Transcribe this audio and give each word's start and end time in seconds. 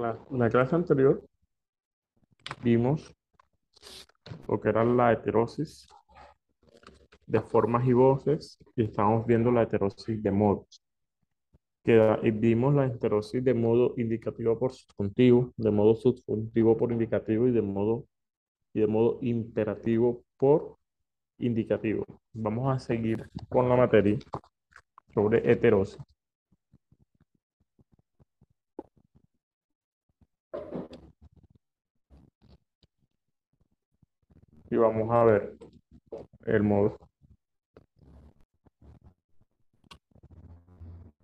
En 0.00 0.38
la 0.38 0.48
clase 0.48 0.74
anterior 0.74 1.22
vimos 2.62 3.14
lo 4.48 4.58
que 4.58 4.70
era 4.70 4.82
la 4.82 5.12
heterosis 5.12 5.88
de 7.26 7.40
formas 7.42 7.86
y 7.86 7.92
voces 7.92 8.58
y 8.76 8.84
estamos 8.84 9.26
viendo 9.26 9.52
la 9.52 9.62
heterosis 9.62 10.22
de 10.22 10.30
modos. 10.30 10.82
Que, 11.84 12.18
y 12.22 12.30
vimos 12.30 12.74
la 12.74 12.86
heterosis 12.86 13.44
de 13.44 13.52
modo 13.52 13.92
indicativo 13.98 14.58
por 14.58 14.72
subjuntivo, 14.72 15.52
de 15.58 15.70
modo 15.70 15.94
subjuntivo 15.94 16.78
por 16.78 16.92
indicativo 16.92 17.46
y 17.46 17.50
de 17.50 17.60
modo, 17.60 18.06
y 18.72 18.80
de 18.80 18.86
modo 18.86 19.18
imperativo 19.20 20.22
por 20.38 20.78
indicativo. 21.36 22.06
Vamos 22.32 22.74
a 22.74 22.78
seguir 22.78 23.28
con 23.50 23.68
la 23.68 23.76
materia 23.76 24.18
sobre 25.12 25.50
heterosis. 25.50 26.00
Y 34.70 34.76
vamos 34.76 35.10
a 35.10 35.24
ver 35.24 35.56
el 36.46 36.62
modo 36.62 36.96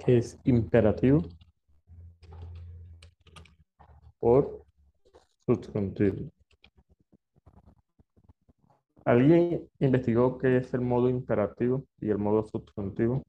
que 0.04 0.18
es 0.18 0.38
imperativo 0.44 1.22
por 4.18 4.64
subjuntivo. 5.46 6.30
¿Alguien 9.04 9.68
investigó 9.78 10.36
qué 10.38 10.56
es 10.56 10.74
el 10.74 10.80
modo 10.80 11.08
imperativo 11.08 11.84
y 12.00 12.10
el 12.10 12.18
modo 12.18 12.44
subjuntivo? 12.44 13.22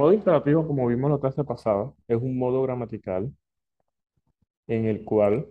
Modo 0.00 0.14
imperativo, 0.14 0.66
como 0.66 0.86
vimos 0.86 1.10
la 1.10 1.18
clase 1.20 1.44
pasada, 1.44 1.92
es 2.08 2.16
un 2.16 2.38
modo 2.38 2.62
gramatical 2.62 3.30
en 4.66 4.86
el 4.86 5.04
cual 5.04 5.46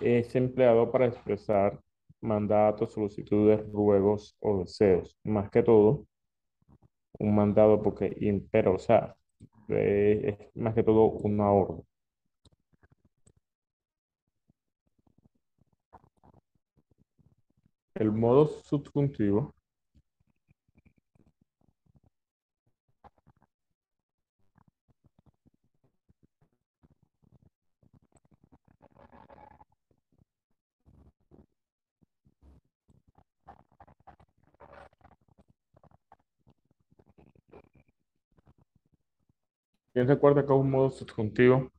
es 0.00 0.34
empleado 0.34 0.90
para 0.90 1.06
expresar 1.06 1.78
mandatos, 2.22 2.92
solicitudes, 2.92 3.70
ruegos 3.72 4.34
o 4.40 4.60
deseos. 4.60 5.16
Más 5.24 5.50
que 5.50 5.62
todo, 5.62 6.06
un 7.18 7.34
mandado 7.34 7.82
porque 7.82 8.16
impera, 8.20 8.70
o 8.70 8.78
sea, 8.78 9.14
es 9.68 10.36
más 10.54 10.74
que 10.74 10.82
todo 10.82 11.04
una 11.10 11.52
orden. 11.52 11.84
El 17.94 18.10
modo 18.10 18.48
subjuntivo 18.48 19.54
¿Quién 40.00 40.08
recuerda 40.08 40.46
que 40.46 40.52
es 40.54 40.58
un 40.58 40.70
modo 40.70 40.88
subjuntivo? 40.88 41.70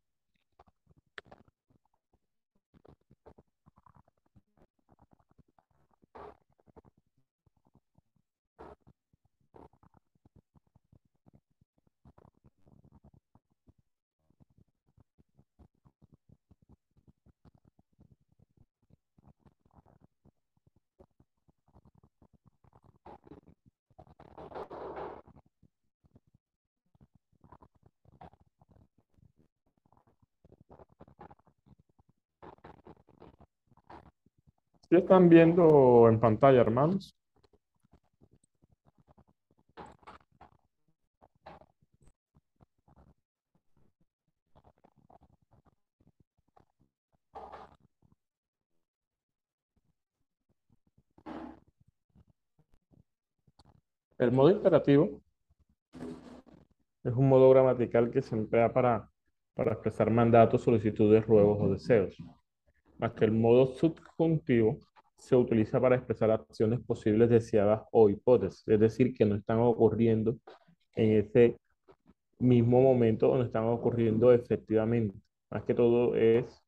¿Sí 34.91 34.97
están 34.97 35.29
viendo 35.29 36.09
en 36.09 36.19
pantalla, 36.19 36.59
hermanos? 36.59 37.15
El 54.17 54.33
modo 54.33 54.49
imperativo 54.49 55.21
es 57.03 57.13
un 57.15 57.29
modo 57.29 57.49
gramatical 57.49 58.11
que 58.11 58.21
se 58.21 58.35
emplea 58.35 58.73
para, 58.73 59.09
para 59.53 59.71
expresar 59.71 60.11
mandatos, 60.11 60.63
solicitudes, 60.63 61.25
ruegos 61.25 61.59
o 61.61 61.69
deseos. 61.71 62.17
Más 63.01 63.13
que 63.13 63.25
el 63.25 63.31
modo 63.31 63.65
subjuntivo 63.65 64.77
se 65.17 65.35
utiliza 65.35 65.81
para 65.81 65.95
expresar 65.95 66.29
acciones 66.29 66.79
posibles 66.81 67.31
deseadas 67.31 67.81
o 67.91 68.11
hipótesis, 68.11 68.63
es 68.67 68.79
decir, 68.79 69.15
que 69.15 69.25
no 69.25 69.35
están 69.35 69.57
ocurriendo 69.59 70.37
en 70.95 71.13
ese 71.17 71.57
mismo 72.37 72.79
momento 72.79 73.31
o 73.31 73.37
no 73.37 73.43
están 73.43 73.65
ocurriendo 73.65 74.31
efectivamente. 74.31 75.17
Más 75.49 75.63
que 75.63 75.73
todo 75.73 76.15
es 76.15 76.63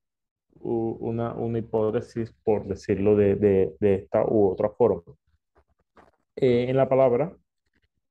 una, 0.59 1.35
una 1.35 1.59
hipótesis, 1.59 2.33
por 2.43 2.65
decirlo 2.65 3.15
de, 3.15 3.35
de, 3.35 3.95
esta 3.95 4.25
u 4.25 4.49
otra 4.49 4.69
forma. 4.71 5.03
Eh, 6.35 6.65
en 6.67 6.75
la 6.75 6.89
palabra 6.89 7.31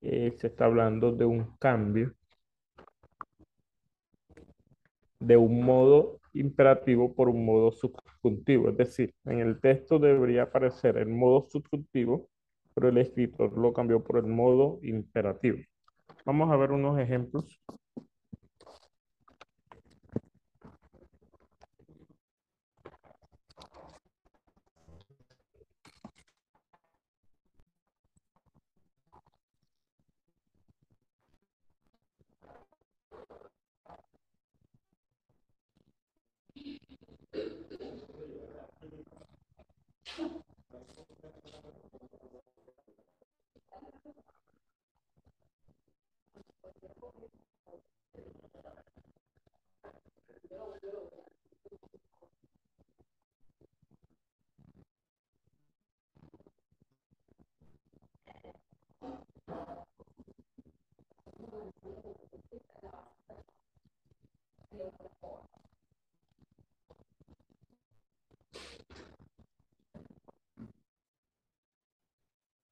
eh, 0.01 0.33
se 0.39 0.47
está 0.47 0.67
hablando 0.67 1.11
de 1.11 1.25
un 1.25 1.57
cambio 1.59 2.15
de 5.19 5.37
un 5.37 5.65
modo 5.65 6.22
imperativo 6.35 7.15
por 7.15 7.29
un 7.29 7.45
modo 7.45 7.73
subjuntivo. 7.73 8.69
Es 8.71 8.77
decir, 8.77 9.15
en 9.25 9.41
el 9.41 9.61
texto 9.61 9.99
debería 9.99 10.45
aparecer 10.45 10.97
el 10.97 11.09
modo 11.09 11.47
subjuntivo, 11.49 12.29
pero 12.75 12.89
el 12.89 12.99
escritor 12.99 13.57
lo 13.57 13.73
cambió 13.73 14.03
por 14.03 14.19
el 14.19 14.27
modo 14.27 14.79
imperativo. 14.83 15.59
Vamos 16.25 16.51
a 16.51 16.57
ver 16.57 16.73
unos 16.73 16.99
ejemplos. 16.99 17.61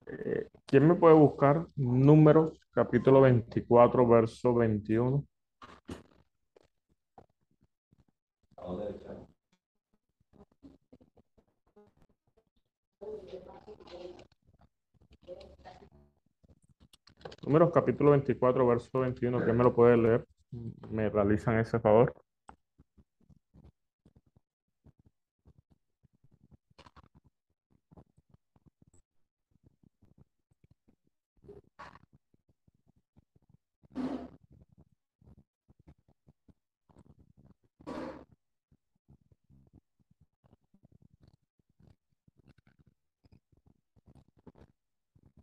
Eh, 0.07 0.49
¿Quién 0.67 0.89
me 0.89 0.95
puede 0.95 1.15
buscar 1.15 1.67
Números, 1.77 2.59
capítulo 2.73 3.21
24, 3.21 4.09
verso 4.09 4.55
21? 4.55 5.25
Números 17.43 17.71
capítulo 17.73 18.11
24, 18.11 18.67
verso 18.67 19.01
21, 19.01 19.45
¿quién 19.45 19.57
me 19.57 19.65
lo 19.65 19.75
puede 19.75 19.97
leer? 19.97 20.27
¿Me 20.91 21.09
realizan 21.09 21.59
ese 21.59 21.81
favor? 21.81 22.15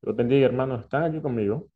Lo 0.02 0.16
bendiga, 0.16 0.48
hermanos. 0.48 0.82
¿Están 0.86 1.04
aquí 1.04 1.22
conmigo? 1.22 1.68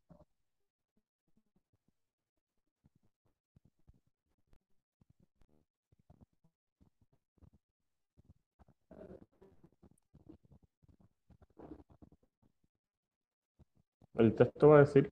Texto 14.32 14.68
va 14.68 14.76
a 14.76 14.80
decir, 14.80 15.10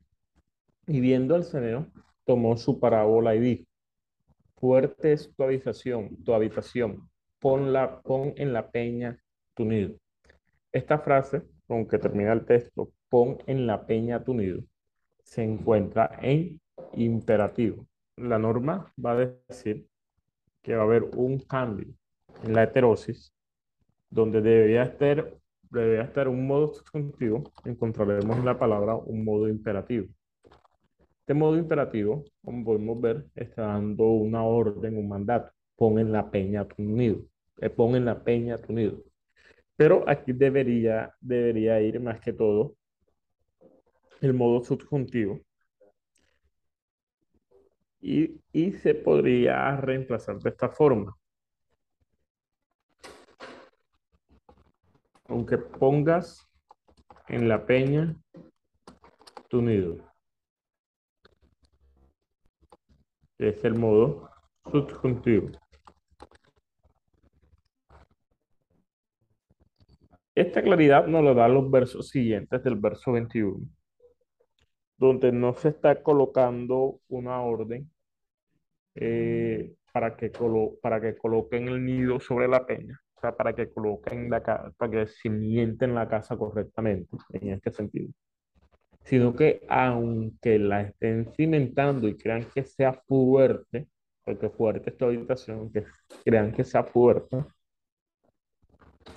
y 0.87 1.01
viendo 1.01 1.35
al 1.35 1.45
ceneo, 1.45 1.87
tomó 2.25 2.57
su 2.57 2.79
parábola 2.81 3.35
y 3.35 3.41
dijo, 3.41 3.65
fuerte 4.57 5.13
es 5.13 5.33
tu 5.35 5.43
habitación, 5.43 6.23
tu 6.25 6.33
habitación, 6.33 7.09
ponla, 7.39 8.01
pon 8.03 8.33
en 8.37 8.53
la 8.53 8.71
peña 8.71 9.19
tu 9.55 9.65
nido. 9.65 9.95
Esta 10.73 10.99
frase, 10.99 11.43
con 11.67 11.87
que 11.87 11.99
termina 11.99 12.33
el 12.33 12.45
texto, 12.45 12.93
pon 13.09 13.39
en 13.47 13.67
la 13.67 13.87
peña 13.87 14.23
tu 14.23 14.35
nido, 14.35 14.63
se 15.23 15.43
encuentra 15.43 16.19
en 16.23 16.61
imperativo. 16.95 17.87
La 18.17 18.39
norma 18.39 18.93
va 19.05 19.13
a 19.13 19.17
decir 19.49 19.87
que 20.63 20.75
va 20.75 20.83
a 20.83 20.85
haber 20.85 21.05
un 21.17 21.39
cambio 21.39 21.89
en 22.45 22.53
la 22.53 22.65
heterosis, 22.65 23.33
donde 24.11 24.41
debería 24.41 24.83
estar, 24.83 25.35
debería 25.71 26.03
estar 26.03 26.29
un 26.29 26.47
modo 26.47 26.75
subjuntivo, 26.75 27.45
encontraremos 27.65 28.37
en 28.39 28.45
la 28.45 28.59
palabra 28.59 28.97
un 28.97 29.25
modo 29.25 29.49
imperativo. 29.49 30.09
Este 31.21 31.35
modo 31.35 31.57
imperativo, 31.57 32.25
como 32.45 32.65
podemos 32.65 33.01
ver, 33.01 33.27
está 33.37 33.63
dando 33.63 34.05
una 34.05 34.43
orden, 34.43 34.97
un 34.99 35.09
mandato. 35.09 35.53
Pon 35.77 35.99
en 35.99 36.11
la 36.13 36.29
peña 36.31 36.67
tu 36.67 36.83
nido. 36.83 37.23
Eh, 37.59 37.71
pon 37.71 37.95
en 37.95 38.05
la 38.05 38.23
peña 38.23 38.59
tu 38.59 38.73
nido. 38.73 39.05
Pero 39.77 40.05
aquí 40.09 40.33
debería, 40.33 41.15
debería 41.21 41.81
ir 41.81 42.01
más 42.01 42.21
que 42.21 42.33
todo 42.33 42.75
el 44.21 44.35
modo 44.35 44.63
subjuntivo. 44.65 45.41
Y, 48.03 48.41
y 48.53 48.73
se 48.73 48.95
podría 48.95 49.77
reemplazar 49.77 50.39
de 50.39 50.51
esta 50.51 50.69
forma. 50.69 51.17
Aunque 55.31 55.59
pongas 55.59 56.51
en 57.29 57.49
la 57.49 57.65
peña 57.65 58.17
tu 59.49 59.63
nido. 59.63 59.99
Es 63.39 63.65
el 63.65 63.77
modo 63.77 64.29
subjuntivo. 64.71 65.51
Esta 70.35 70.63
claridad 70.63 71.07
nos 71.07 71.23
lo 71.23 71.35
dan 71.35 71.55
los 71.55 71.71
versos 71.71 72.09
siguientes 72.09 72.65
del 72.65 72.75
verso 72.75 73.13
21, 73.13 73.61
donde 74.97 75.31
no 75.31 75.55
se 75.55 75.69
está 75.69 76.03
colocando 76.03 77.01
una 77.09 77.41
orden 77.43 77.89
eh, 78.97 79.77
para, 79.93 80.17
que 80.17 80.33
colo 80.33 80.77
para 80.83 81.01
que 81.01 81.17
coloquen 81.17 81.69
el 81.69 81.85
nido 81.85 82.19
sobre 82.19 82.49
la 82.49 82.67
peña, 82.67 83.01
o 83.21 83.27
sea, 83.29 83.37
para 83.37 83.55
que 83.55 83.71
coloquen 83.71 84.31
la 84.31 84.43
para 84.79 84.91
que 84.91 85.07
cimienten 85.07 85.95
la 85.95 86.09
casa 86.09 86.37
correctamente, 86.39 87.15
en 87.35 87.51
este 87.51 87.71
sentido. 87.71 88.09
Sino 89.05 89.35
que 89.35 89.61
aunque 89.69 90.59
la 90.59 90.83
estén 90.83 91.31
cimentando 91.35 92.09
y 92.09 92.17
crean 92.17 92.47
que 92.55 92.65
sea 92.65 92.95
fuerte, 92.95 93.89
porque 94.25 94.49
fuerte 94.49 94.91
esta 94.91 95.05
habitación, 95.07 95.71
que 95.71 95.85
crean 96.25 96.53
que 96.53 96.65
sea 96.65 96.85
fuerte, 96.85 97.45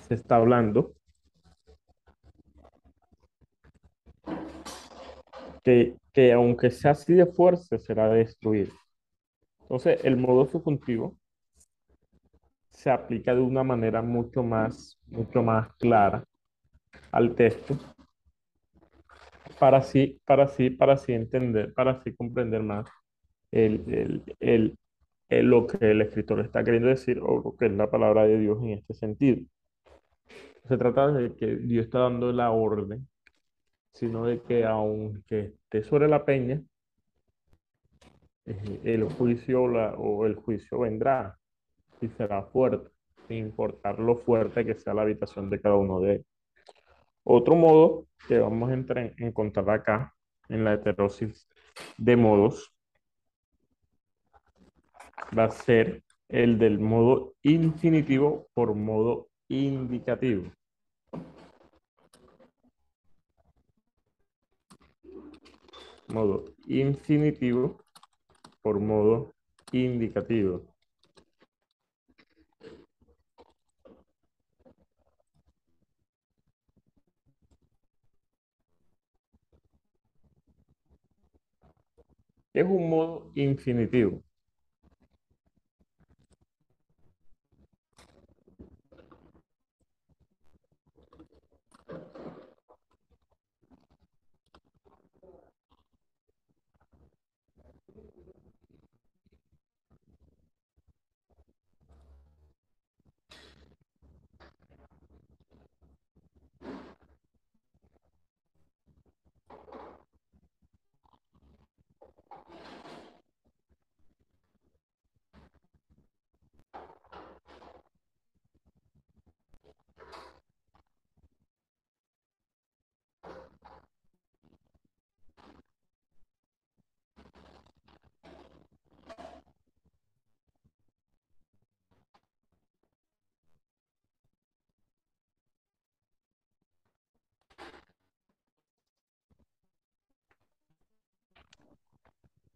se 0.08 0.14
está 0.14 0.36
hablando 0.36 0.94
que, 5.62 5.96
que 6.12 6.32
aunque 6.32 6.70
sea 6.70 6.90
así 6.92 7.14
de 7.14 7.26
fuerte, 7.26 7.78
será 7.78 8.08
destruido. 8.10 8.72
Entonces, 9.62 10.04
el 10.04 10.18
modo 10.18 10.46
subjuntivo 10.46 11.16
se 12.74 12.90
aplica 12.90 13.34
de 13.34 13.40
una 13.40 13.64
manera 13.64 14.02
mucho 14.02 14.42
más, 14.42 14.98
mucho 15.06 15.42
más 15.42 15.74
clara 15.76 16.24
al 17.12 17.34
texto 17.34 17.78
para 19.58 19.78
así, 19.78 20.20
para 20.26 20.44
así, 20.44 20.70
para 20.70 20.94
así 20.94 21.12
entender, 21.12 21.72
para 21.74 21.92
así 21.92 22.14
comprender 22.14 22.62
más 22.62 22.86
el, 23.50 24.22
el, 24.40 24.78
el, 25.28 25.46
lo 25.46 25.66
que 25.66 25.90
el 25.90 26.02
escritor 26.02 26.40
está 26.40 26.62
queriendo 26.64 26.88
decir 26.88 27.18
o 27.20 27.40
lo 27.42 27.56
que 27.56 27.66
es 27.66 27.72
la 27.72 27.90
palabra 27.90 28.24
de 28.24 28.38
Dios 28.38 28.58
en 28.62 28.70
este 28.70 28.94
sentido. 28.94 29.40
Se 30.68 30.76
trata 30.76 31.08
de 31.12 31.34
que 31.34 31.56
Dios 31.56 31.86
está 31.86 32.00
dando 32.00 32.32
la 32.32 32.50
orden 32.50 33.08
sino 33.94 34.26
de 34.26 34.42
que 34.42 34.64
aunque 34.64 35.54
esté 35.64 35.84
sobre 35.84 36.08
la 36.08 36.24
peña, 36.24 36.62
eh, 38.46 38.80
el 38.84 39.04
juicio 39.04 39.62
o 39.62 40.26
el 40.26 40.34
juicio 40.34 40.80
vendrá 40.80 41.38
será 42.08 42.42
fuerte, 42.44 42.90
sin 43.28 43.38
importar 43.38 43.98
lo 43.98 44.16
fuerte 44.16 44.64
que 44.64 44.74
sea 44.74 44.94
la 44.94 45.02
habitación 45.02 45.50
de 45.50 45.60
cada 45.60 45.76
uno 45.76 46.00
de 46.00 46.14
ellos. 46.14 46.26
Otro 47.24 47.54
modo 47.54 48.06
que 48.28 48.38
vamos 48.38 48.70
a 48.70 48.74
encontrar 49.18 49.70
acá 49.70 50.14
en 50.48 50.64
la 50.64 50.74
heterosis 50.74 51.48
de 51.96 52.16
modos 52.16 52.74
va 55.36 55.44
a 55.44 55.50
ser 55.50 56.02
el 56.28 56.58
del 56.58 56.78
modo 56.78 57.34
infinitivo 57.42 58.48
por 58.54 58.74
modo 58.74 59.28
indicativo. 59.48 60.50
modo 66.08 66.44
infinitivo 66.66 67.78
por 68.62 68.78
modo 68.80 69.32
indicativo. 69.72 70.73
Es 82.54 82.64
un 82.64 82.88
modo 82.88 83.30
infinitivo. 83.34 84.22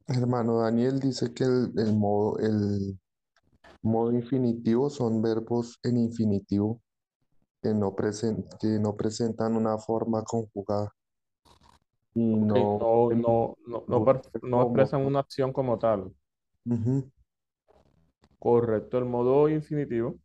Hermano 0.09 0.59
Daniel 0.61 0.99
dice 1.01 1.33
que 1.33 1.45
el, 1.45 1.73
el 1.79 1.95
modo, 1.95 2.37
el 2.41 2.99
modo 3.83 4.13
infinitivo 4.13 4.91
son 4.91 5.23
verbos 5.23 5.79
en 5.85 5.99
infinitivo 5.99 6.83
que 7.63 7.75
no 7.75 7.97
presen- 7.97 8.47
que 8.61 8.69
no 8.81 8.97
presentan 8.97 9.57
una 9.57 9.79
forma 9.79 10.25
conjugada 10.25 10.93
y 12.15 12.21
Ok, 12.31 12.55
no, 12.57 12.79
no, 12.79 13.11
no, 13.11 13.57
no, 13.67 13.85
no, 13.87 14.05
no 14.05 14.05
per- 14.05 14.23
se 14.33 14.41
no 14.43 14.63
como. 14.63 14.63
expresan 14.63 15.05
una 15.07 15.21
acción 15.21 15.53
como 15.53 15.79
tal. 15.79 16.13
Ujú, 16.67 17.11
Correcto, 18.39 18.99
el 18.99 19.05
modo 19.05 19.49
infinitivo 19.49 20.17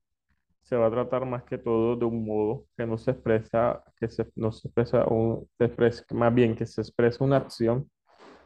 se 0.62 0.76
va 0.78 0.88
a 0.88 0.92
tratar 0.92 1.26
más 1.26 1.44
que 1.46 1.58
todo 1.60 1.96
de 1.98 2.06
un 2.06 2.26
modo 2.26 2.68
que 2.78 2.86
no 2.88 2.98
se 2.98 3.12
expresa, 3.12 3.84
que 3.98 4.10
se, 4.10 4.28
no 4.36 4.52
se 4.52 4.68
expresa 4.70 5.06
un, 5.08 5.50
se 5.58 5.66
expresa- 5.66 6.06
más 6.16 6.34
bien 6.36 6.56
que 6.56 6.66
se 6.68 6.82
expresa 6.82 7.24
una 7.24 7.38
acción 7.38 7.90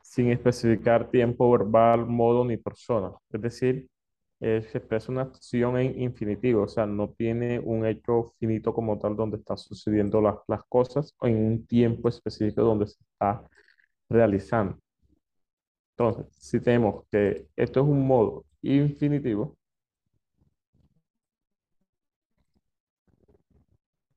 sin 0.10 0.32
especificar 0.32 1.10
tiempo 1.12 1.52
verbal, 1.52 2.06
modo 2.08 2.46
ni 2.46 2.58
persona. 2.58 3.12
Es 3.32 3.42
decir, 3.42 3.88
eh, 4.40 4.62
se 4.72 4.78
expresa 4.80 5.12
una 5.12 5.24
acción 5.24 5.78
en 5.78 6.02
infinitivo, 6.02 6.64
o 6.64 6.68
sea, 6.68 6.86
no 6.86 7.10
tiene 7.10 7.60
un 7.60 7.86
hecho 7.86 8.34
finito 8.40 8.74
como 8.74 8.98
tal 9.00 9.16
donde 9.16 9.38
están 9.38 9.58
sucediendo 9.58 10.22
las, 10.22 10.36
las 10.48 10.64
cosas 10.70 11.14
o 11.20 11.28
en 11.28 11.36
un 11.38 11.68
tiempo 11.68 12.08
específico 12.10 12.62
donde 12.64 12.88
se 12.88 12.98
está 13.04 13.44
realizando. 14.10 14.78
Entonces, 15.98 16.28
si 16.40 16.60
tenemos 16.62 17.04
que 17.12 17.48
esto 17.56 17.80
es 17.82 17.86
un 17.88 18.06
modo 18.08 18.46
infinitivo, 18.62 19.58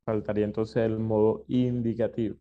faltaría 0.05 0.45
entonces 0.45 0.77
el 0.77 0.99
modo 0.99 1.45
indicativo. 1.49 2.37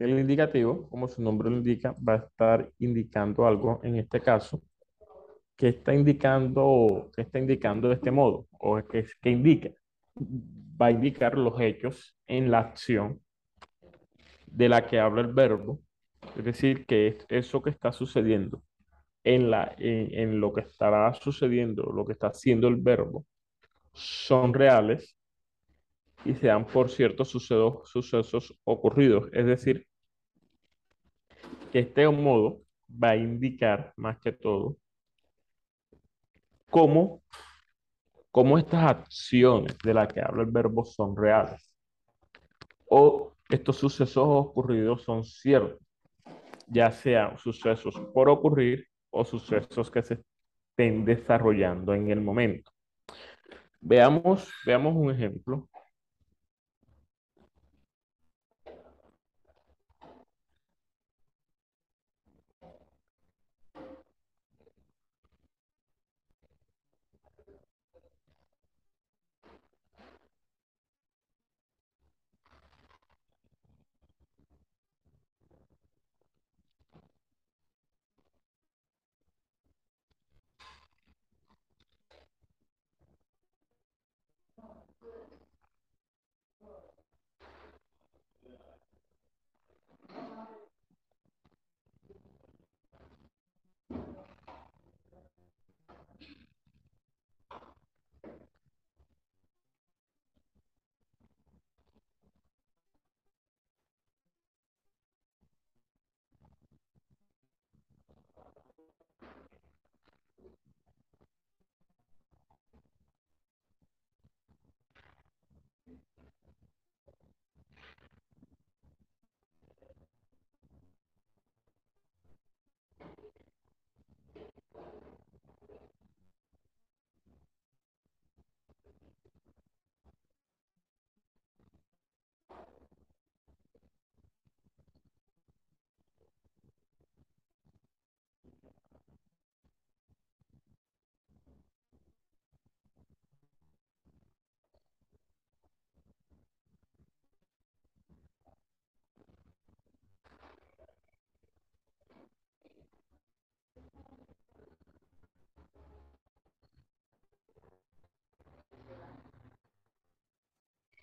El 0.00 0.18
indicativo, 0.18 0.88
como 0.88 1.06
su 1.06 1.22
nombre 1.22 1.50
lo 1.50 1.58
indica, 1.58 1.94
va 2.06 2.14
a 2.14 2.16
estar 2.16 2.70
indicando 2.78 3.46
algo, 3.46 3.80
en 3.84 3.96
este 3.96 4.20
caso, 4.20 4.62
que 5.56 5.68
está 5.68 5.94
indicando, 5.94 7.10
que 7.14 7.22
está 7.22 7.38
indicando 7.38 7.88
de 7.88 7.94
este 7.96 8.10
modo, 8.10 8.48
o 8.58 8.82
que, 8.82 9.06
que 9.20 9.30
indica, 9.30 9.70
va 10.80 10.86
a 10.86 10.90
indicar 10.90 11.36
los 11.36 11.60
hechos 11.60 12.16
en 12.26 12.50
la 12.50 12.60
acción 12.60 13.20
de 14.46 14.68
la 14.70 14.86
que 14.86 14.98
habla 14.98 15.20
el 15.20 15.34
verbo, 15.34 15.80
es 16.36 16.44
decir, 16.44 16.86
que 16.86 17.08
es 17.08 17.26
eso 17.28 17.62
que 17.62 17.70
está 17.70 17.92
sucediendo 17.92 18.62
en 19.22 19.50
la, 19.50 19.74
en, 19.78 20.40
lo 20.40 20.52
que 20.52 20.62
estará 20.62 21.12
sucediendo, 21.14 21.92
lo 21.92 22.06
que 22.06 22.12
está 22.14 22.28
haciendo 22.28 22.68
el 22.68 22.76
verbo, 22.76 23.26
son 23.92 24.54
reales 24.54 25.14
y 26.24 26.34
se 26.34 26.46
dan 26.46 26.66
por 26.66 26.88
ciertos 26.88 27.28
sucesos, 27.28 27.88
sucesos 27.90 28.58
ocurridos, 28.64 29.28
es 29.32 29.44
decir, 29.44 29.86
que 31.70 31.80
este 31.80 32.08
modo 32.08 32.60
va 32.90 33.10
a 33.10 33.16
indicar 33.16 33.92
más 33.96 34.18
que 34.18 34.32
todo 34.32 34.76
cómo, 36.68 37.22
cómo 38.30 38.58
estas 38.58 38.84
acciones 38.84 39.76
de 39.78 39.94
las 39.94 40.12
que 40.12 40.20
habla 40.20 40.42
el 40.42 40.50
verbo 40.50 40.84
son 40.84 41.16
reales 41.16 41.70
o 42.86 43.32
estos 43.48 43.76
sucesos 43.76 44.24
ocurridos 44.26 45.02
son 45.02 45.24
ciertos, 45.24 45.80
ya 46.66 46.90
sean 46.90 47.38
sucesos 47.38 47.94
por 48.12 48.28
ocurrir 48.28 48.86
o 49.10 49.24
sucesos 49.24 49.90
que 49.90 50.02
se 50.02 50.22
estén 50.70 51.04
desarrollando 51.04 51.94
en 51.94 52.10
el 52.10 52.20
momento. 52.20 52.70
Veamos, 53.80 54.52
veamos 54.66 54.94
un 54.94 55.10
ejemplo. 55.10 55.68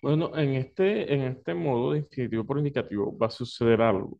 Bueno, 0.00 0.36
en 0.36 0.54
este, 0.54 1.12
en 1.12 1.22
este 1.22 1.54
modo 1.54 1.92
de 1.92 1.98
infinitivo 1.98 2.44
por 2.44 2.58
indicativo 2.58 3.16
va 3.18 3.26
a 3.26 3.30
suceder 3.30 3.80
algo. 3.82 4.18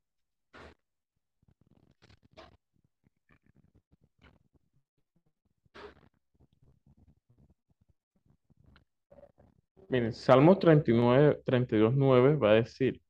Miren, 9.89 10.13
Salmo 10.13 10.59
39, 10.59 11.41
32, 11.45 11.95
9 11.95 12.37
va 12.37 12.51
a 12.51 12.55
decir, 12.55 13.01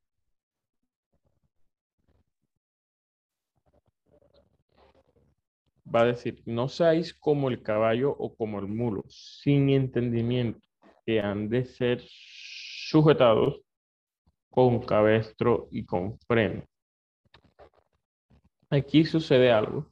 va 5.95 6.03
a 6.03 6.05
decir, 6.07 6.43
no 6.47 6.69
seáis 6.69 7.15
como 7.15 7.49
el 7.49 7.63
caballo 7.63 8.11
o 8.13 8.35
como 8.35 8.59
el 8.61 8.67
mulo, 8.69 9.05
sin 9.09 9.71
entendimiento, 9.71 10.61
que 11.05 11.21
han 11.21 11.49
de 11.49 11.65
ser 11.65 12.03
sujetados 12.89 13.61
con 14.51 14.81
cabestro 14.81 15.69
y 15.71 15.85
con 15.85 16.19
freno. 16.21 16.65
Aquí 18.71 19.05
sucede 19.05 19.53
algo. 19.53 19.87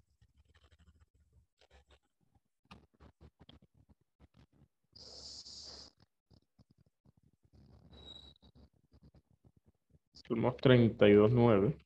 Salmos 10.14 10.56
32, 10.56 11.32
9. 11.32 11.76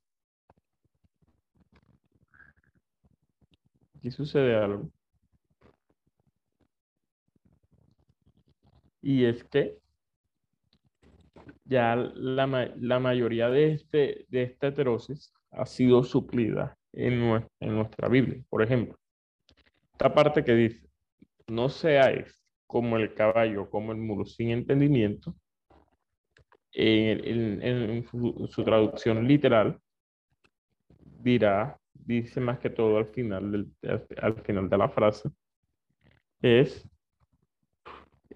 Aquí 3.96 4.10
sucede 4.12 4.56
algo. 4.56 4.88
Y 9.02 9.24
es 9.24 9.42
que 9.44 9.80
ya 11.70 11.94
la, 11.94 12.72
la 12.76 12.98
mayoría 12.98 13.48
de, 13.48 13.72
este, 13.72 14.26
de 14.28 14.42
esta 14.42 14.66
heterosis 14.66 15.32
ha 15.52 15.64
sido 15.64 16.02
suplida 16.02 16.76
en, 16.92 17.46
en 17.60 17.74
nuestra 17.76 18.08
Biblia. 18.08 18.42
Por 18.48 18.62
ejemplo, 18.62 18.98
esta 19.92 20.12
parte 20.12 20.42
que 20.44 20.52
dice, 20.52 20.88
no 21.46 21.68
seáis 21.68 22.44
como 22.66 22.96
el 22.96 23.14
caballo, 23.14 23.70
como 23.70 23.92
el 23.92 23.98
mulo, 23.98 24.24
sin 24.26 24.50
entendimiento, 24.50 25.34
en, 26.72 28.04
su, 28.08 28.64
traducción 28.64 29.26
literal, 29.28 29.78
dirá, 31.22 31.78
dice 31.94 32.40
más 32.40 32.58
que 32.58 32.70
todo 32.70 32.98
al 32.98 33.06
final, 33.06 33.68
al 34.20 34.42
final 34.42 34.68
de 34.68 34.78
la 34.78 34.88
frase, 34.88 35.30
es, 36.42 36.88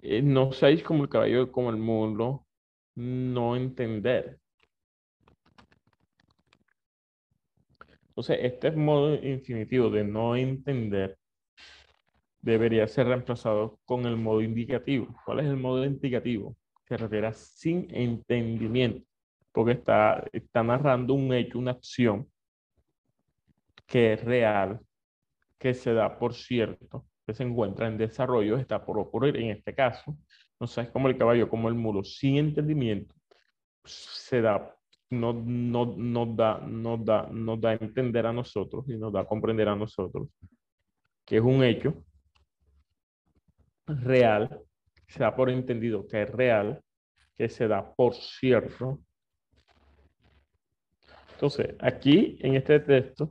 eh, 0.03 0.23
no 0.23 0.53
seáis 0.53 0.85
como 0.85 1.03
el 1.03 1.09
caballo, 1.09 1.51
como 1.51 1.71
el 1.71 1.79
mulo, 1.79 2.44
no 2.95 3.57
entender. 3.57 4.39
Entonces, 8.09 8.39
este 8.43 8.71
modo 8.71 9.15
infinitivo 9.15 9.91
de 9.91 10.05
no 10.05 10.37
entender 10.37 11.19
debería 12.41 12.87
ser 12.87 13.09
reemplazado 13.09 13.81
con 13.85 14.07
el 14.07 14.17
modo 14.17 14.41
indicativo. 14.41 15.17
¿Cuál 15.25 15.41
es 15.41 15.47
el 15.47 15.57
modo 15.57 15.85
indicativo? 15.85 16.57
Se 16.87 16.97
refiere 16.97 17.27
a 17.27 17.33
sin 17.33 17.89
entendimiento, 17.93 19.05
porque 19.51 19.73
está, 19.73 20.25
está 20.33 20.63
narrando 20.63 21.15
un 21.15 21.33
hecho, 21.33 21.59
una 21.59 21.73
acción 21.73 22.29
que 23.87 24.13
es 24.13 24.25
real, 24.25 24.81
que 25.59 25.75
se 25.75 25.93
da 25.93 26.19
por 26.19 26.35
cierto, 26.35 27.07
que 27.27 27.35
se 27.35 27.43
encuentra 27.43 27.89
en 27.89 27.99
desarrollo, 27.99 28.59
está 28.59 28.85
por 28.85 28.99
ocurrir. 28.99 29.37
En 29.37 29.51
este 29.51 29.75
caso, 29.75 30.17
no 30.61 30.67
sabes 30.67 30.91
como 30.91 31.09
el 31.09 31.19
caballo, 31.19 31.49
como 31.49 31.69
el 31.69 31.75
muro, 31.75 32.05
sin 32.05 32.37
entendimiento, 32.37 33.15
se 33.85 34.41
da, 34.41 34.75
no, 35.11 35.33
no, 35.33 35.95
no 35.97 36.27
da, 36.27 36.59
no 36.59 36.97
da, 36.97 37.29
nos 37.31 37.61
da 37.61 37.71
a 37.71 37.75
entender 37.75 38.27
a 38.27 38.33
nosotros 38.33 38.85
y 38.89 38.97
nos 38.97 39.13
da 39.13 39.21
a 39.21 39.27
comprender 39.27 39.69
a 39.69 39.77
nosotros 39.77 40.29
que 41.25 41.37
es 41.37 41.43
un 41.43 41.65
hecho 41.65 42.05
real, 43.87 44.61
se 45.09 45.21
da 45.21 45.35
por 45.35 45.51
entendido 45.51 46.07
que 46.07 46.23
es 46.23 46.31
real, 46.31 46.83
que 47.35 47.49
se 47.49 47.69
da 47.69 47.95
por 47.95 48.15
cierto. 48.15 49.01
Entonces, 51.33 51.75
aquí 51.81 52.39
en 52.41 52.55
este 52.55 52.81
texto 52.81 53.31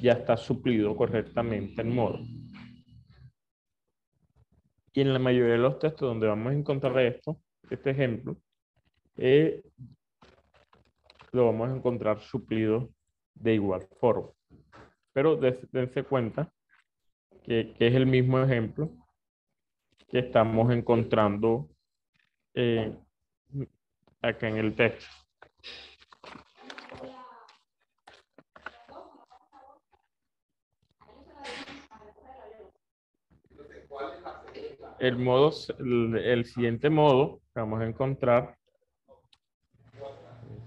ya 0.00 0.12
está 0.12 0.36
suplido 0.36 0.96
correctamente 0.96 1.82
el 1.82 1.88
modo. 1.88 2.20
Y 4.92 5.00
en 5.00 5.12
la 5.12 5.18
mayoría 5.18 5.52
de 5.52 5.58
los 5.58 5.78
textos 5.78 6.08
donde 6.08 6.26
vamos 6.26 6.52
a 6.52 6.56
encontrar 6.56 6.98
esto, 7.00 7.40
este 7.70 7.90
ejemplo, 7.90 8.36
eh, 9.16 9.62
lo 11.32 11.46
vamos 11.46 11.68
a 11.68 11.76
encontrar 11.76 12.20
suplido 12.20 12.90
de 13.34 13.54
igual 13.54 13.86
forma. 14.00 14.30
Pero 15.12 15.36
dense 15.36 16.02
cuenta 16.04 16.52
que, 17.42 17.74
es 17.78 17.94
el 17.94 18.06
mismo 18.06 18.40
ejemplo 18.40 18.90
que 20.08 20.20
estamos 20.20 20.72
encontrando 20.72 21.68
eh, 22.54 22.96
acá 24.22 24.48
en 24.48 24.56
el 24.56 24.74
texto. 24.74 25.06
El 34.98 35.16
modo, 35.16 35.52
el, 35.78 36.44
siguiente 36.44 36.90
modo 36.90 37.40
que 37.54 37.60
vamos 37.60 37.80
a 37.80 37.86
encontrar, 37.86 38.58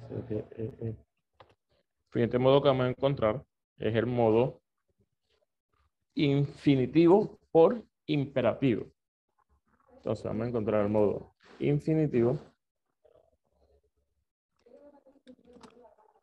el 0.10 0.96
siguiente 2.12 2.40
modo 2.40 2.62
que 2.62 2.70
vamos 2.70 2.86
a 2.86 2.90
encontrar 2.90 3.44
es 3.78 3.96
el 3.96 4.06
modo 4.06 4.62
infinitivo 6.16 7.40
por 7.52 7.84
imperativo. 8.06 8.86
Entonces 9.98 10.26
vamos 10.26 10.46
a 10.46 10.50
encontrar 10.50 10.86
el 10.86 10.90
modo 10.90 11.34
infinitivo 11.60 12.40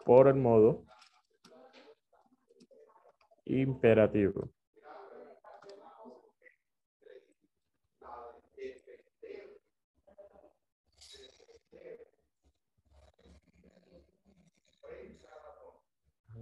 por 0.05 0.29
el 0.29 0.35
modo 0.35 0.85
imperativo. 3.44 4.51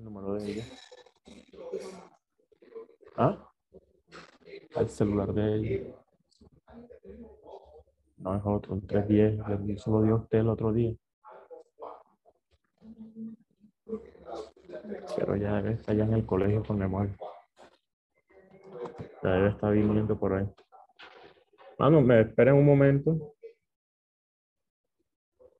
Número 0.06 0.34
de 0.34 0.52
ella. 0.52 0.64
¿Ah? 3.16 3.50
El 4.76 4.88
celular 4.88 5.32
de 5.32 5.56
ella. 5.56 5.94
No 8.18 8.36
es 8.36 8.42
otro, 8.44 8.74
un 8.74 8.86
310. 8.86 9.82
Se 9.82 9.90
lo 9.90 10.02
dio 10.02 10.16
usted 10.16 10.38
el 10.38 10.48
otro 10.48 10.72
día. 10.72 10.94
Pero 15.16 15.36
ya 15.36 15.56
debe 15.56 15.74
estar 15.74 15.96
ya 15.96 16.04
en 16.04 16.14
el 16.14 16.24
colegio 16.24 16.62
con 16.64 16.78
memoria. 16.78 17.16
Ya 19.22 19.30
debe 19.30 19.48
estar 19.48 19.72
viniendo 19.72 20.18
por 20.18 20.34
ahí. 20.34 20.46
Vamos, 21.78 22.04
me 22.04 22.20
esperen 22.20 22.54
un 22.54 22.64
momento. 22.64 23.34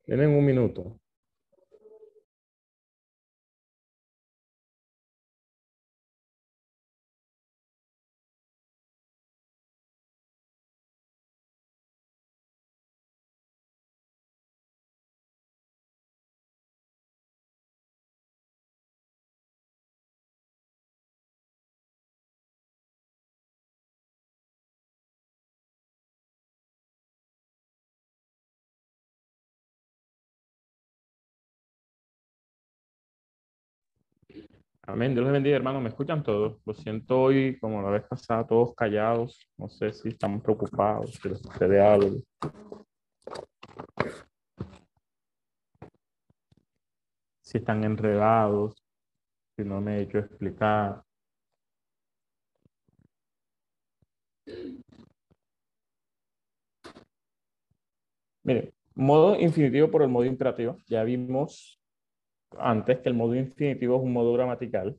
Tienen 0.04 0.30
un 0.30 0.44
minuto. 0.44 1.00
Amén. 34.88 35.14
Dios 35.14 35.25
les 35.25 35.33
bendiga, 35.33 35.57
hermano. 35.57 35.81
¿Me 35.81 35.88
escuchan 35.88 36.22
todos? 36.22 36.61
Lo 36.64 36.72
siento 36.72 37.20
hoy, 37.22 37.59
como 37.59 37.83
la 37.83 37.90
vez 37.90 38.05
pasada, 38.05 38.46
todos 38.46 38.72
callados. 38.75 39.49
No 39.57 39.68
sé 39.68 39.92
si 39.92 40.11
estamos 40.11 40.42
preocupados, 40.42 41.11
si 41.20 41.29
les 41.29 41.40
sucede 41.40 41.81
algo. 41.81 42.22
Si 47.40 47.59
están 47.59 47.83
enredados, 47.83 48.77
si 49.57 49.64
no 49.64 49.81
me 49.81 49.99
he 49.99 50.03
hecho 50.03 50.18
explicar. 50.18 51.03
Mire, 58.44 58.72
modo 58.94 59.37
infinitivo 59.40 59.90
por 59.90 60.03
el 60.03 60.09
modo 60.09 60.25
imperativo. 60.25 60.77
Ya 60.87 61.03
vimos 61.03 61.81
antes 62.61 62.99
que 63.01 63.09
el 63.09 63.14
modo 63.14 63.35
infinitivo 63.35 63.97
es 63.97 64.03
un 64.03 64.12
modo 64.12 64.33
gramatical 64.33 64.99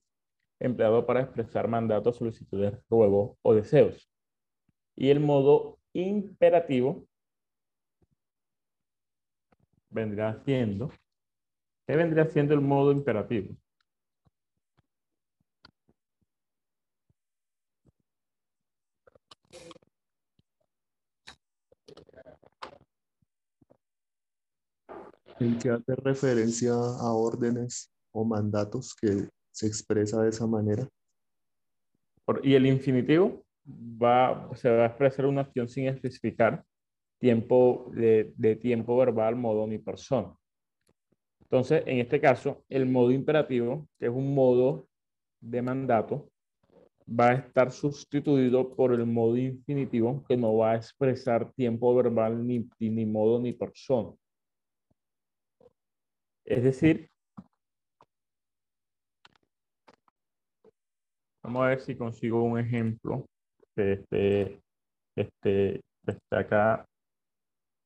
empleado 0.59 1.05
para 1.05 1.21
expresar 1.21 1.67
mandatos, 1.67 2.17
solicitudes, 2.17 2.73
ruegos 2.89 3.37
o 3.41 3.53
deseos. 3.53 4.09
Y 4.95 5.09
el 5.09 5.19
modo 5.19 5.79
imperativo 5.93 7.05
vendrá 9.89 10.41
siendo, 10.43 10.91
¿qué 11.87 11.95
vendría 11.95 12.25
siendo 12.25 12.53
el 12.53 12.61
modo 12.61 12.91
imperativo? 12.91 13.55
El 25.39 25.57
que 25.57 25.69
hace 25.69 25.95
referencia 25.95 26.71
a 26.73 27.13
órdenes 27.13 27.91
o 28.11 28.25
mandatos 28.25 28.95
que 28.95 29.29
se 29.51 29.67
expresa 29.67 30.21
de 30.21 30.29
esa 30.29 30.47
manera. 30.47 30.87
Y 32.43 32.55
el 32.55 32.65
infinitivo 32.65 33.43
va, 33.65 34.49
se 34.55 34.69
va 34.69 34.83
a 34.83 34.87
expresar 34.87 35.25
una 35.25 35.41
acción 35.41 35.67
sin 35.67 35.87
especificar 35.87 36.63
tiempo 37.19 37.91
de, 37.93 38.33
de 38.35 38.55
tiempo 38.55 38.97
verbal, 38.97 39.35
modo 39.35 39.65
ni 39.67 39.77
persona. 39.77 40.33
Entonces, 41.41 41.83
en 41.85 41.99
este 41.99 42.19
caso, 42.19 42.63
el 42.69 42.85
modo 42.85 43.11
imperativo, 43.11 43.87
que 43.97 44.07
es 44.07 44.11
un 44.11 44.35
modo 44.35 44.87
de 45.39 45.61
mandato, 45.61 46.29
va 47.07 47.29
a 47.29 47.33
estar 47.35 47.71
sustituido 47.71 48.75
por 48.75 48.93
el 48.93 49.05
modo 49.05 49.37
infinitivo, 49.37 50.25
que 50.27 50.35
no 50.35 50.57
va 50.57 50.71
a 50.71 50.75
expresar 50.75 51.51
tiempo 51.53 51.95
verbal 51.95 52.45
ni, 52.45 52.67
ni 52.79 53.05
modo 53.05 53.39
ni 53.39 53.53
persona. 53.53 54.11
Es 56.47 56.63
decir, 56.63 57.09
vamos 61.43 61.61
a 61.61 61.67
ver 61.67 61.81
si 61.81 61.97
consigo 61.97 62.41
un 62.41 62.57
ejemplo 62.57 63.25
de 63.75 63.93
este, 63.93 64.61
este, 65.17 65.81
este 66.05 66.35
acá, 66.37 66.85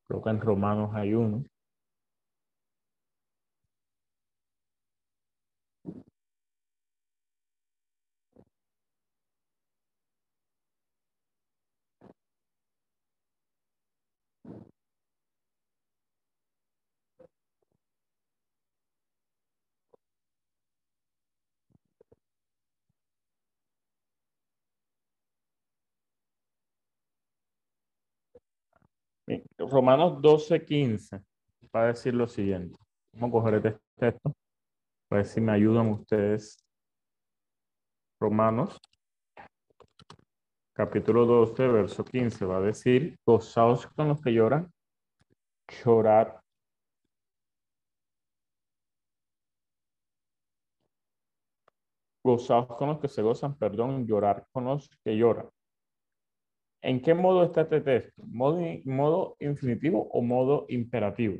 creo 0.06 0.22
que 0.22 0.30
en 0.30 0.40
Romanos 0.40 0.92
hay 0.94 1.12
uno. 1.12 1.44
Romanos 29.58 30.20
12, 30.20 30.64
15 30.64 31.22
va 31.74 31.84
a 31.84 31.86
decir 31.88 32.14
lo 32.14 32.26
siguiente. 32.26 32.78
Vamos 33.12 33.28
a 33.28 33.32
coger 33.32 33.54
este 33.54 33.80
texto. 33.96 34.34
A 35.10 35.16
ver 35.16 35.26
si 35.26 35.40
me 35.40 35.52
ayudan 35.52 35.88
ustedes. 35.88 36.56
Romanos, 38.20 38.78
capítulo 40.72 41.26
12, 41.26 41.66
verso 41.68 42.04
15, 42.04 42.44
va 42.44 42.58
a 42.58 42.60
decir, 42.60 43.16
gozaos 43.26 43.86
con 43.88 44.08
los 44.08 44.22
que 44.22 44.32
lloran, 44.32 44.72
llorar. 45.84 46.40
Gozaos 52.24 52.68
con 52.76 52.88
los 52.90 53.00
que 53.00 53.08
se 53.08 53.22
gozan, 53.22 53.58
perdón, 53.58 54.06
llorar 54.06 54.46
con 54.52 54.66
los 54.66 54.88
que 55.04 55.16
lloran. 55.16 55.50
¿En 56.82 57.00
qué 57.00 57.14
modo 57.14 57.44
está 57.44 57.62
este 57.62 57.80
texto? 57.80 58.22
¿Modo, 58.26 58.58
modo 58.84 59.36
infinitivo 59.38 60.08
o 60.10 60.20
modo 60.20 60.66
imperativo? 60.68 61.38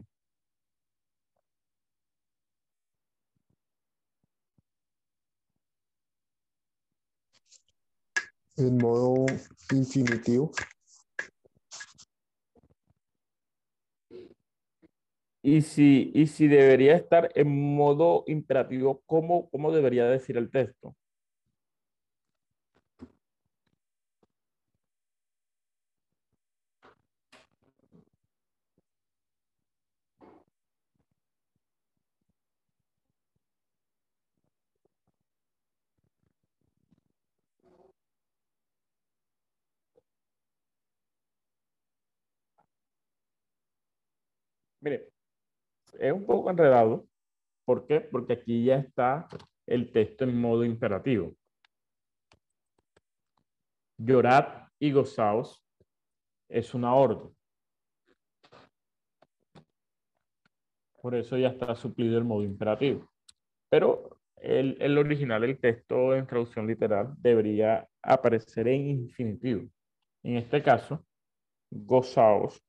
En 8.56 8.76
modo 8.78 9.26
infinitivo. 9.72 10.52
Y 15.44 15.62
si, 15.62 16.12
y 16.14 16.28
si 16.28 16.46
debería 16.46 16.94
estar 16.94 17.32
en 17.34 17.74
modo 17.74 18.22
imperativo, 18.28 19.02
¿cómo, 19.06 19.50
cómo 19.50 19.72
debería 19.72 20.04
decir 20.06 20.36
el 20.36 20.50
texto? 20.52 20.94
Mire, 44.82 45.08
es 45.98 46.12
un 46.12 46.26
poco 46.26 46.50
enredado. 46.50 47.06
¿Por 47.64 47.86
qué? 47.86 48.00
Porque 48.00 48.32
aquí 48.34 48.64
ya 48.64 48.76
está 48.76 49.28
el 49.66 49.92
texto 49.92 50.24
en 50.24 50.40
modo 50.40 50.64
imperativo. 50.64 51.36
Llorad 53.96 54.68
y 54.80 54.90
gozaos 54.90 55.64
es 56.48 56.74
una 56.74 56.94
orden. 56.94 57.32
Por 61.00 61.14
eso 61.14 61.38
ya 61.38 61.48
está 61.48 61.74
suplido 61.76 62.18
el 62.18 62.24
modo 62.24 62.42
imperativo. 62.42 63.08
Pero 63.68 64.18
el, 64.36 64.76
el 64.80 64.98
original, 64.98 65.44
el 65.44 65.60
texto 65.60 66.16
en 66.16 66.26
traducción 66.26 66.66
literal, 66.66 67.14
debería 67.18 67.88
aparecer 68.02 68.66
en 68.66 68.88
infinitivo. 68.88 69.68
En 70.24 70.36
este 70.36 70.60
caso, 70.60 71.06
gozaos 71.70 72.60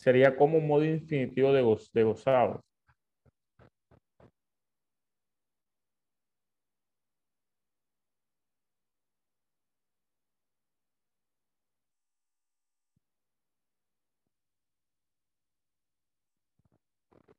sería 0.00 0.36
como 0.36 0.58
un 0.58 0.66
modo 0.66 0.84
infinitivo 0.84 1.52
de, 1.52 1.62
goz, 1.62 1.90
de 1.92 2.02
gozado. 2.04 2.60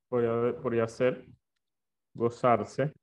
Podría, 0.10 0.56
podría 0.62 0.88
ser 0.88 1.26
gozarse. 2.14 2.94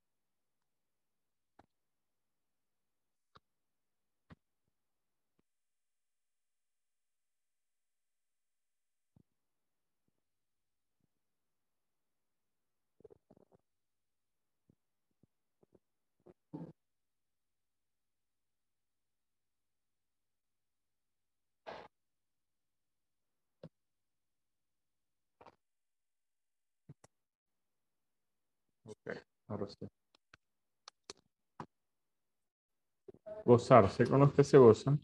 Gozarse 33.44 34.07
con 34.07 34.20
los 34.20 34.33
que 34.33 34.44
se 34.44 34.59
gozan. 34.59 35.00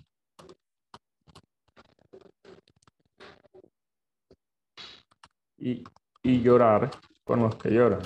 Y, 5.56 5.82
y 6.22 6.42
llorar 6.42 6.90
con 7.24 7.40
los 7.40 7.56
que 7.56 7.70
lloran. 7.70 8.02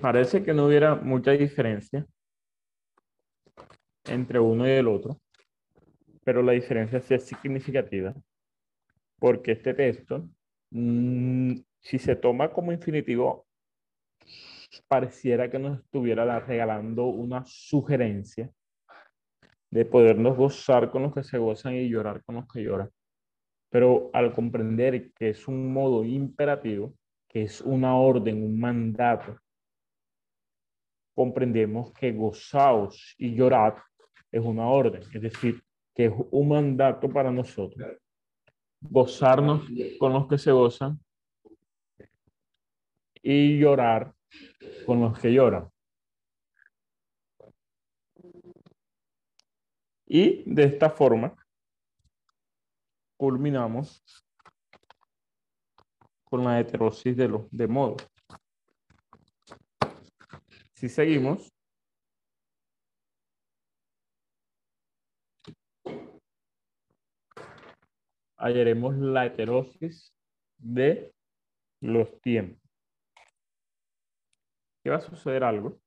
Parece 0.00 0.44
que 0.44 0.54
no 0.54 0.66
hubiera 0.66 0.94
mucha 0.94 1.32
diferencia 1.32 2.06
entre 4.04 4.38
uno 4.38 4.66
y 4.68 4.70
el 4.70 4.86
otro, 4.86 5.18
pero 6.22 6.42
la 6.42 6.52
diferencia 6.52 7.00
sí 7.00 7.14
es 7.14 7.24
significativa, 7.24 8.14
porque 9.18 9.52
este 9.52 9.74
texto, 9.74 10.28
mmm, 10.70 11.54
si 11.80 11.98
se 11.98 12.14
toma 12.14 12.52
como 12.52 12.72
infinitivo, 12.72 13.46
pareciera 14.88 15.50
que 15.50 15.58
nos 15.58 15.80
estuviera 15.80 16.40
regalando 16.40 17.06
una 17.06 17.44
sugerencia 17.46 18.50
de 19.70 19.84
podernos 19.84 20.36
gozar 20.36 20.90
con 20.90 21.02
los 21.02 21.14
que 21.14 21.24
se 21.24 21.38
gozan 21.38 21.74
y 21.74 21.88
llorar 21.88 22.22
con 22.24 22.36
los 22.36 22.46
que 22.46 22.62
lloran. 22.62 22.90
Pero 23.70 24.10
al 24.12 24.32
comprender 24.32 25.12
que 25.12 25.30
es 25.30 25.48
un 25.48 25.72
modo 25.72 26.04
imperativo, 26.04 26.94
que 27.28 27.42
es 27.42 27.60
una 27.60 27.96
orden, 27.96 28.40
un 28.40 28.60
mandato, 28.60 29.36
comprendemos 31.12 31.92
que 31.92 32.12
gozaos 32.12 33.16
y 33.18 33.34
llorad 33.34 33.74
es 34.30 34.44
una 34.44 34.68
orden, 34.68 35.02
es 35.12 35.20
decir, 35.20 35.60
que 35.92 36.06
es 36.06 36.12
un 36.30 36.48
mandato 36.48 37.08
para 37.08 37.32
nosotros. 37.32 37.98
Gozarnos 38.80 39.66
con 39.98 40.12
los 40.12 40.28
que 40.28 40.38
se 40.38 40.52
gozan 40.52 41.00
y 43.20 43.58
llorar 43.58 44.13
con 44.86 45.00
los 45.00 45.18
que 45.18 45.32
lloran. 45.32 45.70
Y 50.06 50.44
de 50.52 50.64
esta 50.64 50.90
forma 50.90 51.34
culminamos 53.16 54.04
con 56.24 56.44
la 56.44 56.60
heterosis 56.60 57.16
de 57.16 57.28
los 57.28 57.50
de 57.50 57.66
modo. 57.68 57.96
Si 60.74 60.88
seguimos, 60.88 61.52
hallaremos 68.36 68.96
la 68.96 69.26
heterosis 69.26 70.12
de 70.58 71.14
los 71.80 72.20
tiempos 72.20 72.63
que 74.84 74.90
va 74.90 74.96
a 74.96 75.00
suceder 75.00 75.42
algo. 75.42 75.80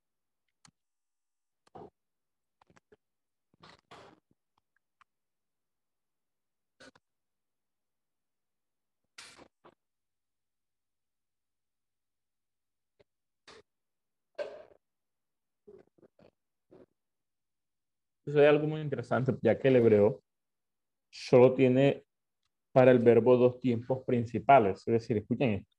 Sucede 18.25 18.47
algo 18.47 18.67
muy 18.67 18.81
interesante, 18.81 19.33
ya 19.41 19.57
que 19.57 19.67
el 19.69 19.77
hebreo 19.77 20.21
solo 21.09 21.53
tiene 21.53 22.03
para 22.73 22.91
el 22.91 22.99
verbo 22.99 23.37
dos 23.37 23.59
tiempos 23.59 24.03
principales. 24.05 24.79
Es 24.79 24.93
decir, 24.93 25.17
escuchen 25.17 25.51
esto. 25.51 25.77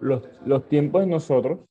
Los, 0.00 0.24
los 0.46 0.68
tiempos 0.68 1.02
de 1.02 1.08
nosotros 1.08 1.68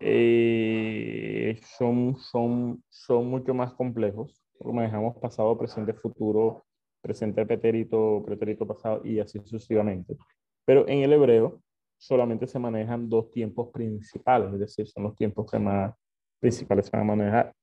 eh, 0.00 1.60
son, 1.76 2.16
son, 2.16 2.82
son 2.88 3.26
mucho 3.26 3.54
más 3.54 3.74
complejos. 3.74 4.42
Manejamos 4.60 5.16
pasado, 5.18 5.56
presente, 5.56 5.94
futuro, 5.94 6.64
presente, 7.00 7.44
pretérito, 7.46 8.22
pretérito 8.24 8.66
pasado 8.66 9.00
y 9.04 9.20
así 9.20 9.38
sucesivamente. 9.38 10.16
Pero 10.64 10.86
en 10.88 11.00
el 11.00 11.12
hebreo 11.12 11.62
solamente 11.96 12.46
se 12.46 12.58
manejan 12.58 13.08
dos 13.08 13.30
tiempos 13.30 13.68
principales, 13.70 14.52
es 14.54 14.60
decir, 14.60 14.86
son 14.88 15.04
los 15.04 15.16
tiempos 15.16 15.50
que 15.50 15.58
más 15.58 15.94
principales 16.38 16.86
se 16.86 16.96
van 16.96 17.02
a 17.02 17.16
manejar. 17.16 17.54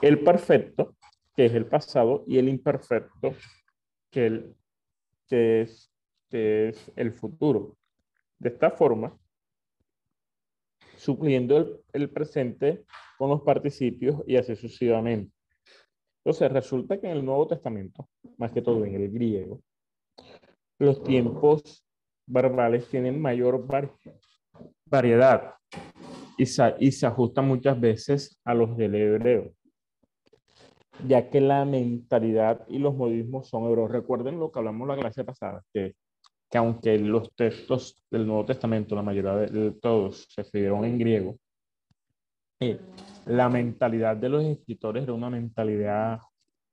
El 0.00 0.22
perfecto, 0.22 0.96
que 1.34 1.46
es 1.46 1.54
el 1.54 1.66
pasado, 1.66 2.24
y 2.26 2.38
el 2.38 2.48
imperfecto, 2.48 3.34
que, 4.10 4.26
el, 4.26 4.56
que, 5.26 5.62
es, 5.62 5.92
que 6.28 6.68
es 6.68 6.92
el 6.96 7.12
futuro. 7.12 7.76
De 8.38 8.50
esta 8.50 8.70
forma, 8.70 9.16
supliendo 10.98 11.80
el, 11.92 12.10
presente 12.10 12.84
con 13.16 13.30
los 13.30 13.42
participios 13.42 14.22
y 14.26 14.36
así 14.36 14.56
sucesivamente. 14.56 15.32
Entonces, 16.24 16.52
resulta 16.52 17.00
que 17.00 17.06
en 17.06 17.16
el 17.16 17.24
Nuevo 17.24 17.46
Testamento, 17.46 18.08
más 18.36 18.52
que 18.52 18.60
todo 18.60 18.84
en 18.84 18.94
el 18.94 19.10
griego, 19.10 19.62
los 20.78 21.02
tiempos 21.02 21.86
verbales 22.26 22.88
tienen 22.88 23.20
mayor 23.20 23.64
variedad 24.84 25.54
y 26.36 26.46
se, 26.46 26.74
y 26.80 26.92
se 26.92 27.06
ajustan 27.06 27.46
muchas 27.46 27.80
veces 27.80 28.38
a 28.44 28.54
los 28.54 28.76
del 28.76 28.94
hebreo, 28.96 29.52
ya 31.06 31.30
que 31.30 31.40
la 31.40 31.64
mentalidad 31.64 32.66
y 32.68 32.78
los 32.78 32.94
modismos 32.94 33.48
son 33.48 33.64
hebreos. 33.64 33.90
Recuerden 33.90 34.38
lo 34.38 34.50
que 34.50 34.58
hablamos 34.58 34.88
la 34.88 34.96
clase 34.96 35.24
pasada, 35.24 35.62
que 35.72 35.94
que 36.50 36.58
aunque 36.58 36.98
los 36.98 37.34
textos 37.34 38.02
del 38.10 38.26
Nuevo 38.26 38.46
Testamento, 38.46 38.94
la 38.94 39.02
mayoría 39.02 39.34
de, 39.34 39.72
todos, 39.72 40.26
se 40.30 40.42
escribieron 40.42 40.84
en 40.84 40.98
griego, 40.98 41.38
eh, 42.60 42.80
la 43.26 43.48
mentalidad 43.48 44.16
de 44.16 44.28
los 44.28 44.44
escritores 44.44 45.04
era 45.04 45.12
una 45.12 45.30
mentalidad 45.30 46.20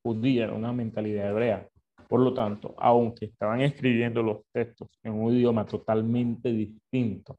judía, 0.02 0.46
era 0.46 0.54
una 0.54 0.72
mentalidad 0.72 1.30
hebrea. 1.30 1.68
Por 2.08 2.22
lo 2.22 2.34
tanto, 2.34 2.76
aunque 2.78 3.26
estaban 3.26 3.62
escribiendo 3.62 4.24
los 4.24 4.44
textos 4.54 4.88
en 5.04 5.14
un 5.14 5.34
idioma 5.34 5.66
totalmente 5.66 6.52
distinto 6.52 7.38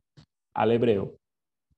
al 0.54 0.72
hebreo, 0.72 1.16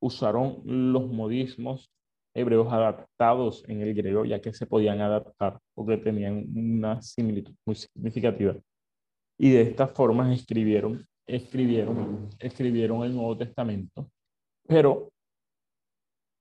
usaron 0.01 0.63
los 0.65 1.07
modismos 1.09 1.91
hebreos 2.35 2.73
adaptados 2.73 3.65
en 3.69 3.83
el 3.83 3.95
griego, 3.95 4.25
ya 4.25 4.41
que 4.41 4.53
se 4.53 4.67
podían 4.67 5.01
adaptar 5.01 5.59
porque 5.75 5.97
tenían 5.99 6.47
una 6.55 7.01
similitud 7.03 7.55
muy 7.67 7.77
significativa 7.77 8.57
y 9.39 9.51
de 9.51 9.63
esta 9.63 9.87
forma 9.87 10.35
escribieron, 10.35 11.07
escribieron, 11.27 12.29
escribieron 12.39 13.05
el 13.05 13.15
Nuevo 13.15 13.37
Testamento, 13.39 14.11
pero 14.67 15.11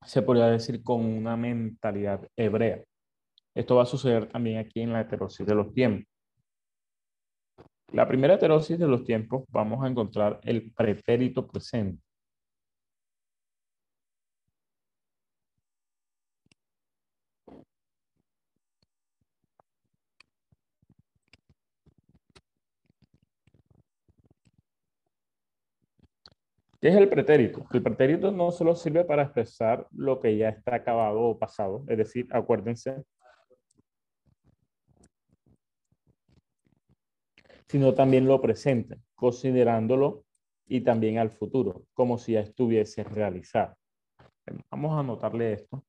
se 0.04 0.22
podría 0.22 0.48
decir 0.48 0.84
con 0.84 1.06
una 1.06 1.38
mentalidad 1.38 2.28
hebrea. 2.36 2.84
Esto 3.54 3.76
va 3.76 3.84
a 3.84 3.88
suceder 3.88 4.28
también 4.28 4.58
aquí 4.58 4.82
en 4.82 4.94
la 4.94 5.02
heterosis 5.02 5.46
de 5.46 5.56
los 5.56 5.74
tiempos. 5.74 6.08
La 7.94 8.08
primera 8.08 8.34
heterosis 8.34 8.78
de 8.78 8.88
los 8.88 9.04
tiempos 9.04 9.46
vamos 9.50 9.84
a 9.84 9.88
encontrar 9.88 10.40
el 10.44 10.72
pretérito 10.74 11.48
presente. 11.48 12.02
¿Qué 26.88 26.91
es 26.91 27.00
el 27.00 27.10
pretérito? 27.10 27.67
El 27.73 27.84
pretérito 27.84 28.32
no 28.32 28.50
solo 28.50 28.73
sirve 28.73 29.04
para 29.04 29.23
expresar 29.23 29.86
lo 29.91 30.21
que 30.21 30.38
ya 30.38 30.47
está 30.47 30.76
acabado 30.76 31.19
o 31.19 31.38
pasado, 31.38 31.84
es 31.89 31.97
decir, 31.97 32.26
acuérdense, 32.32 33.04
sino 37.67 37.93
también 37.93 38.26
lo 38.26 38.39
presente, 38.39 39.02
considerándolo 39.15 40.23
y 40.65 40.80
también 40.80 41.17
al 41.17 41.30
futuro, 41.30 41.84
como 41.93 42.17
si 42.17 42.32
ya 42.32 42.39
estuviese 42.39 43.04
realizado. 43.04 43.76
Vamos 44.71 44.93
a 44.93 45.00
anotarle 45.00 45.52
esto. 45.52 45.84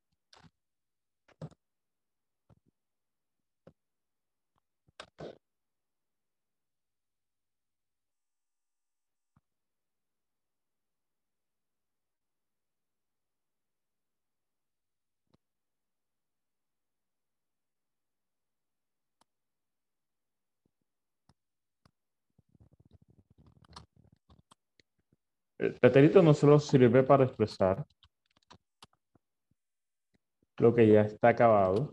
El 25.59 25.75
pretérito 25.75 26.23
no 26.23 26.35
solo 26.35 26.59
sirve 26.61 27.03
para 27.03 27.25
expresar 27.25 27.85
lo 30.59 30.75
que 30.75 30.87
ya 30.88 31.03
está 31.03 31.29
acabado, 31.29 31.92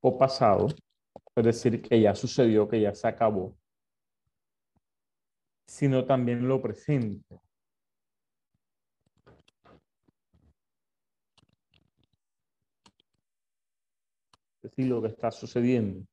o, 0.00 0.18
pasado, 0.18 0.68
es 1.36 1.44
decir, 1.44 1.82
que 1.82 2.00
ya 2.00 2.14
sucedió, 2.14 2.68
que 2.68 2.80
ya 2.80 2.94
se 2.94 3.08
acabó, 3.08 3.56
sino 5.66 6.04
también 6.04 6.46
lo 6.46 6.60
presente. 6.62 7.40
Decir, 14.68 14.86
lo 14.86 15.02
que 15.02 15.08
está 15.08 15.30
sucediendo. 15.30 16.06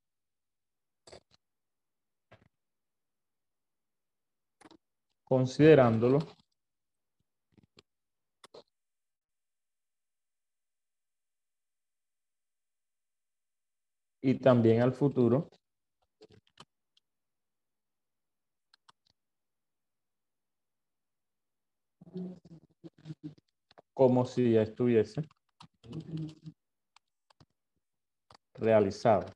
Considerándolo 5.24 6.18
y 14.22 14.38
también 14.38 14.80
al 14.80 14.92
futuro. 14.94 15.50
Como 23.92 24.24
si 24.24 24.52
ya 24.52 24.62
estuviese 24.62 25.22
realizado. 28.54 29.26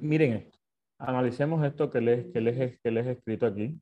miren. 0.00 0.50
Analicemos 1.00 1.64
esto 1.64 1.90
que 1.90 2.00
les, 2.00 2.26
que, 2.32 2.40
les, 2.40 2.80
que 2.80 2.90
les 2.90 3.06
he 3.06 3.12
escrito 3.12 3.46
aquí 3.46 3.80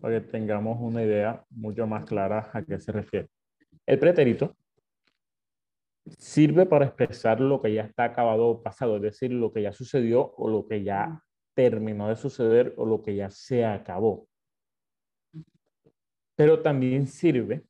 para 0.00 0.20
que 0.20 0.28
tengamos 0.28 0.78
una 0.80 1.02
idea 1.02 1.44
mucho 1.50 1.86
más 1.88 2.04
clara 2.04 2.50
a 2.52 2.62
qué 2.62 2.78
se 2.78 2.92
refiere. 2.92 3.28
El 3.84 3.98
pretérito 3.98 4.56
sirve 6.06 6.66
para 6.66 6.86
expresar 6.86 7.40
lo 7.40 7.60
que 7.60 7.74
ya 7.74 7.82
está 7.82 8.04
acabado 8.04 8.46
o 8.46 8.62
pasado, 8.62 8.96
es 8.96 9.02
decir, 9.02 9.32
lo 9.32 9.52
que 9.52 9.62
ya 9.62 9.72
sucedió 9.72 10.32
o 10.36 10.48
lo 10.48 10.66
que 10.66 10.84
ya 10.84 11.20
terminó 11.54 12.08
de 12.08 12.16
suceder 12.16 12.74
o 12.76 12.86
lo 12.86 13.02
que 13.02 13.16
ya 13.16 13.30
se 13.30 13.64
acabó. 13.64 14.28
Pero 16.36 16.62
también 16.62 17.08
sirve 17.08 17.64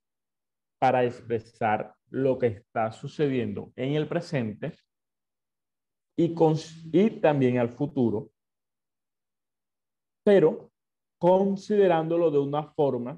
para 0.83 1.05
expresar 1.05 1.95
lo 2.11 2.37
que 2.37 2.49
está 2.49 2.91
sucediendo 2.91 3.73
en 3.77 3.95
el 3.95 4.09
presente 4.09 4.73
y, 6.19 6.35
con, 6.35 6.57
y 6.93 7.21
también 7.21 7.59
al 7.59 7.69
futuro, 7.69 8.33
pero 10.25 10.73
considerándolo 11.21 12.33
de 12.33 12.39
una 12.41 12.65
forma 12.73 13.17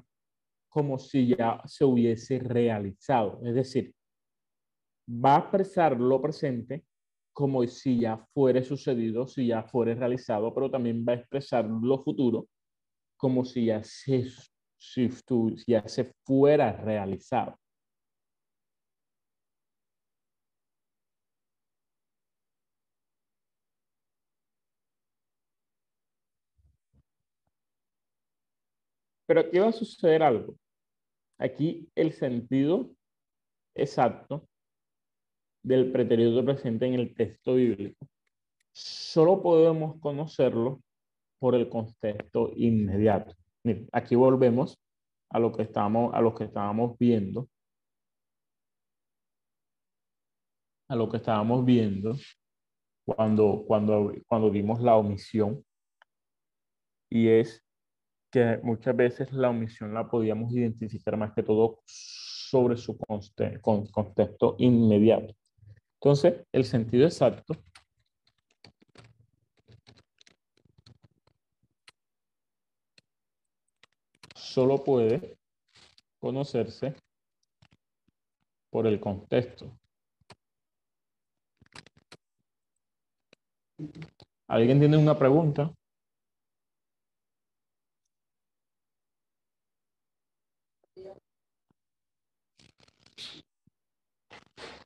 como 0.69 0.99
si 0.99 1.35
ya 1.35 1.59
se 1.65 1.83
hubiese 1.83 2.37
realizado. 2.37 3.39
Es 3.43 3.55
decir, 3.55 3.95
va 5.09 5.37
a 5.37 5.39
expresar 5.39 5.99
lo 5.99 6.21
presente 6.21 6.85
como 7.33 7.65
si 7.65 7.99
ya 8.01 8.15
fuere 8.31 8.63
sucedido, 8.63 9.25
si 9.25 9.47
ya 9.47 9.63
fuere 9.63 9.95
realizado, 9.95 10.53
pero 10.53 10.69
también 10.69 11.03
va 11.03 11.13
a 11.13 11.15
expresar 11.15 11.65
lo 11.65 11.97
futuro 12.03 12.47
como 13.17 13.43
si 13.43 13.65
ya 13.65 13.83
se 13.83 14.23
si 14.77 15.09
tú 15.25 15.55
ya 15.67 15.87
se 15.87 16.05
fuera 16.25 16.71
realizado. 16.73 17.57
Pero 29.27 29.39
aquí 29.41 29.57
va 29.59 29.67
a 29.69 29.71
suceder 29.71 30.21
algo. 30.23 30.55
Aquí 31.37 31.89
el 31.95 32.13
sentido 32.13 32.91
exacto 33.75 34.47
del 35.63 35.91
pretérito 35.91 36.45
presente 36.45 36.85
en 36.85 36.93
el 36.95 37.15
texto 37.15 37.55
bíblico 37.55 38.07
solo 38.75 39.41
podemos 39.41 39.99
conocerlo 40.01 40.81
por 41.39 41.55
el 41.55 41.69
contexto 41.69 42.51
inmediato 42.55 43.33
aquí 43.91 44.15
volvemos 44.15 44.77
a 45.29 45.39
lo 45.39 45.51
que 45.51 45.63
estamos, 45.63 46.13
a 46.13 46.21
lo 46.21 46.33
que 46.33 46.45
estábamos 46.45 46.97
viendo. 46.97 47.49
A 50.87 50.95
lo 50.95 51.09
que 51.09 51.17
estábamos 51.17 51.65
viendo 51.65 52.15
cuando, 53.05 53.63
cuando, 53.67 54.13
cuando 54.27 54.51
vimos 54.51 54.81
la 54.81 54.95
omisión. 54.95 55.63
Y 57.09 57.27
es 57.29 57.63
que 58.31 58.59
muchas 58.63 58.95
veces 58.95 59.31
la 59.31 59.49
omisión 59.49 59.93
la 59.93 60.07
podíamos 60.09 60.51
identificar 60.53 61.17
más 61.17 61.33
que 61.33 61.43
todo 61.43 61.79
sobre 61.85 62.77
su 62.77 62.97
contexto 62.97 64.55
inmediato. 64.59 65.33
Entonces, 65.99 66.45
el 66.51 66.65
sentido 66.65 67.05
exacto 67.05 67.55
solo 74.55 74.81
puede 74.81 75.37
conocerse 76.17 76.95
por 78.69 78.87
el 78.87 79.01
contexto. 79.01 79.69
¿Alguien 84.47 84.79
tiene 84.79 84.95
una 84.95 85.19
pregunta? 85.19 85.73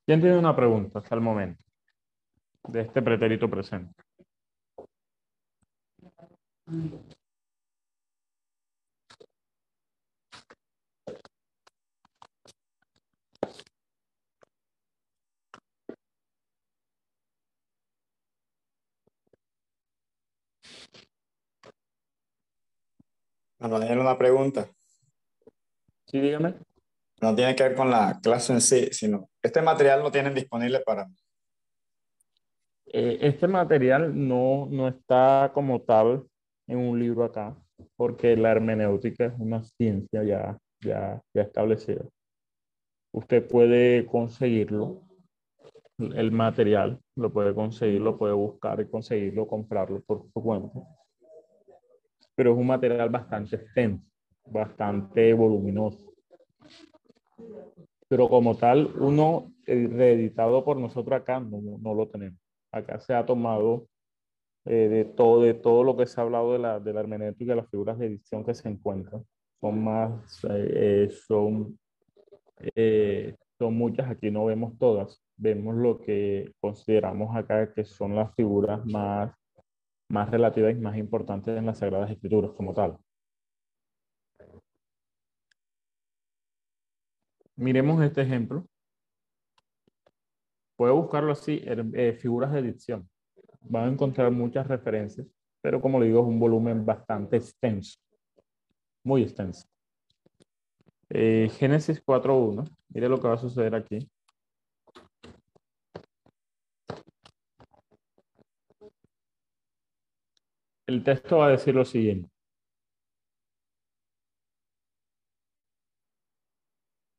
¿Quién 0.03 0.19
tiene 0.19 0.39
una 0.39 0.55
pregunta 0.55 0.97
hasta 0.97 1.13
el 1.13 1.21
momento 1.21 1.63
de 2.69 2.81
este 2.81 3.03
pretérito 3.03 3.47
presente? 3.47 3.93
Bueno, 23.59 24.01
una 24.01 24.17
pregunta. 24.17 24.69
Sí, 26.05 26.19
dígame. 26.21 26.55
No 27.21 27.35
tiene 27.35 27.53
que 27.55 27.63
ver 27.63 27.75
con 27.75 27.91
la 27.91 28.17
clase 28.23 28.53
en 28.53 28.61
sí, 28.61 28.87
sino 28.91 29.29
este 29.41 29.61
material 29.61 30.01
lo 30.01 30.09
tienen 30.11 30.33
disponible 30.33 30.79
para 30.79 31.05
mí. 31.05 31.15
Eh, 32.85 33.17
este 33.21 33.47
material 33.47 34.13
no, 34.15 34.67
no 34.71 34.87
está 34.87 35.51
como 35.53 35.81
tal 35.81 36.25
en 36.67 36.77
un 36.77 36.97
libro 36.97 37.25
acá, 37.25 37.53
porque 37.97 38.37
la 38.37 38.51
hermenéutica 38.51 39.25
es 39.25 39.33
una 39.37 39.61
ciencia 39.61 40.23
ya, 40.23 40.57
ya, 40.79 41.21
ya 41.33 41.41
establecida. 41.41 42.05
Usted 43.11 43.45
puede 43.45 44.05
conseguirlo, 44.05 45.01
el 45.97 46.31
material, 46.31 47.01
lo 47.15 47.33
puede 47.33 47.53
conseguir, 47.53 47.99
lo 47.99 48.17
puede 48.17 48.33
buscar 48.33 48.79
y 48.79 48.89
conseguirlo, 48.89 49.45
comprarlo 49.45 50.01
por 50.01 50.23
su 50.33 50.41
cuenta 50.41 50.79
pero 52.39 52.53
es 52.53 52.57
un 52.57 52.67
material 52.67 53.09
bastante 53.09 53.57
extenso, 53.57 54.01
bastante 54.45 55.33
voluminoso. 55.33 56.13
Pero 58.07 58.29
como 58.29 58.55
tal, 58.55 58.93
uno 58.97 59.51
reeditado 59.67 60.63
por 60.63 60.77
nosotros 60.77 61.19
acá 61.19 61.41
no, 61.41 61.59
no 61.81 61.93
lo 61.93 62.07
tenemos. 62.07 62.39
Acá 62.71 62.97
se 63.01 63.13
ha 63.13 63.25
tomado 63.25 63.89
eh, 64.63 64.87
de, 64.87 65.03
todo, 65.03 65.41
de 65.41 65.53
todo 65.53 65.83
lo 65.83 65.97
que 65.97 66.05
se 66.05 66.21
ha 66.21 66.23
hablado 66.23 66.53
de 66.53 66.59
la, 66.59 66.79
de 66.79 66.93
la 66.93 67.01
hermenéutica 67.01 67.55
las 67.55 67.69
figuras 67.69 67.99
de 67.99 68.05
edición 68.05 68.45
que 68.45 68.53
se 68.53 68.69
encuentran. 68.69 69.21
Son 69.59 69.83
más, 69.83 70.39
eh, 70.49 71.09
son, 71.27 71.77
eh, 72.73 73.35
son 73.57 73.73
muchas, 73.75 74.09
aquí 74.09 74.31
no 74.31 74.45
vemos 74.45 74.77
todas. 74.77 75.21
Vemos 75.35 75.75
lo 75.75 75.99
que 75.99 76.53
consideramos 76.61 77.35
acá 77.35 77.73
que 77.73 77.83
son 77.83 78.15
las 78.15 78.33
figuras 78.33 78.85
más 78.85 79.29
más 80.09 80.29
relativas 80.29 80.73
y 80.75 80.79
más 80.79 80.97
importantes 80.97 81.57
en 81.57 81.65
las 81.65 81.77
Sagradas 81.79 82.11
Escrituras 82.11 82.51
como 82.57 82.73
tal. 82.73 82.97
Miremos 87.55 88.01
este 88.03 88.21
ejemplo. 88.21 88.65
Puedo 90.75 90.95
buscarlo 90.95 91.33
así, 91.33 91.61
eh, 91.63 92.13
figuras 92.13 92.53
de 92.53 92.59
edición. 92.59 93.09
Van 93.61 93.89
a 93.89 93.91
encontrar 93.91 94.31
muchas 94.31 94.65
referencias, 94.67 95.27
pero 95.61 95.81
como 95.81 95.99
le 95.99 96.07
digo, 96.07 96.21
es 96.21 96.27
un 96.27 96.39
volumen 96.39 96.85
bastante 96.85 97.35
extenso, 97.35 97.99
muy 99.03 99.23
extenso. 99.23 99.67
Eh, 101.09 101.49
Génesis 101.57 102.01
4.1, 102.01 102.63
mire 102.89 103.09
lo 103.09 103.19
que 103.19 103.27
va 103.27 103.33
a 103.33 103.37
suceder 103.37 103.75
aquí. 103.75 104.09
El 110.89 111.03
texto 111.03 111.37
va 111.37 111.45
a 111.45 111.51
decir 111.51 111.75
lo 111.75 111.85
siguiente. 111.85 112.31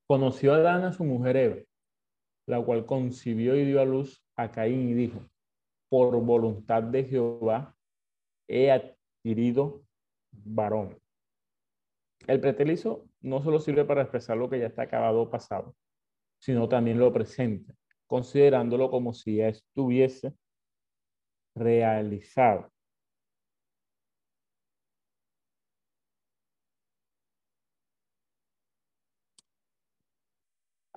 Conoció 0.09 0.55
a 0.55 0.57
Adán 0.57 0.83
a 0.83 0.93
su 0.93 1.05
mujer 1.05 1.37
Eva, 1.37 1.63
la 2.49 2.61
cual 2.61 2.85
concibió 2.85 3.55
y 3.55 3.65
dio 3.65 3.81
a 3.81 3.85
luz 3.85 4.25
a 4.35 4.51
Caín 4.51 4.89
y 4.89 4.95
dijo, 4.95 5.21
por 5.89 6.21
voluntad 6.21 6.83
de 6.83 7.05
Jehová 7.05 7.77
he 8.49 8.73
adquirido 8.73 9.85
varón. 10.33 11.01
El 12.27 12.41
pretelizo 12.41 13.07
no 13.21 13.41
solo 13.41 13.61
sirve 13.61 13.85
para 13.85 14.03
expresar 14.03 14.37
lo 14.37 14.51
que 14.51 14.59
ya 14.59 14.67
está 14.67 14.83
acabado 14.83 15.23
o 15.23 15.31
pasado, 15.31 15.77
sino 16.41 16.69
también 16.69 16.99
lo 16.99 17.13
presente, 17.13 17.73
considerándolo 18.09 18.91
como 18.91 19.15
si 19.15 19.37
ya 19.37 19.47
estuviese 19.47 20.35
realizado. 21.55 22.69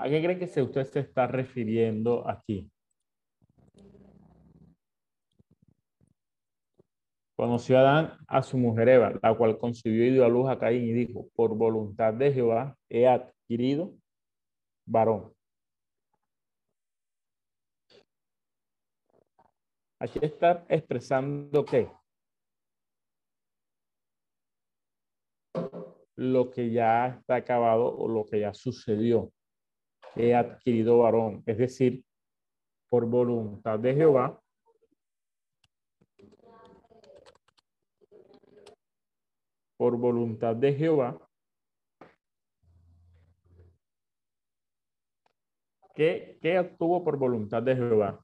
¿A 0.03 0.09
qué 0.09 0.21
cree 0.21 0.37
que 0.37 0.61
usted 0.61 0.83
se 0.83 0.99
está 0.99 1.27
refiriendo 1.27 2.29
aquí? 2.29 2.69
Conoció 7.37 7.77
a 7.77 7.79
Adán 7.79 8.17
a 8.27 8.43
su 8.43 8.57
mujer 8.57 8.89
Eva, 8.89 9.13
la 9.23 9.33
cual 9.33 9.57
concibió 9.57 10.05
y 10.05 10.11
dio 10.11 10.25
a 10.25 10.27
luz 10.27 10.49
a 10.49 10.59
Caín 10.59 10.83
y 10.83 10.91
dijo, 10.91 11.29
por 11.35 11.55
voluntad 11.55 12.13
de 12.13 12.33
Jehová 12.33 12.77
he 12.89 13.07
adquirido 13.07 13.93
varón. 14.85 15.33
Aquí 19.99 20.19
está 20.21 20.65
expresando 20.67 21.63
qué? 21.63 21.89
Lo 26.17 26.51
que 26.51 26.71
ya 26.71 27.07
está 27.07 27.35
acabado 27.35 27.85
o 27.85 28.09
lo 28.09 28.25
que 28.25 28.41
ya 28.41 28.53
sucedió 28.53 29.31
he 30.15 30.33
adquirido 30.35 30.99
varón, 30.99 31.43
es 31.45 31.57
decir, 31.57 32.03
por 32.89 33.05
voluntad 33.05 33.79
de 33.79 33.95
Jehová, 33.95 34.39
por 39.77 39.97
voluntad 39.97 40.55
de 40.55 40.73
Jehová, 40.73 41.17
¿qué, 45.95 46.37
qué 46.41 46.59
obtuvo 46.59 47.03
por 47.03 47.17
voluntad 47.17 47.63
de 47.63 47.75
Jehová? 47.75 48.22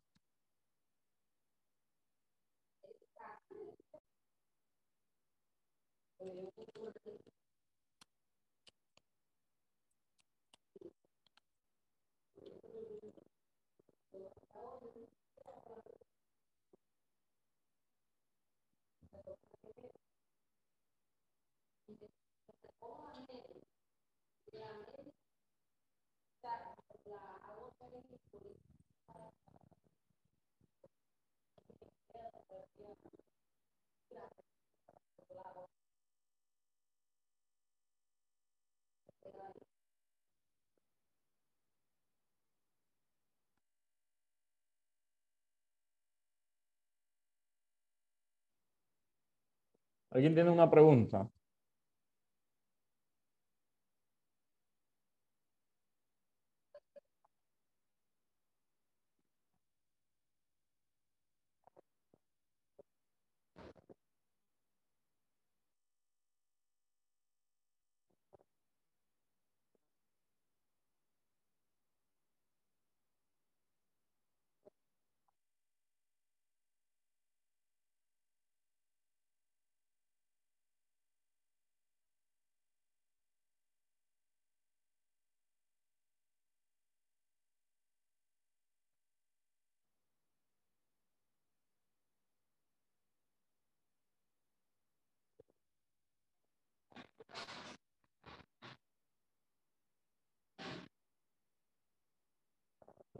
¿Alguien 50.12 50.34
tiene 50.36 50.50
una 50.52 50.70
pregunta? 50.70 51.30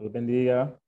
Dios 0.00 0.12
bendiga. 0.12 0.79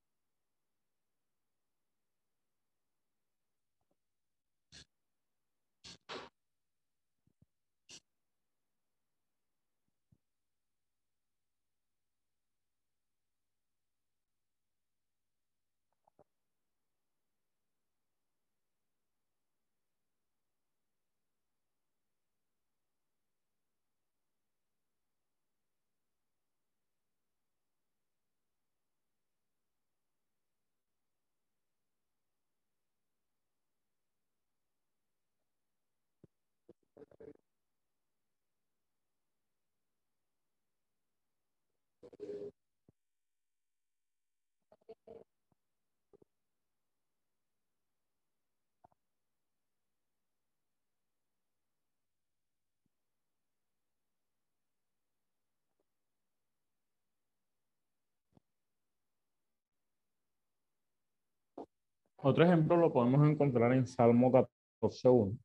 Otro 62.24 62.44
ejemplo 62.44 62.76
lo 62.76 62.92
podemos 62.92 63.28
encontrar 63.28 63.72
en 63.72 63.84
Salmo 63.84 64.30
14.1. 64.30 65.36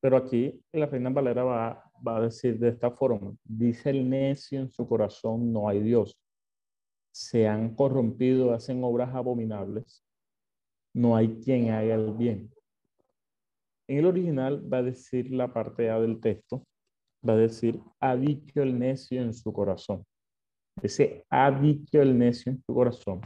Pero 0.00 0.16
aquí 0.16 0.60
la 0.72 0.86
Reina 0.86 1.10
Valera 1.10 1.44
va, 1.44 1.84
va 2.06 2.16
a 2.16 2.22
decir 2.22 2.58
de 2.58 2.70
esta 2.70 2.90
forma, 2.90 3.32
dice 3.44 3.90
el 3.90 4.10
necio 4.10 4.58
en 4.58 4.72
su 4.72 4.88
corazón, 4.88 5.52
no 5.52 5.68
hay 5.68 5.80
Dios. 5.80 6.18
Se 7.12 7.46
han 7.46 7.76
corrompido, 7.76 8.52
hacen 8.52 8.82
obras 8.82 9.14
abominables. 9.14 10.04
No 10.92 11.14
hay 11.14 11.40
quien 11.44 11.70
haga 11.70 11.94
el 11.94 12.12
bien. 12.14 12.52
En 13.86 13.98
el 13.98 14.06
original 14.06 14.72
va 14.72 14.78
a 14.78 14.82
decir 14.82 15.30
la 15.30 15.52
parte 15.52 15.90
A 15.90 16.00
del 16.00 16.18
texto, 16.18 16.64
va 17.28 17.34
a 17.34 17.36
decir, 17.36 17.80
ha 18.00 18.16
dicho 18.16 18.62
el 18.62 18.76
necio 18.76 19.22
en 19.22 19.32
su 19.32 19.52
corazón. 19.52 20.04
Ese 20.82 21.24
ha 21.30 21.52
dicho 21.52 22.02
el 22.02 22.18
necio 22.18 22.50
en 22.50 22.60
su 22.64 22.74
corazón 22.74 23.20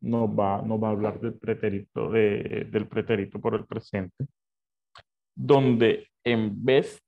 nos 0.00 0.28
va, 0.28 0.62
nos 0.62 0.82
va 0.82 0.88
a 0.88 0.90
hablar 0.92 1.20
del 1.20 1.34
pretérito, 1.34 2.10
de, 2.10 2.66
del 2.70 2.86
pretérito 2.88 3.40
por 3.40 3.54
el 3.54 3.66
presente, 3.66 4.26
donde 5.34 6.08
en 6.24 6.64
vez 6.64 7.02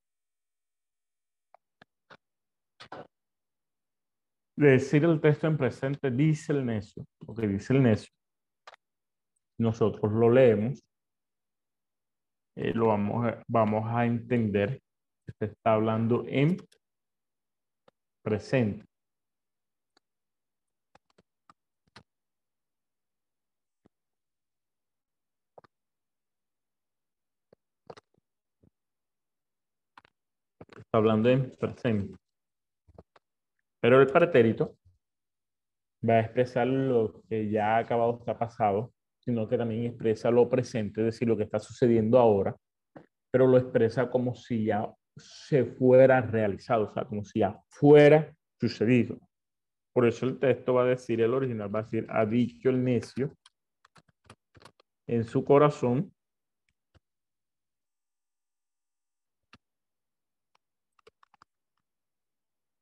de 4.55 4.71
decir 4.71 5.05
el 5.05 5.21
texto 5.21 5.47
en 5.47 5.57
presente, 5.57 6.11
dice 6.11 6.51
el 6.51 6.65
necio, 6.65 7.05
lo 7.25 7.33
que 7.33 7.47
dice 7.47 7.73
el 7.73 7.83
necio, 7.83 8.11
nosotros 9.57 10.11
lo 10.11 10.29
leemos, 10.29 10.83
eh, 12.57 12.73
lo 12.73 12.87
vamos 12.87 13.25
a, 13.25 13.43
vamos 13.47 13.85
a 13.87 14.05
entender 14.05 14.81
que 15.25 15.33
se 15.37 15.45
está 15.45 15.73
hablando 15.73 16.25
en 16.27 16.57
presente. 18.21 18.88
Está 30.89 30.97
hablando 30.97 31.29
en 31.29 31.51
presente. 31.51 32.17
Pero 33.79 34.01
el 34.01 34.07
pretérito 34.07 34.75
va 36.01 36.15
a 36.15 36.21
expresar 36.21 36.65
lo 36.65 37.21
que 37.29 37.47
ya 37.51 37.75
ha 37.75 37.77
acabado, 37.77 38.17
está 38.17 38.39
pasado, 38.39 38.91
sino 39.19 39.47
que 39.47 39.55
también 39.55 39.85
expresa 39.85 40.31
lo 40.31 40.49
presente, 40.49 41.01
es 41.01 41.05
decir, 41.05 41.27
lo 41.27 41.37
que 41.37 41.43
está 41.43 41.59
sucediendo 41.59 42.17
ahora, 42.17 42.55
pero 43.29 43.45
lo 43.45 43.59
expresa 43.59 44.09
como 44.09 44.33
si 44.33 44.65
ya 44.65 44.91
se 45.15 45.63
fuera 45.63 46.21
realizado, 46.21 46.85
o 46.85 46.91
sea, 46.91 47.05
como 47.05 47.23
si 47.23 47.41
ya 47.41 47.61
fuera 47.67 48.33
sucedido. 48.59 49.19
Por 49.93 50.07
eso 50.07 50.25
el 50.25 50.39
texto 50.39 50.73
va 50.73 50.85
a 50.85 50.87
decir, 50.87 51.21
el 51.21 51.35
original 51.35 51.73
va 51.73 51.81
a 51.81 51.83
decir, 51.83 52.07
ha 52.09 52.25
dicho 52.25 52.67
el 52.71 52.83
necio 52.83 53.31
en 55.05 55.23
su 55.23 55.45
corazón, 55.45 56.11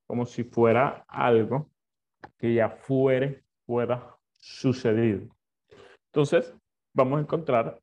como 0.07 0.25
si 0.25 0.43
fuera 0.43 1.05
algo 1.07 1.69
que 2.37 2.53
ya 2.53 2.69
fuera 2.69 4.17
sucedido. 4.31 5.27
Entonces, 6.07 6.53
vamos 6.93 7.19
a 7.19 7.21
encontrar 7.21 7.81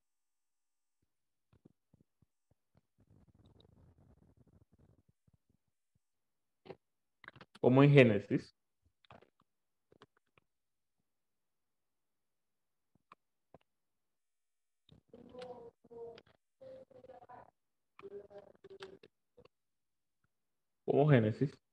como 7.61 7.83
en 7.83 7.91
Génesis, 7.91 8.55
como 20.85 21.09
Génesis, 21.09 21.64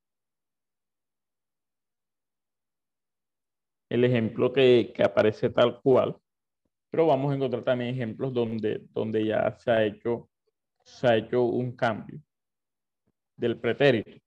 el 3.92 4.04
ejemplo 4.04 4.50
que, 4.50 4.90
que, 4.94 5.02
aparece 5.02 5.50
tal 5.50 5.78
cual, 5.82 6.16
pero 6.90 7.06
vamos 7.06 7.30
a 7.30 7.36
encontrar 7.36 7.62
también 7.62 7.94
ejemplos 7.94 8.32
donde, 8.32 8.80
donde 8.90 9.26
ya 9.26 9.54
se 9.58 9.70
ha, 9.70 9.84
hecho, 9.84 10.30
se 10.82 11.06
ha 11.06 11.16
hecho 11.16 11.42
un 11.42 11.76
cambio 11.76 12.18
del 13.36 13.58
pretérito. 13.58 14.18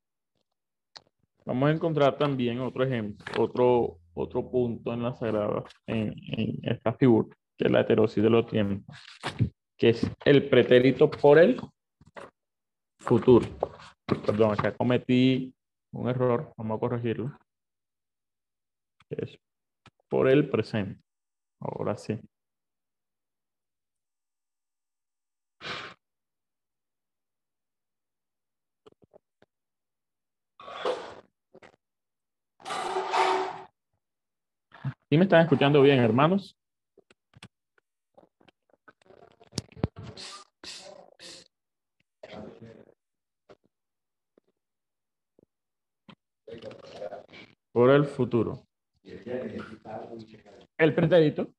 Vamos 1.46 1.70
a 1.70 1.74
encontrar 1.74 2.16
también 2.16 2.60
otro 2.60 2.84
ejemplo, 2.84 3.26
otro, 3.44 3.98
otro 4.14 4.52
punto 4.52 4.94
en 4.94 5.02
la 5.02 5.16
sagrada, 5.16 5.64
en, 5.88 6.14
en 6.28 6.60
esta 6.62 6.94
figura, 6.94 7.36
que 7.58 7.66
es 7.66 7.72
la 7.72 7.82
heterosis 7.82 8.24
de 8.24 8.30
los 8.30 8.46
tiempos, 8.46 8.96
que 9.76 9.90
es 9.90 10.08
el 10.26 10.48
pretérito 10.48 11.10
por 11.10 11.40
el 11.40 11.60
futuro. 13.00 13.48
Perdón, 14.06 14.52
acá 14.52 14.76
cometí 14.76 15.56
un 15.92 16.08
error, 16.08 16.54
vamos 16.56 16.78
a 16.78 16.80
corregirlo. 16.80 17.36
Es 19.10 19.40
por 20.16 20.30
el 20.30 20.50
presente. 20.50 21.02
Ahora 21.60 21.98
sí. 21.98 22.18
¿Sí 35.10 35.18
me 35.18 35.24
están 35.26 35.42
escuchando 35.42 35.82
bien, 35.82 36.00
hermanos? 36.00 36.56
Por 47.74 47.90
el 47.90 48.06
futuro. 48.06 48.66
El 50.78 50.94
pretérito 50.94 51.54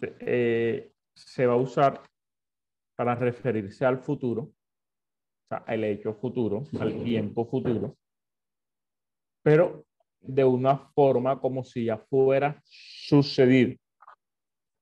eh, 0.00 0.92
se 1.14 1.46
va 1.46 1.54
a 1.54 1.56
usar 1.56 2.02
para 2.96 3.14
referirse 3.14 3.84
al 3.84 3.98
futuro, 3.98 4.42
o 4.42 4.52
sea, 5.48 5.58
al 5.58 5.82
hecho 5.84 6.14
futuro, 6.14 6.64
al 6.78 7.02
tiempo 7.02 7.44
futuro, 7.46 7.96
pero 9.42 9.84
de 10.20 10.44
una 10.44 10.76
forma 10.76 11.40
como 11.40 11.64
si 11.64 11.86
ya 11.86 11.98
fuera 11.98 12.62
sucedido. 12.64 13.76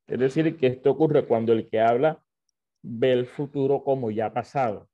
Es 0.07 0.19
decir, 0.19 0.57
que 0.57 0.67
esto 0.67 0.91
ocurre 0.91 1.27
cuando 1.27 1.53
el 1.53 1.69
que 1.69 1.81
habla 1.81 2.23
ve 2.83 3.13
el 3.13 3.27
futuro 3.27 3.83
como 3.83 4.11
ya 4.11 4.33
pasado. 4.33 4.89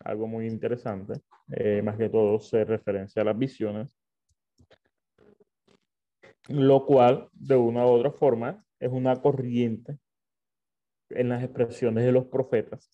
Algo 0.00 0.26
muy 0.26 0.46
interesante, 0.48 1.20
eh, 1.52 1.80
más 1.82 1.96
que 1.96 2.08
todo 2.08 2.40
se 2.40 2.64
referencia 2.64 3.22
a 3.22 3.26
las 3.26 3.38
visiones, 3.38 3.96
lo 6.48 6.86
cual 6.86 7.28
de 7.32 7.56
una 7.56 7.86
u 7.86 7.90
otra 7.90 8.10
forma 8.10 8.64
es 8.80 8.90
una 8.90 9.20
corriente 9.20 9.98
en 11.10 11.28
las 11.28 11.42
expresiones 11.42 12.04
de 12.04 12.12
los 12.12 12.26
profetas, 12.26 12.90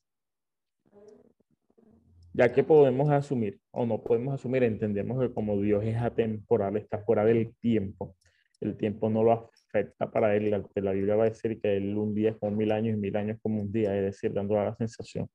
ya 2.32 2.52
que 2.52 2.62
podemos 2.62 3.10
asumir, 3.10 3.60
o 3.70 3.86
no 3.86 4.02
podemos 4.02 4.34
asumir, 4.34 4.62
entendemos 4.64 5.20
que 5.20 5.32
como 5.32 5.60
Dios 5.60 5.84
es 5.84 5.96
atemporal, 5.96 6.76
está 6.76 6.98
fuera 6.98 7.24
del 7.24 7.54
tiempo, 7.56 8.16
el 8.60 8.76
tiempo 8.76 9.08
no 9.08 9.22
lo 9.22 9.32
afecta 9.32 10.10
para 10.10 10.34
él, 10.34 10.50
la, 10.50 10.92
Biblia 10.92 11.16
va 11.16 11.24
a 11.24 11.30
decir 11.30 11.60
que 11.60 11.76
él 11.76 11.96
un 11.96 12.14
día 12.14 12.30
es 12.30 12.36
como 12.36 12.56
mil 12.56 12.72
años 12.72 12.96
y 12.96 13.00
mil 13.00 13.16
años 13.16 13.38
como 13.42 13.62
un 13.62 13.72
día, 13.72 13.96
es 13.96 14.02
decir, 14.02 14.32
dando 14.32 14.54
la 14.56 14.74
sensación 14.74 15.28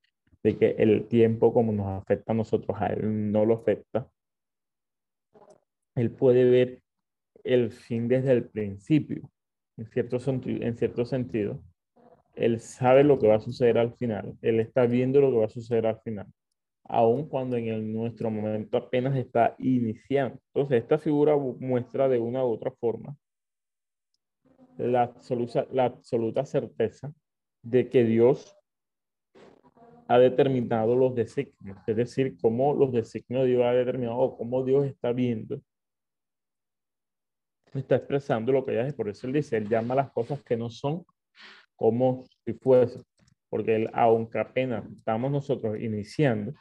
de 0.44 0.58
que 0.58 0.76
el 0.78 1.08
tiempo 1.08 1.54
como 1.54 1.72
nos 1.72 2.02
afecta 2.02 2.34
a 2.34 2.36
nosotros, 2.36 2.78
a 2.80 2.88
él 2.88 3.32
no 3.32 3.46
lo 3.46 3.56
afecta. 3.56 4.10
Él 5.96 6.12
puede 6.12 6.44
ver 6.44 6.83
el 7.44 7.72
fin 7.72 8.08
desde 8.08 8.32
el 8.32 8.50
principio, 8.50 9.30
en 9.78 9.88
cierto, 9.88 10.18
en 10.46 10.78
cierto 10.78 11.06
sentido 11.06 11.64
él 12.36 12.60
sabe 12.60 13.04
lo 13.04 13.20
que 13.20 13.28
va 13.28 13.36
a 13.36 13.42
suceder 13.42 13.78
al 13.78 13.94
final, 13.96 14.38
él 14.42 14.60
está 14.60 14.86
viendo 14.86 15.22
lo 15.22 15.32
que 15.32 15.38
va 15.38 15.46
a 15.46 15.50
suceder 15.50 15.86
al 15.86 16.00
final, 16.02 16.28
aun 16.86 17.28
cuando 17.28 17.58
en 17.58 17.68
el, 17.68 17.94
nuestro 17.94 18.32
momento 18.32 18.78
apenas 18.78 19.16
está 19.16 19.56
iniciando. 19.60 20.40
Entonces, 20.54 20.82
esta 20.82 20.98
figura 20.98 21.36
muestra 21.38 22.10
de 22.10 22.20
una 22.20 22.44
u 22.46 22.52
otra 22.52 22.72
forma 22.72 23.16
la 24.78 25.04
absoluta, 25.04 25.68
la 25.72 25.86
absoluta 25.86 26.46
certeza 26.46 27.14
de 27.62 27.90
que 27.90 28.04
Dios 28.04 28.58
ha 30.08 30.18
determinado 30.18 30.96
los 30.96 31.16
designios, 31.16 31.78
es 31.88 31.96
decir, 31.96 32.36
cómo 32.42 32.74
los 32.74 32.92
designios 32.92 33.44
de 33.44 33.50
Dios 33.50 33.64
ha 33.64 33.74
determinado 33.74 34.18
o 34.18 34.38
cómo 34.38 34.64
Dios 34.64 34.86
está 34.86 35.14
viendo, 35.14 35.62
está 37.80 37.96
expresando 37.96 38.52
lo 38.52 38.66
que 38.66 38.76
ya 38.76 38.88
es. 38.88 38.94
Por 38.94 39.10
eso 39.10 39.28
él 39.28 39.34
dice, 39.34 39.58
él 39.58 39.68
llama 39.68 39.96
las 39.96 40.12
cosas 40.12 40.44
que 40.44 40.58
no 40.58 40.70
son 40.70 41.06
como 41.76 42.26
si 42.46 42.54
fuese, 42.54 43.02
porque 43.50 43.76
él, 43.76 43.90
aunque 43.94 44.40
apenas 44.40 44.86
estamos 44.92 45.32
nosotros 45.32 45.80
iniciando, 45.80 46.54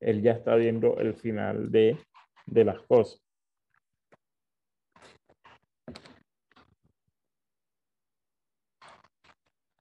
él 0.00 0.22
ya 0.22 0.32
está 0.32 0.54
viendo 0.54 0.98
el 0.98 1.14
final 1.14 1.70
de, 1.70 1.98
de 2.46 2.64
las 2.64 2.80
cosas. 2.82 3.20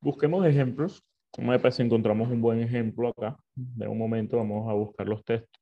Busquemos 0.02 0.46
ejemplos. 0.46 1.04
Como 1.32 1.52
me 1.52 1.60
parece, 1.60 1.84
encontramos 1.84 2.30
un 2.30 2.42
buen 2.42 2.62
ejemplo 2.62 3.10
acá. 3.10 3.38
De 3.56 3.88
un 3.88 3.98
momento 3.98 4.38
vamos 4.38 4.70
a 4.70 4.74
buscar 4.74 5.08
los 5.08 5.24
textos. 5.24 5.57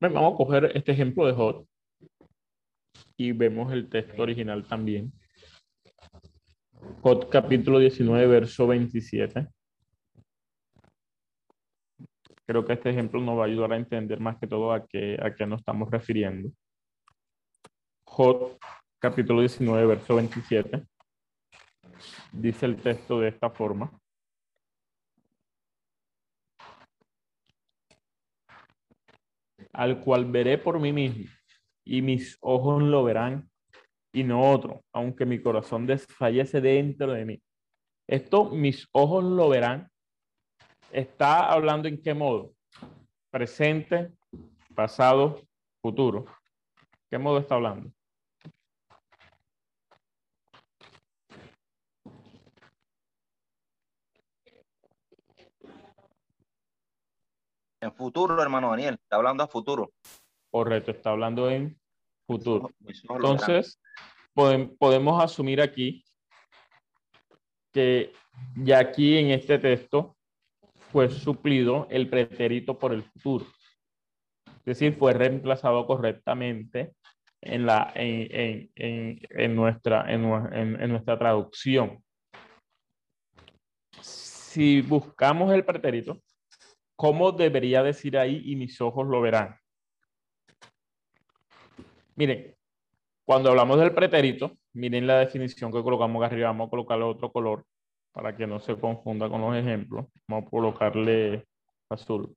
Vamos 0.00 0.34
a 0.34 0.36
coger 0.36 0.72
este 0.74 0.92
ejemplo 0.92 1.26
de 1.26 1.34
Hot 1.34 1.66
y 3.16 3.32
vemos 3.32 3.70
el 3.72 3.88
texto 3.88 4.22
original 4.22 4.66
también. 4.66 5.12
Hot 7.02 7.28
capítulo 7.28 7.78
19, 7.78 8.26
verso 8.26 8.66
27. 8.66 9.46
Creo 12.46 12.64
que 12.64 12.72
este 12.72 12.90
ejemplo 12.90 13.20
nos 13.20 13.38
va 13.38 13.42
a 13.42 13.46
ayudar 13.46 13.72
a 13.72 13.76
entender 13.76 14.20
más 14.20 14.38
que 14.38 14.46
todo 14.46 14.72
a 14.72 14.86
qué, 14.86 15.18
a 15.22 15.34
qué 15.34 15.46
nos 15.46 15.60
estamos 15.60 15.90
refiriendo. 15.90 16.50
Hot 18.06 18.58
capítulo 18.98 19.40
19, 19.40 19.86
verso 19.86 20.16
27. 20.16 20.82
Dice 22.32 22.66
el 22.66 22.76
texto 22.76 23.20
de 23.20 23.28
esta 23.28 23.50
forma. 23.50 23.99
Al 29.72 30.00
cual 30.00 30.24
veré 30.24 30.58
por 30.58 30.78
mí 30.78 30.92
mismo, 30.92 31.24
y 31.84 32.02
mis 32.02 32.36
ojos 32.40 32.82
lo 32.82 33.04
verán, 33.04 33.48
y 34.12 34.24
no 34.24 34.50
otro, 34.50 34.82
aunque 34.92 35.24
mi 35.24 35.40
corazón 35.40 35.86
desfallece 35.86 36.60
dentro 36.60 37.12
de 37.12 37.24
mí. 37.24 37.42
Esto, 38.08 38.50
mis 38.50 38.88
ojos 38.92 39.22
lo 39.24 39.48
verán, 39.48 39.88
está 40.90 41.50
hablando 41.52 41.88
en 41.88 42.02
qué 42.02 42.12
modo? 42.12 42.52
Presente, 43.30 44.10
pasado, 44.74 45.40
futuro. 45.80 46.24
¿Qué 47.08 47.18
modo 47.18 47.38
está 47.38 47.54
hablando? 47.54 47.92
En 57.80 57.94
futuro, 57.94 58.40
hermano 58.42 58.70
Daniel, 58.70 58.98
está 59.00 59.16
hablando 59.16 59.42
a 59.42 59.48
futuro. 59.48 59.92
Correcto, 60.50 60.90
está 60.90 61.10
hablando 61.10 61.48
en 61.48 61.80
futuro. 62.26 62.70
Entonces, 63.08 63.80
podemos 64.34 65.22
asumir 65.22 65.62
aquí 65.62 66.04
que 67.72 68.12
ya 68.56 68.78
aquí 68.80 69.16
en 69.16 69.30
este 69.30 69.58
texto 69.58 70.16
fue 70.92 71.08
suplido 71.08 71.86
el 71.90 72.10
pretérito 72.10 72.78
por 72.78 72.92
el 72.92 73.02
futuro. 73.02 73.46
Es 74.46 74.64
decir, 74.64 74.96
fue 74.98 75.14
reemplazado 75.14 75.86
correctamente 75.86 76.94
en, 77.40 77.64
la, 77.64 77.92
en, 77.94 78.70
en, 78.74 79.20
en 79.30 79.56
nuestra, 79.56 80.12
en 80.12 80.90
nuestra 80.90 81.18
traducción. 81.18 82.04
Si 84.00 84.82
buscamos 84.82 85.52
el 85.52 85.64
pretérito, 85.64 86.20
¿Cómo 87.00 87.32
debería 87.32 87.82
decir 87.82 88.18
ahí 88.18 88.42
y 88.44 88.56
mis 88.56 88.78
ojos 88.78 89.06
lo 89.06 89.22
verán? 89.22 89.56
Miren, 92.14 92.54
cuando 93.24 93.48
hablamos 93.48 93.80
del 93.80 93.94
pretérito, 93.94 94.58
miren 94.74 95.06
la 95.06 95.20
definición 95.20 95.72
que 95.72 95.82
colocamos 95.82 96.22
arriba. 96.22 96.48
Vamos 96.48 96.66
a 96.66 96.70
colocarle 96.70 97.04
otro 97.06 97.32
color 97.32 97.64
para 98.12 98.36
que 98.36 98.46
no 98.46 98.60
se 98.60 98.78
confunda 98.78 99.30
con 99.30 99.40
los 99.40 99.56
ejemplos. 99.56 100.08
Vamos 100.28 100.46
a 100.46 100.50
colocarle 100.50 101.46
azul. 101.88 102.36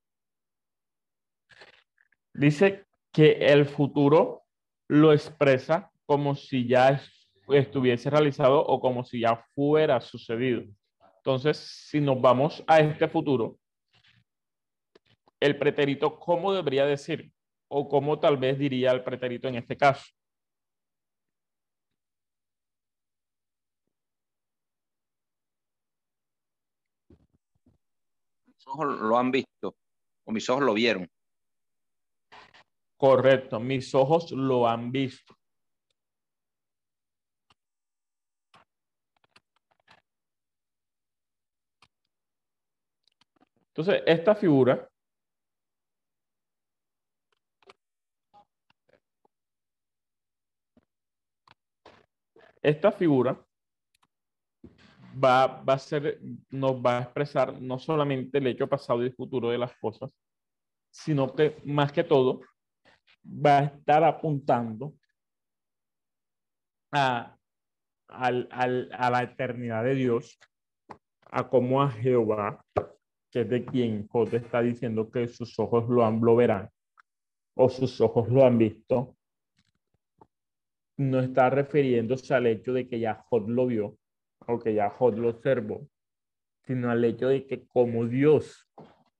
Dice 2.33 2.85
que 3.11 3.33
el 3.33 3.65
futuro 3.65 4.43
lo 4.87 5.11
expresa 5.11 5.91
como 6.05 6.35
si 6.35 6.69
ya 6.69 7.01
estuviese 7.49 8.09
realizado 8.09 8.65
o 8.65 8.79
como 8.79 9.03
si 9.03 9.19
ya 9.19 9.45
fuera 9.53 9.99
sucedido. 9.99 10.63
Entonces, 11.17 11.57
si 11.57 11.99
nos 11.99 12.21
vamos 12.21 12.63
a 12.65 12.79
este 12.79 13.09
futuro, 13.09 13.57
el 15.43 15.57
pretérito, 15.57 16.19
¿cómo 16.19 16.53
debería 16.53 16.85
decir? 16.85 17.29
O 17.67 17.89
cómo 17.89 18.17
tal 18.17 18.37
vez 18.37 18.57
diría 18.57 18.91
el 18.91 19.03
pretérito 19.03 19.49
en 19.49 19.55
este 19.55 19.75
caso. 19.75 20.05
Mis 28.47 28.67
ojos 28.67 29.01
lo 29.01 29.17
han 29.17 29.31
visto, 29.31 29.75
o 30.23 30.31
mis 30.31 30.49
ojos 30.49 30.63
lo 30.63 30.73
vieron. 30.73 31.09
Correcto, 32.95 33.59
mis 33.59 33.93
ojos 33.93 34.31
lo 34.31 34.65
han 34.65 34.93
visto. 34.93 35.35
Entonces, 43.67 44.03
esta 44.05 44.35
figura 44.35 44.87
Esta 52.63 52.91
figura 52.91 53.45
va, 55.21 55.61
va, 55.63 55.73
a 55.73 55.79
ser, 55.79 56.19
nos 56.49 56.75
va 56.83 56.97
a 56.97 57.01
expresar 57.03 57.61
no 57.61 57.77
solamente 57.77 58.37
el 58.37 58.47
hecho 58.47 58.67
pasado 58.67 59.05
y 59.05 59.11
futuro 59.11 59.49
de 59.49 59.57
las 59.57 59.75
cosas, 59.77 60.17
sino 60.89 61.35
que 61.35 61.57
más 61.65 61.91
que 61.91 62.03
todo 62.03 62.39
va 63.25 63.57
a 63.59 63.63
estar 63.65 64.03
apuntando 64.03 64.93
a, 66.91 67.37
al- 68.07 68.47
al- 68.51 68.89
a 68.93 69.09
la 69.09 69.23
eternidad 69.23 69.83
de 69.83 69.95
Dios, 69.95 70.39
a 71.31 71.49
cómo 71.49 71.81
a 71.81 71.89
Jehová, 71.91 72.63
que 73.31 73.41
es 73.41 73.49
de 73.49 73.65
quien 73.65 74.07
Jod 74.07 74.33
está 74.35 74.61
diciendo 74.61 75.09
que 75.11 75.27
sus 75.27 75.57
ojos 75.59 75.89
lo, 75.89 76.05
han, 76.05 76.21
lo 76.21 76.35
verán, 76.35 76.69
o 77.55 77.67
sus 77.69 77.99
ojos 77.99 78.29
lo 78.29 78.45
han 78.45 78.57
visto, 78.57 79.17
no 80.97 81.19
está 81.19 81.49
refiriéndose 81.49 82.33
al 82.33 82.47
hecho 82.47 82.73
de 82.73 82.87
que 82.87 82.99
ya 82.99 83.15
Jod 83.29 83.47
lo 83.47 83.67
vio, 83.67 83.97
o 84.47 84.59
que 84.59 84.73
ya 84.73 84.89
Jod 84.89 85.15
lo 85.17 85.29
observó, 85.29 85.87
sino 86.65 86.91
al 86.91 87.03
hecho 87.03 87.27
de 87.29 87.45
que 87.47 87.65
como 87.67 88.05
Dios 88.05 88.69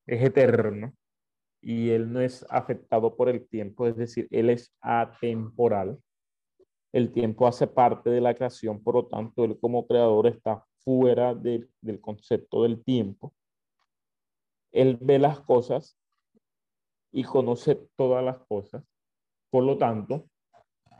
es 0.05 0.21
eterno 0.23 0.93
y 1.61 1.89
Él 1.89 2.11
no 2.11 2.19
es 2.21 2.45
afectado 2.49 3.15
por 3.15 3.29
el 3.29 3.47
tiempo, 3.47 3.87
es 3.87 3.95
decir, 3.95 4.27
Él 4.31 4.49
es 4.49 4.75
atemporal. 4.81 5.97
El 6.91 7.11
tiempo 7.11 7.47
hace 7.47 7.65
parte 7.67 8.09
de 8.09 8.21
la 8.21 8.35
creación, 8.35 8.83
por 8.83 8.95
lo 8.95 9.07
tanto, 9.07 9.43
Él 9.45 9.57
como 9.59 9.87
creador 9.87 10.27
está 10.27 10.63
fuera 10.83 11.33
del- 11.33 11.69
del 11.81 11.99
concepto 12.01 12.63
del 12.63 12.83
tiempo. 12.83 13.33
Él 14.71 14.97
ve 15.01 15.17
las 15.19 15.39
cosas 15.39 15.97
y 17.11 17.23
conoce 17.23 17.75
todas 17.95 18.23
las 18.23 18.37
cosas. 18.45 18.83
Por 19.49 19.63
lo 19.63 19.77
tanto, 19.77 20.29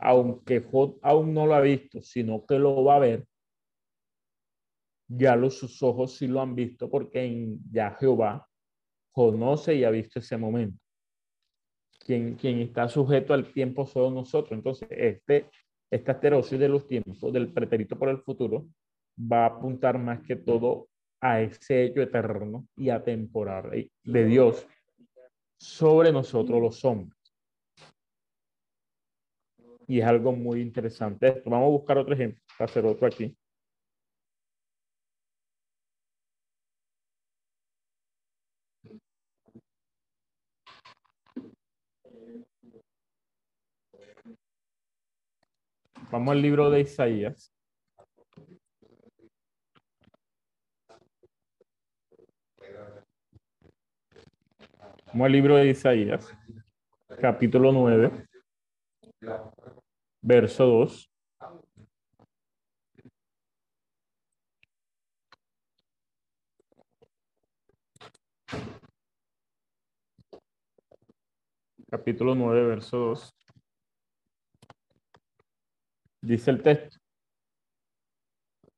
aunque 0.00 0.60
Jod 0.60 0.96
aún 1.02 1.34
no 1.34 1.46
lo 1.46 1.54
ha 1.54 1.60
visto, 1.60 2.00
sino 2.00 2.44
que 2.46 2.58
lo 2.58 2.84
va 2.84 2.96
a 2.96 3.00
ver, 3.00 3.26
ya 5.08 5.36
los, 5.36 5.58
sus 5.58 5.82
ojos 5.82 6.16
sí 6.16 6.26
lo 6.26 6.40
han 6.40 6.54
visto 6.54 6.88
porque 6.88 7.24
en, 7.24 7.60
ya 7.70 7.92
Jehová 7.92 8.48
conoce 9.12 9.74
y 9.74 9.84
ha 9.84 9.90
visto 9.90 10.18
ese 10.18 10.36
momento. 10.36 10.78
Quien, 12.00 12.34
quien 12.34 12.58
está 12.60 12.88
sujeto 12.88 13.32
al 13.32 13.52
tiempo 13.52 13.86
somos 13.86 14.12
nosotros. 14.12 14.52
Entonces, 14.52 14.88
este, 14.90 15.48
esta 15.90 16.12
asterosis 16.12 16.58
de 16.58 16.68
los 16.68 16.86
tiempos, 16.86 17.32
del 17.32 17.52
pretérito 17.52 17.98
por 17.98 18.08
el 18.08 18.18
futuro, 18.18 18.66
va 19.18 19.44
a 19.44 19.46
apuntar 19.46 19.98
más 19.98 20.20
que 20.22 20.36
todo 20.36 20.88
a 21.20 21.40
ese 21.40 21.84
hecho 21.84 22.02
eterno 22.02 22.66
y 22.76 22.90
atemporal 22.90 23.90
de 24.02 24.24
Dios 24.26 24.66
sobre 25.56 26.12
nosotros 26.12 26.60
los 26.60 26.84
hombres. 26.84 27.13
Y 29.86 30.00
es 30.00 30.06
algo 30.06 30.32
muy 30.32 30.60
interesante 30.60 31.28
esto. 31.28 31.50
Vamos 31.50 31.66
a 31.66 31.70
buscar 31.70 31.98
otro 31.98 32.14
ejemplo, 32.14 32.40
para 32.58 32.70
hacer 32.70 32.86
otro 32.86 33.06
aquí. 33.06 33.36
Vamos 46.10 46.32
al 46.32 46.42
libro 46.42 46.70
de 46.70 46.80
Isaías. 46.80 47.52
Vamos 55.06 55.26
al 55.26 55.32
libro 55.32 55.56
de 55.56 55.68
Isaías, 55.68 56.32
capítulo 57.20 57.70
9, 57.70 58.10
verso 60.24 60.64
2. 60.64 61.10
Capítulo 71.90 72.34
9, 72.34 72.66
verso 72.66 72.96
2. 72.98 73.34
Dice 76.22 76.50
el 76.50 76.62
texto. 76.62 76.98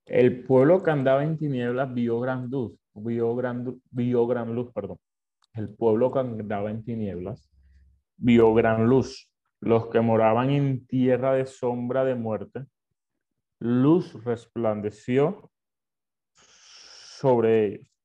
El 0.05 0.45
pueblo 0.45 0.83
que 0.83 0.91
andaba 0.91 1.25
en 1.25 1.39
tinieblas 1.39 1.93
vio 1.95 2.21
gran 2.21 2.51
luz, 2.51 2.79
vio 2.95 3.35
gran, 3.35 3.81
vio 3.91 4.27
gran 4.27 4.55
luz, 4.55 4.73
perdón. 4.73 4.99
El 5.55 5.75
pueblo 5.75 6.13
que 6.13 6.19
andaba 6.19 6.71
en 6.71 6.85
tinieblas 6.85 7.49
vio 8.17 8.53
gran 8.55 8.87
luz. 8.89 9.31
Los 9.61 9.89
que 9.89 10.01
moraban 10.01 10.51
en 10.51 10.87
tierra 10.87 11.35
de 11.35 11.47
sombra 11.47 12.05
de 12.05 12.15
muerte, 12.15 12.67
luz 13.61 14.13
resplandeció 14.25 15.51
sobre 16.37 17.67
ellos. 17.67 17.97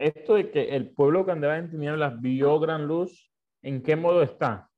Esto 0.00 0.34
de 0.36 0.50
que 0.50 0.74
el 0.74 0.90
pueblo 0.94 1.26
que 1.26 1.32
andaba 1.32 1.58
en 1.58 1.70
tinieblas 1.70 2.18
vio 2.22 2.58
gran 2.58 2.86
luz, 2.86 3.30
¿en 3.62 3.82
qué 3.82 3.96
modo 3.96 4.22
está? 4.22 4.69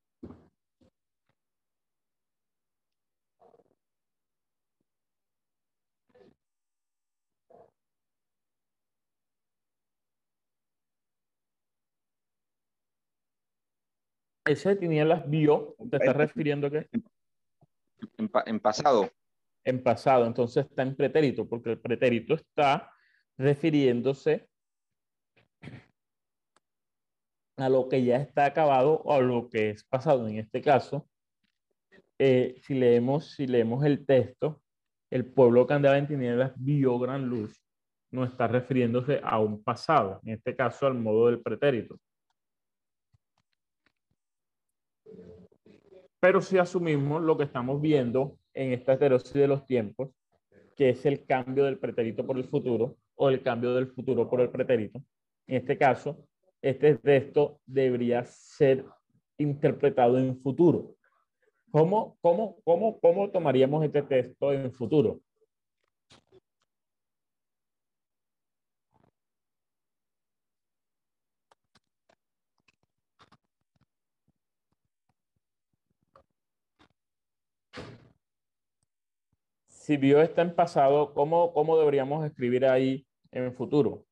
Ese 14.45 14.71
de 14.71 14.77
tinieblas 14.77 15.29
vio, 15.29 15.77
¿te 15.91 15.97
estás 15.99 16.17
refiriendo 16.17 16.67
a 16.67 16.71
qué? 16.71 16.89
En, 18.19 18.29
pa- 18.29 18.43
en 18.47 18.59
pasado. 18.61 19.09
En 19.65 19.83
pasado, 19.83 20.27
entonces 20.27 20.67
está 20.67 20.83
en 20.83 20.97
pretérito, 20.97 21.49
porque 21.49 21.71
el 21.73 21.81
pretérito 21.81 22.35
está 22.35 22.91
refiriéndose 23.39 24.49
a 27.57 27.69
lo 27.69 27.89
que 27.89 28.03
ya 28.03 28.17
está 28.17 28.47
acabado 28.47 28.95
o 29.05 29.13
a 29.13 29.21
lo 29.21 29.49
que 29.49 29.71
es 29.71 29.85
pasado. 29.85 30.27
En 30.27 30.39
este 30.39 30.61
caso, 30.61 31.09
eh, 32.19 32.57
si, 32.63 32.75
leemos, 32.75 33.35
si 33.37 33.47
leemos 33.47 33.85
el 33.85 34.05
texto, 34.05 34.61
el 35.11 35.27
pueblo 35.27 35.67
que 35.67 35.75
andaba 35.75 35.99
en 35.99 36.09
tinieblas 36.09 36.53
vio 36.57 36.99
gran 36.99 37.29
luz, 37.29 37.63
no 38.11 38.25
está 38.25 38.49
refiriéndose 38.49 39.21
a 39.23 39.39
un 39.39 39.63
pasado, 39.63 40.21
en 40.25 40.35
este 40.35 40.57
caso 40.57 40.87
al 40.87 40.95
modo 40.95 41.27
del 41.29 41.41
pretérito. 41.41 41.99
Pero 46.23 46.41
si 46.41 46.57
asumimos 46.57 47.21
lo 47.21 47.37
que 47.37 47.43
estamos 47.43 47.81
viendo 47.81 48.39
en 48.55 48.73
esta 48.73 48.93
heterosis 48.93 49.33
de 49.33 49.49
los 49.49 49.67
tiempos, 49.67 50.11
que 50.77 50.91
es 50.91 51.05
el 51.05 51.27
cambio 51.27 51.65
del 51.65 51.81
pretérito 51.81 52.25
por 52.25 52.39
el 52.39 52.45
futuro 52.45 52.97
o 53.17 53.29
el 53.29 53.43
cambio 53.43 53.75
del 53.75 53.89
futuro 53.89 54.31
por 54.31 54.41
el 54.41 54.49
pretérito, 54.49 55.01
en 55.49 55.57
este 55.57 55.77
caso, 55.77 56.25
este 56.61 56.95
texto 56.95 57.59
debería 57.67 58.25
ser 58.25 58.85
interpretado 59.37 60.17
en 60.17 60.41
futuro. 60.41 60.95
¿Cómo, 61.73 62.17
cómo, 62.21 62.57
cómo, 62.63 63.01
cómo 63.01 63.31
tomaríamos 63.31 63.85
este 63.85 64.03
texto 64.03 64.53
en 64.53 64.73
futuro? 64.73 65.19
Si 79.83 79.97
vio 79.97 80.23
está 80.23 80.43
en 80.43 80.55
pasado, 80.55 81.13
¿cómo, 81.13 81.53
cómo 81.53 81.77
deberíamos 81.77 82.25
escribir 82.25 82.67
ahí 82.67 83.05
en 83.33 83.53
futuro? 83.53 84.07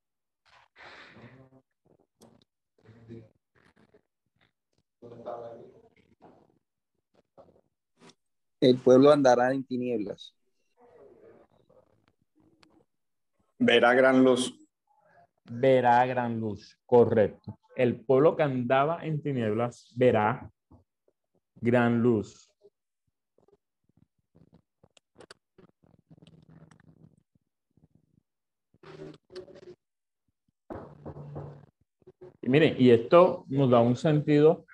El 8.59 8.79
pueblo 8.79 9.13
andará 9.13 9.53
en 9.53 9.63
tinieblas. 9.63 10.35
Verá 13.57 13.93
gran 13.93 14.25
luz. 14.25 14.53
Verá 15.45 16.05
gran 16.05 16.37
luz, 16.37 16.77
correcto. 16.85 17.57
El 17.77 18.03
pueblo 18.03 18.35
que 18.35 18.43
andaba 18.43 19.05
en 19.05 19.21
tinieblas 19.21 19.89
verá 19.95 20.51
gran 21.61 22.01
luz. 22.03 22.50
Y 32.41 32.49
miren, 32.49 32.75
y 32.79 32.89
esto 32.89 33.45
nos 33.49 33.69
da 33.69 33.79
un 33.79 33.95
sentido, 33.95 34.65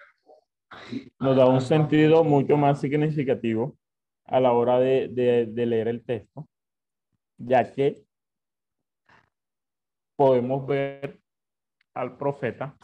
nos 1.19 1.35
da 1.35 1.45
un 1.45 1.59
sentido 1.59 2.23
mucho 2.23 2.55
más 2.55 2.79
significativo 2.79 3.77
a 4.25 4.39
la 4.39 4.53
hora 4.53 4.79
de, 4.79 5.51
leer 5.53 5.89
el 5.89 6.05
texto, 6.05 6.47
ya 7.37 7.73
que 7.73 8.03
podemos 10.15 10.65
ver 10.65 11.19
al 11.93 12.17
profeta 12.17 12.77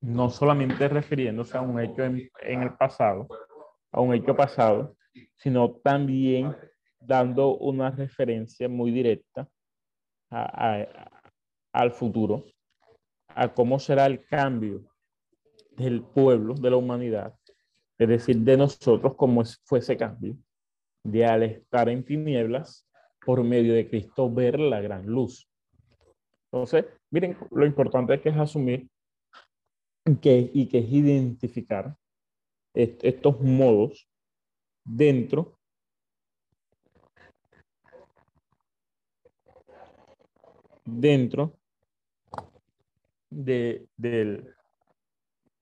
no 0.00 0.30
solamente 0.30 0.88
refiriéndose 0.88 1.56
a 1.56 1.60
un 1.60 1.80
hecho 1.80 2.04
en, 2.04 2.62
el 2.62 2.74
pasado, 2.76 3.26
a 3.92 4.00
un 4.00 4.14
hecho 4.14 4.34
pasado, 4.34 4.96
sino 5.36 5.72
también 5.82 6.56
dando 7.00 7.56
una 7.56 7.90
referencia 7.90 8.68
muy 8.68 8.90
directa 8.90 9.48
al 10.30 11.92
futuro, 11.92 12.44
a 13.36 13.52
cómo 13.52 13.78
será 13.78 14.06
el 14.06 14.24
cambio 14.26 14.82
del 15.76 16.02
pueblo, 16.02 16.54
de 16.54 16.70
la 16.70 16.76
humanidad, 16.76 17.34
es 17.98 18.08
decir, 18.08 18.38
de 18.38 18.56
nosotros, 18.56 19.14
cómo 19.14 19.42
fue 19.64 19.80
ese 19.80 19.96
cambio, 19.96 20.36
de 21.04 21.24
al 21.26 21.42
estar 21.42 21.88
en 21.88 22.02
tinieblas, 22.04 22.88
por 23.24 23.42
medio 23.44 23.74
de 23.74 23.88
Cristo, 23.88 24.32
ver 24.32 24.58
la 24.58 24.80
gran 24.80 25.04
luz. 25.06 25.48
Entonces, 26.50 26.86
miren, 27.10 27.36
lo 27.50 27.66
importante 27.66 28.20
que 28.20 28.30
es 28.30 28.36
asumir 28.36 28.88
que, 30.22 30.50
y 30.54 30.68
que 30.68 30.78
es 30.78 30.92
identificar 30.92 31.96
est- 32.74 33.04
estos 33.04 33.40
modos 33.40 34.08
dentro 34.84 35.58
dentro 40.84 41.58
de, 43.30 43.86
del, 43.96 44.54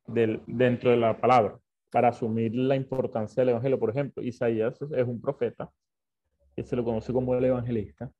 del, 0.06 0.40
dentro 0.46 0.90
de 0.90 0.96
la 0.96 1.16
palabra 1.20 1.58
para 1.90 2.08
asumir 2.08 2.54
la 2.54 2.76
importancia 2.76 3.40
del 3.40 3.50
evangelio. 3.50 3.78
Por 3.78 3.90
ejemplo, 3.90 4.22
Isaías 4.22 4.80
es- 4.82 5.06
un 5.06 5.20
profeta 5.20 5.70
que 6.56 6.62
se 6.64 6.76
lo 6.76 6.84
conoce 6.84 7.12
como 7.12 7.34
el 7.34 7.44
evangelista 7.44 8.10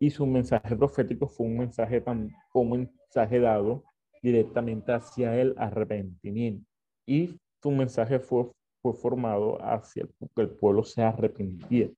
y 0.00 0.10
su 0.10 0.26
mensaje 0.26 0.74
profético 0.76 1.28
fue 1.28 1.46
un 1.46 1.58
mensaje 1.58 2.00
tan, 2.00 2.30
un 2.54 2.70
mensaje 2.70 3.38
dado 3.38 3.84
directamente 4.22 4.92
hacia 4.92 5.40
el 5.40 5.54
arrepentimiento 5.56 6.66
y 7.06 7.38
su 7.62 7.70
mensaje 7.70 8.18
fue, 8.18 8.46
fue 8.80 8.92
formado 8.94 9.62
hacia 9.62 10.02
el, 10.04 10.10
que 10.34 10.42
el 10.42 10.50
pueblo 10.50 10.84
se 10.84 11.02
arrepintiera. 11.02 11.90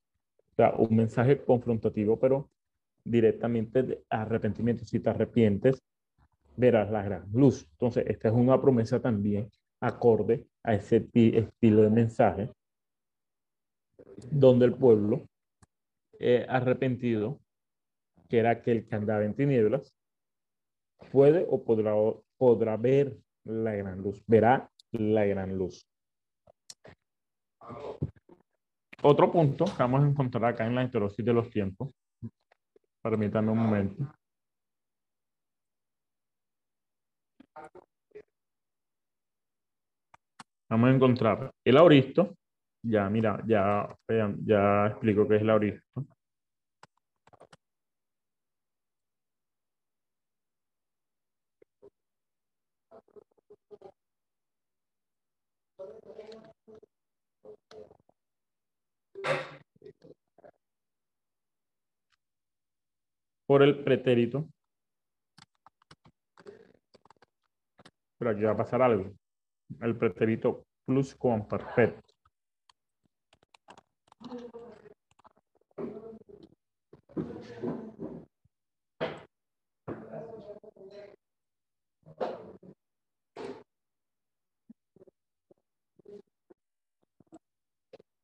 O 0.53 0.55
sea, 0.57 0.75
un 0.77 0.95
mensaje 0.97 1.43
confrontativo, 1.43 2.19
pero 2.19 2.49
directamente 3.05 3.83
de 3.83 4.05
arrepentimiento. 4.09 4.85
Si 4.85 5.01
te 5.01 5.11
arrepientes, 5.11 5.83
verás 6.57 6.91
la 6.91 7.03
gran 7.03 7.31
luz. 7.33 7.67
Entonces, 7.73 8.05
esta 8.07 8.29
es 8.29 8.35
una 8.35 8.61
promesa 8.61 9.01
también 9.01 9.51
acorde 9.81 10.47
a 10.63 10.75
ese 10.75 11.01
ti- 11.01 11.37
estilo 11.37 11.83
de 11.83 11.91
mensaje, 11.91 12.51
donde 14.31 14.67
el 14.67 14.75
pueblo 14.75 15.27
eh, 16.19 16.47
arrepentido, 16.49 17.41
que 18.29 18.39
era 18.39 18.51
aquel 18.51 18.87
que 18.87 18.95
andaba 18.95 19.25
en 19.25 19.35
tinieblas, 19.35 19.95
puede 21.11 21.45
o 21.49 21.63
podrá, 21.63 21.95
podrá 22.39 22.77
ver 22.77 23.17
la 23.45 23.75
gran 23.75 24.01
luz, 24.01 24.23
verá 24.27 24.71
la 24.93 25.27
gran 25.27 25.59
luz. 25.59 25.87
Otro 29.03 29.31
punto 29.31 29.67
que 29.67 29.83
vamos 29.83 30.03
a 30.03 30.09
encontrar 30.09 30.45
acá 30.47 30.67
en 30.67 30.75
la 30.75 30.83
heterosis 30.83 31.25
de 31.25 31.33
los 31.33 31.51
tiempos, 31.51 31.91
permítanme 33.03 33.53
un 33.53 33.59
momento. 33.59 34.15
Vamos 40.69 40.91
a 40.91 40.95
encontrar 40.95 41.51
el 41.65 41.77
auristo. 41.77 42.37
Ya, 42.83 43.09
mira, 43.09 43.43
ya, 43.47 43.89
ya 44.45 44.87
explico 44.89 45.27
qué 45.29 45.37
es 45.37 45.43
el 45.43 45.51
auristo. 45.51 46.05
Por 63.47 63.63
el 63.63 63.83
pretérito. 63.85 64.49
Pero 68.19 68.31
aquí 68.31 68.43
va 68.43 68.53
a 68.53 68.57
pasar 68.57 68.83
algo. 68.83 69.13
El 69.81 69.97
pretérito 69.97 70.65
plus 70.87 71.15
con 71.15 71.47
perfecto. 71.47 72.15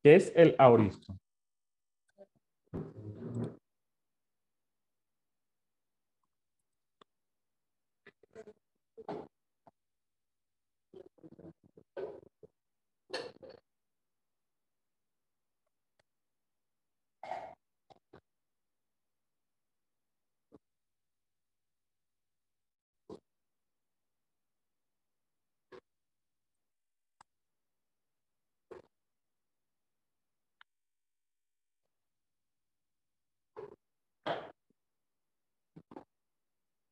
¿Qué 0.02 0.14
es 0.14 0.32
el 0.34 0.54
auristo? 0.58 1.19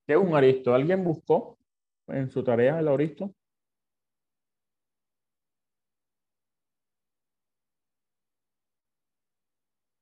¿Qué 0.09 0.15
es 0.15 0.19
un 0.19 0.35
aristo? 0.35 0.75
¿Alguien 0.75 1.05
buscó 1.05 1.59
en 2.07 2.31
su 2.31 2.43
tarea 2.43 2.79
el 2.79 2.89
auristo? 2.89 3.35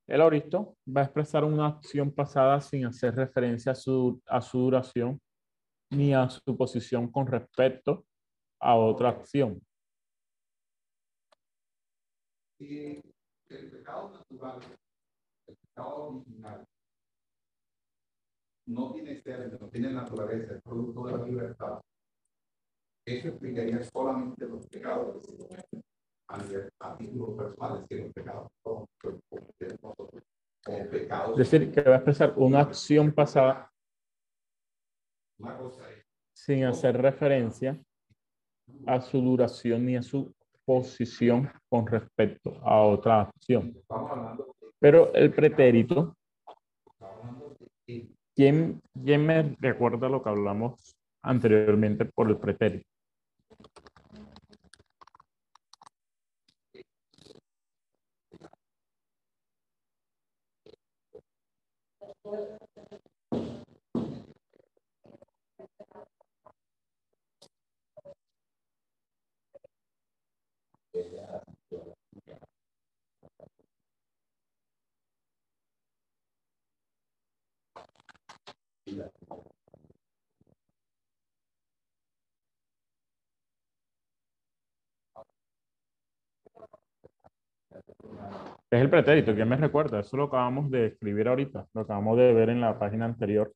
El 0.06 0.20
auristo 0.20 0.76
va 0.86 1.00
a 1.00 1.04
expresar 1.06 1.42
una 1.42 1.66
acción 1.66 2.12
pasada 2.12 2.60
sin 2.60 2.86
hacer 2.86 3.16
referencia 3.16 3.72
a 3.72 3.74
su, 3.74 4.22
a 4.26 4.40
su 4.40 4.60
duración 4.60 5.20
ni 5.90 6.14
a 6.14 6.30
su 6.30 6.56
posición 6.56 7.10
con 7.10 7.26
respecto 7.26 8.06
a 8.60 8.76
otra 8.76 9.08
acción. 9.08 9.60
El 12.60 13.02
pecado 13.48 14.10
natural, 14.10 14.60
el 15.48 15.56
pecado 15.56 15.96
original, 15.96 16.64
no 18.66 18.92
tiene 18.92 19.16
ser, 19.20 19.58
no 19.60 19.68
tiene 19.68 19.92
naturaleza, 19.92 20.54
es 20.54 20.62
producto 20.62 21.06
de 21.06 21.18
la 21.18 21.24
libertad. 21.24 21.80
Eso 23.06 23.28
explicaría 23.28 23.82
solamente 23.84 24.46
los 24.46 24.66
pecados 24.66 25.22
que 25.22 25.32
se 25.32 25.36
cometen 25.38 25.82
a, 26.28 26.38
nivel- 26.38 26.68
a 26.80 26.96
título 26.96 27.36
personal, 27.36 27.86
que 27.88 27.96
los 27.96 28.12
pecados 28.12 28.48
son 28.64 28.84
que 29.00 29.10
cometemos 29.30 29.80
nosotros 29.82 30.22
pecados. 30.90 31.38
Es 31.40 31.50
decir, 31.50 31.72
que 31.72 31.82
va 31.82 31.92
a 31.92 31.96
expresar 31.96 32.34
una 32.36 32.60
acción 32.60 33.12
pasada 33.12 33.70
Una 35.38 35.56
cosa 35.56 35.88
es 35.92 36.04
sin 36.34 36.64
hacer 36.64 37.00
referencia 37.00 37.80
a 38.86 39.00
su 39.00 39.20
duración 39.20 39.84
ni 39.86 39.96
a 39.96 40.02
su 40.02 40.34
posición 40.64 41.48
con 41.68 41.86
respecto 41.86 42.58
a 42.64 42.82
otra 42.82 43.20
acción. 43.22 43.72
Pero 44.80 45.14
el 45.14 45.32
pretérito, 45.32 46.16
¿quién, 48.36 48.82
me 48.94 49.56
recuerda 49.58 50.08
lo 50.08 50.22
que 50.22 50.28
hablamos 50.28 50.94
anteriormente 51.22 52.04
por 52.04 52.28
el 52.28 52.36
pretérito? 52.36 52.86
Es 88.70 88.80
el 88.80 88.90
pretérito, 88.90 89.34
¿quién 89.34 89.48
me 89.48 89.56
recuerda? 89.56 90.00
Eso 90.00 90.16
lo 90.16 90.24
acabamos 90.24 90.70
de 90.70 90.86
escribir 90.86 91.28
ahorita, 91.28 91.66
lo 91.72 91.80
acabamos 91.82 92.18
de 92.18 92.32
ver 92.34 92.50
en 92.50 92.60
la 92.60 92.78
página 92.78 93.04
anterior. 93.04 93.52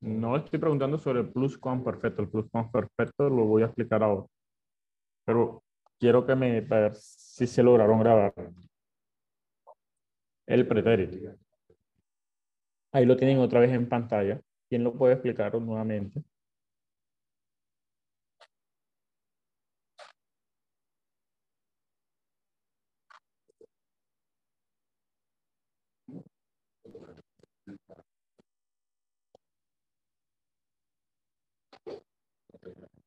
No 0.00 0.36
estoy 0.36 0.58
preguntando 0.58 0.98
sobre 0.98 1.20
el 1.20 1.32
pluscuamperfecto. 1.32 2.22
El 2.22 2.28
pluscuamperfecto 2.28 3.28
lo 3.28 3.44
voy 3.44 3.62
a 3.62 3.66
explicar 3.66 4.02
ahora. 4.02 4.26
Pero 5.24 5.64
quiero 5.98 6.24
que 6.24 6.36
me 6.36 6.60
ver 6.60 6.94
si 6.94 7.46
se 7.46 7.62
lograron 7.62 7.98
grabar. 8.00 8.32
El 10.46 10.68
pretérito. 10.68 11.36
Ahí 12.92 13.04
lo 13.04 13.16
tienen 13.16 13.38
otra 13.38 13.60
vez 13.60 13.72
en 13.72 13.88
pantalla. 13.88 14.40
¿Quién 14.68 14.84
lo 14.84 14.94
puede 14.94 15.14
explicar 15.14 15.54
nuevamente? 15.60 16.22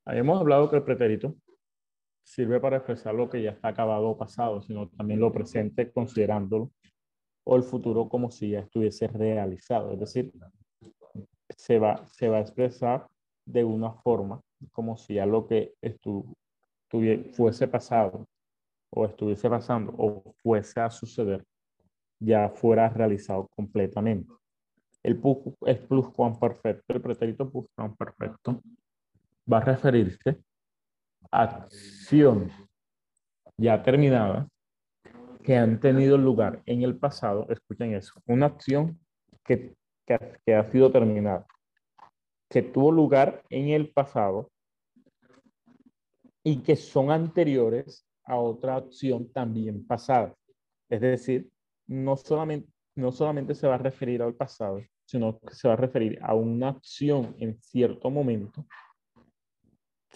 Habíamos 0.10 0.39
hablado 0.39 0.72
que 0.72 0.78
el 0.78 0.82
pretérito 0.82 1.36
sirve 2.24 2.60
para 2.60 2.78
expresar 2.78 3.14
lo 3.14 3.30
que 3.30 3.43
ya 3.43 3.51
está 3.51 3.68
acabado 3.68 4.10
o 4.10 4.18
pasado, 4.18 4.60
sino 4.60 4.89
también 4.89 5.20
lo 5.20 5.32
presente 5.32 5.91
considerándolo 5.91 6.72
o 7.43 7.55
el 7.55 7.62
futuro 7.62 8.10
como 8.10 8.32
si 8.32 8.49
ya 8.49 8.62
estuviese 8.62 9.05
realizado. 9.07 9.91
Es 9.91 9.99
decir, 9.99 10.34
se 11.55 11.78
va, 11.78 12.07
se 12.07 12.28
va 12.28 12.38
a 12.38 12.41
expresar 12.41 13.05
de 13.45 13.64
una 13.64 13.91
forma 13.91 14.41
como 14.72 14.97
si 14.97 15.14
ya 15.14 15.28
lo 15.28 15.45
que 15.47 15.76
fuese 17.34 17.68
pasado 17.68 18.26
o 18.89 19.05
estuviese 19.05 19.47
pasando 19.47 19.93
o 19.95 20.34
fuese 20.41 20.80
a 20.80 20.89
suceder 20.89 21.45
ya 22.20 22.49
fuera 22.49 22.89
realizado 22.89 23.47
completamente. 23.55 24.34
El, 25.03 25.22
el 25.68 25.78
pluscuamperfecto, 25.88 26.93
el 26.95 27.01
pretérito 27.01 27.47
pluscuamperfecto, 27.47 28.60
va 29.52 29.58
a 29.58 29.62
referirse 29.62 30.38
a 31.32 31.43
acciones 31.43 32.54
ya 33.58 33.82
terminadas 33.84 34.47
que 35.43 35.58
han 35.58 35.80
tenido 35.80 36.18
lugar 36.18 36.62
en 36.66 36.84
el 36.84 36.97
pasado. 36.97 37.47
Escuchen 37.50 37.93
eso, 37.93 38.22
una 38.26 38.47
acción 38.47 39.00
que, 39.43 39.76
que 40.06 40.54
ha 40.54 40.64
sido 40.66 40.91
terminada, 40.91 41.45
que 42.50 42.62
tuvo 42.62 42.91
lugar 42.91 43.43
en 43.50 43.70
el 43.70 43.89
pasado 43.89 44.50
y 46.43 46.62
que 46.62 46.76
son 46.76 47.12
anteriores 47.12 48.06
a 48.24 48.38
otra 48.38 48.76
acción 48.76 49.32
también 49.32 49.86
pasada. 49.86 50.34
Es 50.89 51.02
decir, 51.02 51.50
no 51.88 52.16
solamente, 52.16 52.70
no 52.95 53.12
solamente 53.12 53.56
se 53.56 53.68
va 53.68 53.76
a 53.76 53.80
referir 53.80 54.22
al 54.22 54.36
pasado, 54.36 54.82
sino 55.06 55.39
que 55.39 55.54
se 55.54 55.68
va 55.68 55.74
a 55.74 55.78
referir 55.78 56.20
a 56.22 56.34
una 56.34 56.70
acción 56.70 57.36
en 57.39 57.60
cierto 57.62 58.10
momento 58.10 58.66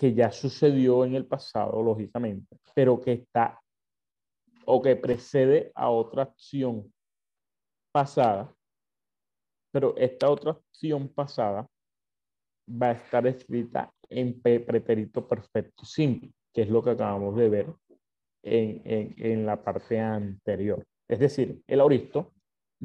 que 0.04 0.14
ya 0.14 0.34
sucedió 0.34 1.06
en 1.06 1.16
el 1.16 1.26
pasado, 1.26 1.82
lógicamente, 1.82 2.58
pero 2.76 2.99
que 2.99 3.14
está 3.14 3.58
o 4.66 4.82
que 4.82 4.97
precede 4.97 5.72
a 5.74 5.89
otra 5.89 6.24
acción 6.24 6.93
pasada, 7.89 8.54
pero 9.72 9.95
esta 9.95 10.30
otra 10.30 10.51
acción 10.51 11.08
pasada 11.08 11.70
va 12.68 12.88
a 12.88 12.91
estar 12.91 13.26
escrita 13.28 13.93
en 14.10 14.41
pretérito 14.41 15.26
perfecto 15.26 15.86
simple, 15.86 16.34
que 16.54 16.64
es 16.64 16.70
lo 16.70 16.84
que 16.84 16.89
acabamos 16.89 17.38
de 17.38 17.47
ver 17.47 17.74
en, 18.43 18.82
en, 18.84 19.16
en 19.18 19.45
la 19.45 19.64
parte 19.64 20.01
anterior. 20.01 20.84
Es 21.08 21.20
decir, 21.20 21.64
el 21.66 21.80
auristo 21.80 22.34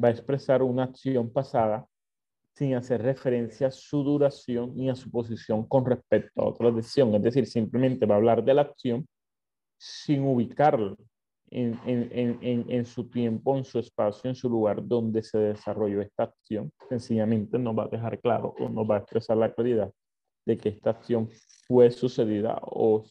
va 0.01 0.07
a 0.07 0.11
expresar 0.11 0.63
una 0.63 0.85
acción 0.85 1.33
pasada 1.33 1.85
sin 2.59 2.75
hacer 2.75 3.01
referencia 3.01 3.67
a 3.67 3.71
su 3.71 4.03
duración 4.03 4.75
ni 4.75 4.89
a 4.89 4.95
su 4.95 5.09
posición 5.09 5.65
con 5.65 5.85
respecto 5.85 6.41
a 6.41 6.49
otra 6.49 6.69
decisión. 6.71 7.15
Es 7.15 7.23
decir, 7.23 7.47
simplemente 7.47 8.05
va 8.05 8.15
a 8.15 8.17
hablar 8.17 8.43
de 8.43 8.53
la 8.53 8.63
acción 8.63 9.07
sin 9.77 10.23
ubicarlo 10.25 10.97
en, 11.51 12.85
su 12.85 13.09
tiempo, 13.09 13.57
en 13.57 13.63
su 13.63 13.79
espacio, 13.79 14.29
en 14.29 14.35
su 14.35 14.49
lugar 14.49 14.85
donde 14.85 15.23
se 15.23 15.37
desarrolló 15.37 16.01
esta 16.01 16.23
acción. 16.23 16.69
Sencillamente 16.89 17.57
nos 17.57 17.77
va 17.77 17.85
a 17.85 17.87
dejar 17.87 18.19
claro 18.19 18.53
o 18.59 18.67
nos 18.67 18.85
va 18.85 18.95
a 18.95 18.99
expresar 18.99 19.37
la 19.37 19.53
claridad 19.53 19.93
de 20.45 20.57
que 20.57 20.67
esta 20.67 20.89
acción 20.89 21.29
fue 21.65 21.89
sucedida 21.91 22.59
o, 22.61 23.05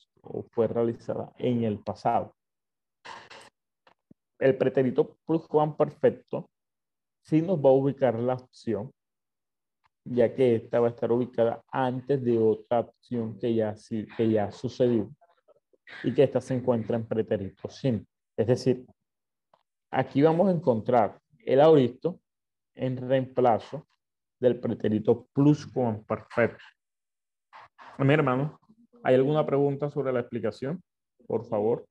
fue 0.51 0.69
realizada 0.69 1.33
en 1.39 1.65
el 1.65 1.79
pasado. 1.79 2.35
El 4.39 4.59
pretérito 4.59 5.17
perfecto 5.79 6.51
sí 7.23 7.41
nos 7.41 7.59
va 7.59 7.71
a 7.71 7.73
ubicar 7.73 8.19
la 8.19 8.35
acción, 8.35 8.93
ya 10.11 10.35
que 10.35 10.57
esta 10.57 10.81
va 10.81 10.89
a 10.89 10.91
estar 10.91 11.13
ubicada 11.13 11.63
antes 11.71 12.23
de 12.25 12.39
otra 12.39 12.79
acción 12.79 13.39
que 13.39 13.55
ya, 13.55 13.75
que 14.17 14.31
ya 14.31 14.51
sucedió 14.51 15.11
y 16.03 16.13
que 16.15 16.23
esta 16.23 16.41
se 16.41 16.55
encuentra 16.55 16.97
en 16.97 17.07
pretérito 17.07 17.69
simple. 17.69 18.07
Es 18.37 18.47
decir, 18.47 18.87
aquí 19.91 20.23
vamos 20.23 20.49
a 20.49 20.53
encontrar 20.53 21.21
el 21.45 21.61
auristo 21.61 22.21
en 22.75 22.97
reemplazo 22.97 23.87
del 24.39 24.61
pretérito 24.61 25.29
perfecto. 26.07 26.65
Mi 27.99 28.15
hermano, 28.15 28.61
¿hay 29.03 29.15
alguna 29.15 29.45
pregunta 29.45 29.91
sobre 29.91 30.13
la 30.13 30.21
explicación? 30.21 30.81
Por 31.27 31.45
favor. 31.47 31.85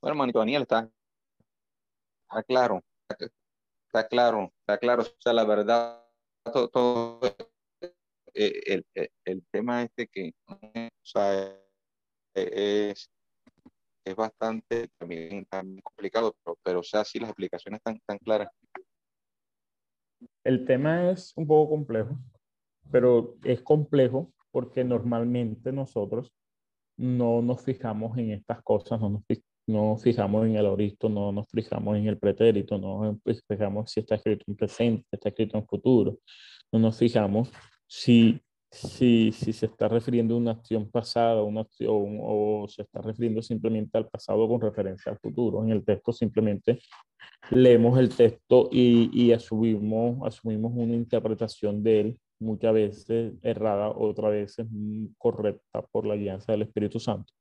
Bueno, 0.00 0.14
hermanito 0.14 0.38
Daniel, 0.38 0.62
está, 0.62 0.90
está 2.28 2.42
claro 2.44 2.82
está 3.90 4.06
claro, 4.06 4.52
está 4.60 4.78
claro. 4.78 5.02
O 5.02 5.20
sea, 5.20 5.32
la 5.32 5.44
verdad, 5.44 6.04
todo, 6.72 7.20
eh, 8.34 8.62
el, 8.66 8.86
el, 8.94 9.10
el, 9.24 9.44
tema 9.50 9.82
este 9.82 10.06
que, 10.06 10.32
o 10.46 10.56
sea, 11.02 11.44
eh, 12.34 12.90
es, 12.92 13.10
es 14.04 14.14
bastante 14.14 14.88
también, 14.96 15.44
también 15.46 15.80
complicado, 15.82 16.36
pero, 16.44 16.58
pero, 16.62 16.80
o 16.80 16.84
sea, 16.84 17.04
sí 17.04 17.18
las 17.18 17.30
explicaciones 17.30 17.78
están 17.78 18.00
tan 18.06 18.18
claras. 18.18 18.48
El 20.44 20.64
tema 20.66 21.10
es 21.10 21.32
un 21.36 21.46
poco 21.46 21.70
complejo, 21.70 22.16
pero 22.92 23.36
es 23.42 23.60
complejo 23.62 24.32
porque 24.52 24.84
normalmente 24.84 25.72
nosotros 25.72 26.32
no 26.96 27.42
nos 27.42 27.62
fijamos 27.62 28.16
en 28.18 28.32
estas 28.32 28.62
cosas, 28.62 29.00
no 29.00 29.08
nos, 29.08 29.22
no 29.70 29.96
fijamos 29.96 30.46
en 30.46 30.56
el 30.56 30.66
oristo, 30.66 31.08
no 31.08 31.32
nos 31.32 31.48
fijamos 31.48 31.96
en 31.96 32.06
el 32.06 32.18
pretérito, 32.18 32.78
no 32.78 33.18
nos 33.24 33.42
fijamos 33.48 33.90
si 33.90 34.00
está 34.00 34.16
escrito 34.16 34.44
en 34.48 34.56
presente, 34.56 35.06
está 35.12 35.28
escrito 35.28 35.56
en 35.56 35.66
futuro, 35.66 36.18
no 36.72 36.78
nos 36.78 36.98
fijamos 36.98 37.50
si, 37.86 38.40
si, 38.70 39.32
si 39.32 39.52
se 39.52 39.66
está 39.66 39.88
refiriendo 39.88 40.34
a 40.34 40.38
una 40.38 40.52
acción 40.52 40.90
pasada 40.90 41.42
una 41.42 41.62
acción, 41.62 42.18
o 42.20 42.66
se 42.68 42.82
está 42.82 43.00
refiriendo 43.00 43.42
simplemente 43.42 43.96
al 43.98 44.08
pasado 44.08 44.48
con 44.48 44.60
referencia 44.60 45.12
al 45.12 45.18
futuro. 45.18 45.62
En 45.64 45.70
el 45.70 45.84
texto 45.84 46.12
simplemente 46.12 46.80
leemos 47.50 47.98
el 47.98 48.14
texto 48.14 48.68
y, 48.70 49.10
y 49.12 49.32
asumimos, 49.32 50.26
asumimos 50.26 50.72
una 50.74 50.94
interpretación 50.94 51.82
de 51.82 52.00
él, 52.00 52.20
muchas 52.38 52.72
veces 52.74 53.34
errada, 53.42 53.90
otras 53.90 54.32
veces 54.32 54.66
correcta 55.18 55.82
por 55.90 56.06
la 56.06 56.16
guianza 56.16 56.52
del 56.52 56.62
Espíritu 56.62 56.98
Santo. 56.98 57.32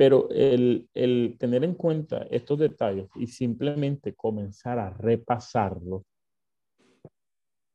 Pero 0.00 0.30
el, 0.30 0.88
el, 0.94 1.36
tener 1.38 1.62
en 1.62 1.74
cuenta 1.74 2.26
estos 2.30 2.58
detalles 2.58 3.10
y 3.16 3.26
simplemente 3.26 4.14
comenzar 4.14 4.78
a 4.78 4.88
repasarlos, 4.88 6.04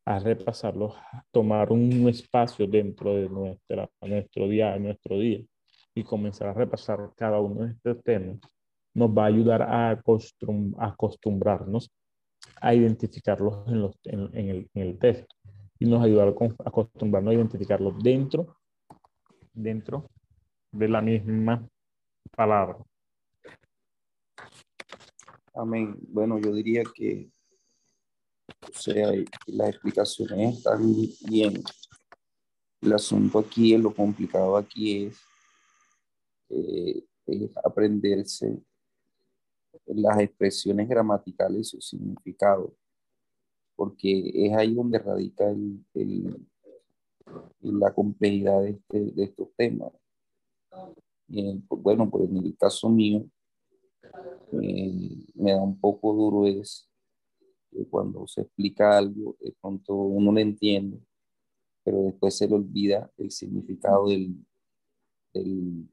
a 0.05 0.17
repasarlos, 0.17 0.95
tomar 1.29 1.71
un 1.71 2.09
espacio 2.09 2.65
dentro 2.65 3.13
de 3.13 3.29
nuestra, 3.29 3.87
nuestro 4.01 4.47
día, 4.47 4.75
nuestro 4.79 5.19
día 5.19 5.39
y 5.93 6.03
comenzar 6.03 6.47
a 6.47 6.53
repasar 6.53 7.11
cada 7.15 7.39
uno 7.39 7.63
de 7.63 7.73
estos 7.73 8.01
temas, 8.01 8.39
nos 8.95 9.11
va 9.11 9.25
a 9.25 9.27
ayudar 9.27 9.61
a, 9.61 9.91
acostum, 9.91 10.73
acostumbrarnos 10.79 11.91
a 12.59 12.73
identificarlos 12.73 13.67
en, 13.67 13.81
los, 13.81 13.99
en, 14.05 14.29
en, 14.33 14.49
el, 14.49 14.69
en 14.73 14.81
el 14.81 14.97
texto 14.97 15.35
y 15.77 15.85
nos 15.85 16.03
ayudará 16.03 16.31
a 16.31 16.69
acostumbrarnos 16.69 17.31
a 17.31 17.35
identificarlos 17.35 18.01
dentro, 18.01 18.57
dentro 19.53 20.09
de 20.71 20.89
la 20.89 21.01
misma 21.03 21.69
palabra. 22.31 22.77
Amén. 25.53 25.95
Bueno, 26.07 26.39
yo 26.39 26.53
diría 26.53 26.83
que, 26.93 27.29
las 29.47 29.69
explicaciones 29.69 30.57
están 30.57 30.93
bien. 31.27 31.63
El 32.81 32.93
asunto 32.93 33.39
aquí, 33.39 33.77
lo 33.77 33.93
complicado 33.93 34.57
aquí 34.57 35.05
es, 35.05 35.19
eh, 36.49 37.03
es 37.25 37.57
aprenderse 37.63 38.61
las 39.85 40.19
expresiones 40.19 40.87
gramaticales 40.87 41.59
y 41.61 41.63
su 41.63 41.81
significado, 41.81 42.75
porque 43.75 44.31
es 44.33 44.53
ahí 44.53 44.73
donde 44.73 44.99
radica 44.99 45.49
el, 45.49 46.47
la 47.61 47.93
complejidad 47.93 48.61
de, 48.61 48.71
este- 48.71 49.11
de 49.11 49.23
estos 49.23 49.49
temas. 49.55 49.91
Y, 51.27 51.59
pues, 51.67 51.81
bueno, 51.81 52.09
pues 52.09 52.29
en 52.29 52.37
el 52.37 52.57
caso 52.57 52.89
mío, 52.89 53.25
eh, 54.61 55.25
me 55.35 55.51
da 55.51 55.61
un 55.61 55.79
poco 55.79 56.13
duro 56.13 56.47
es 56.47 56.89
que 57.71 57.85
cuando 57.87 58.27
se 58.27 58.41
explica 58.41 58.97
algo, 58.97 59.35
de 59.39 59.53
pronto 59.61 59.95
uno 59.95 60.31
lo 60.31 60.39
entiende, 60.39 60.99
pero 61.83 62.03
después 62.03 62.37
se 62.37 62.47
le 62.47 62.55
olvida 62.55 63.11
el 63.17 63.31
significado 63.31 64.07
del, 64.09 64.35
del- 65.33 65.89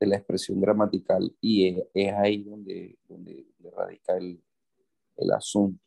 de 0.00 0.06
la 0.06 0.16
expresión 0.16 0.60
gramatical 0.60 1.34
y 1.40 1.68
es, 1.68 1.84
es 1.94 2.12
ahí 2.14 2.42
donde, 2.42 2.98
donde 3.08 3.46
radica 3.76 4.16
el, 4.16 4.42
el 5.16 5.32
asunto. 5.32 5.80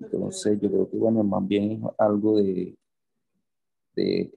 Entonces, 0.00 0.58
yo 0.60 0.68
creo 0.70 0.90
que, 0.90 0.96
bueno, 0.96 1.22
más 1.24 1.46
bien 1.46 1.72
es 1.72 1.80
algo 1.98 2.38
de, 2.38 2.76
de 3.94 4.32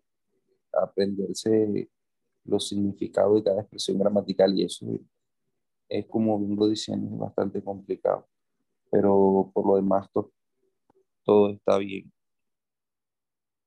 aprenderse 0.74 1.90
los 2.46 2.68
significados 2.68 3.36
de 3.36 3.44
cada 3.44 3.62
expresión 3.62 4.00
gramatical 4.00 4.58
y 4.58 4.64
eso 4.66 4.86
es 5.90 6.06
como 6.08 6.40
vengo 6.40 6.68
diciendo, 6.70 7.08
es 7.14 7.20
bastante 7.20 7.64
complicado. 7.64 8.28
Pero 8.90 9.52
por 9.54 9.68
lo 9.68 9.76
demás, 9.76 10.10
to- 10.12 10.32
todo 11.24 11.50
está 11.52 11.78
bien. 11.78 12.12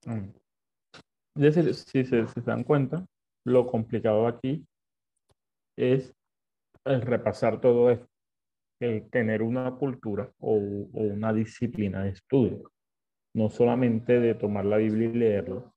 Mm. 0.07 0.31
Es 1.37 1.55
decir, 1.55 1.75
si 1.75 2.05
se, 2.05 2.27
si 2.29 2.35
se 2.35 2.41
dan 2.43 2.65
cuenta, 2.65 3.07
lo 3.45 3.67
complicado 3.67 4.27
aquí 4.27 4.67
es 5.77 6.15
el 6.85 7.03
repasar 7.03 7.61
todo 7.61 7.91
esto, 7.91 8.07
el 8.81 9.09
tener 9.11 9.43
una 9.43 9.75
cultura 9.77 10.33
o, 10.39 10.55
o 10.57 11.01
una 11.03 11.33
disciplina 11.33 12.05
de 12.05 12.11
estudio, 12.11 12.71
no 13.35 13.49
solamente 13.51 14.21
de 14.21 14.35
tomar 14.35 14.65
la 14.65 14.77
Biblia 14.77 15.09
y 15.09 15.13
leerlo, 15.15 15.74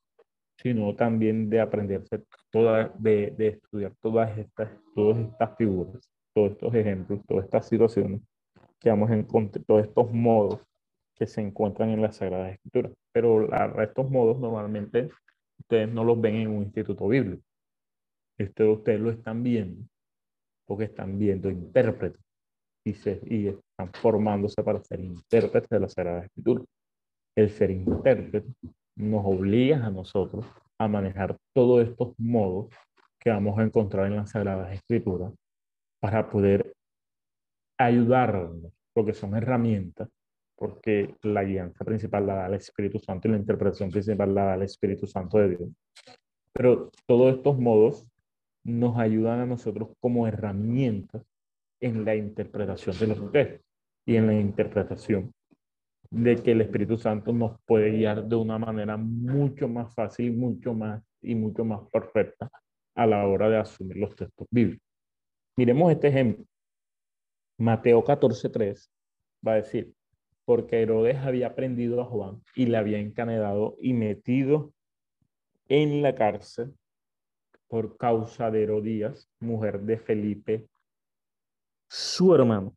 sino 0.58 0.96
también 0.96 1.50
de 1.50 1.60
aprenderse 1.60 2.24
toda, 2.52 2.90
de, 2.98 3.32
de 3.38 3.48
estudiar 3.48 3.94
todas 4.02 4.38
estas, 4.38 4.70
todas 4.96 5.18
estas 5.20 5.56
figuras, 5.58 6.10
todos 6.34 6.52
estos 6.52 6.74
ejemplos, 6.74 7.20
todas 7.28 7.46
estas 7.46 7.68
situaciones 7.68 8.22
que 8.80 8.90
vamos 8.90 9.10
a 9.12 9.16
encontrar, 9.16 9.64
todos 9.66 9.86
estos 9.86 10.12
modos 10.12 10.62
que 11.16 11.26
se 11.28 11.42
encuentran 11.42 11.90
en 11.90 12.02
la 12.02 12.12
Sagrada 12.12 12.52
Escritura. 12.52 12.92
Pero 13.12 13.48
la- 13.48 13.84
estos 13.84 14.10
modos 14.10 14.40
normalmente 14.40 15.10
ustedes 15.60 15.90
no 15.92 16.04
los 16.04 16.20
ven 16.20 16.36
en 16.36 16.48
un 16.50 16.64
instituto 16.64 17.08
bíblico. 17.08 17.44
Esto 18.38 18.72
ustedes 18.74 19.00
lo 19.00 19.10
están 19.10 19.42
viendo 19.44 19.84
porque 20.66 20.84
están 20.86 21.18
viendo 21.18 21.50
intérpretes 21.50 22.22
y, 22.86 22.94
se, 22.94 23.20
y 23.26 23.48
están 23.48 23.92
formándose 23.94 24.62
para 24.64 24.84
ser 24.84 25.00
intérpretes 25.00 25.70
de 25.70 25.80
la 25.80 25.90
Sagrada 25.90 26.26
Escritura. 26.26 26.64
El 27.36 27.50
ser 27.50 27.72
intérprete 27.72 28.48
nos 28.98 29.26
obliga 29.26 29.86
a 29.86 29.92
nosotros 29.92 30.46
a 30.80 30.88
manejar 30.88 31.38
todos 31.54 31.88
estos 31.88 32.14
modos 32.18 32.68
que 33.20 33.30
vamos 33.30 33.58
a 33.58 33.64
encontrar 33.64 34.08
en 34.08 34.18
las 34.18 34.32
Sagradas 34.32 34.74
Escrituras 34.74 35.34
para 36.00 36.30
poder 36.30 36.74
ayudarnos, 37.80 38.72
porque 38.94 39.14
son 39.14 39.36
herramientas, 39.36 40.10
porque 40.56 41.16
la 41.22 41.44
guianza 41.44 41.86
principal 41.86 42.26
la 42.26 42.36
da 42.36 42.48
el 42.48 42.56
Espíritu 42.56 43.00
Santo 43.00 43.28
y 43.28 43.32
la 43.32 43.38
interpretación 43.38 43.92
principal 43.92 44.34
la 44.34 44.46
da 44.46 44.56
el 44.56 44.64
Espíritu 44.64 45.06
Santo 45.06 45.38
de 45.38 45.50
Dios. 45.50 45.70
Pero 46.54 46.92
todos 47.06 47.36
estos 47.36 47.60
modos 47.60 48.08
nos 48.64 48.98
ayudan 48.98 49.40
a 49.40 49.46
nosotros 49.46 49.90
como 50.00 50.28
herramientas 50.28 51.24
en 51.80 52.04
la 52.04 52.16
interpretación 52.16 52.98
de 52.98 53.08
los 53.08 53.32
textos 53.32 53.66
y 54.06 54.16
en 54.16 54.28
la 54.28 54.34
interpretación 54.34 55.32
de 56.10 56.36
que 56.38 56.52
el 56.52 56.62
Espíritu 56.62 56.98
Santo 56.98 57.34
nos 57.34 57.60
puede 57.66 57.92
guiar 57.92 58.26
de 58.26 58.36
una 58.36 58.58
manera 58.58 58.98
mucho 58.98 59.68
más 59.68 59.94
fácil, 59.94 60.34
mucho 60.34 60.74
más 60.74 61.04
y 61.22 61.36
mucho 61.36 61.66
más 61.66 61.82
perfecta 61.92 62.50
a 62.96 63.06
la 63.06 63.26
hora 63.28 63.50
de 63.50 63.58
asumir 63.58 63.98
los 63.98 64.16
textos 64.16 64.48
bíblicos. 64.50 64.86
Miremos 65.56 65.92
este 65.92 66.08
ejemplo. 66.08 66.46
Mateo 67.60 68.04
14:3 68.04 68.92
va 69.46 69.54
a 69.54 69.56
decir, 69.56 69.94
porque 70.46 70.82
Herodes 70.82 71.18
había 71.18 71.56
prendido 71.56 72.02
a 72.02 72.06
Juan 72.06 72.42
y 72.56 72.68
le 72.68 72.78
había 72.78 73.00
encadenado 73.00 73.76
y 73.82 73.94
metido 73.94 74.72
en 75.68 76.02
la 76.02 76.16
cárcel 76.16 76.74
por 77.68 77.98
causa 77.98 78.50
de 78.50 78.64
Herodías, 78.64 79.30
mujer 79.40 79.82
de 79.82 79.98
Felipe, 79.98 80.68
su 81.90 82.34
hermano. 82.34 82.76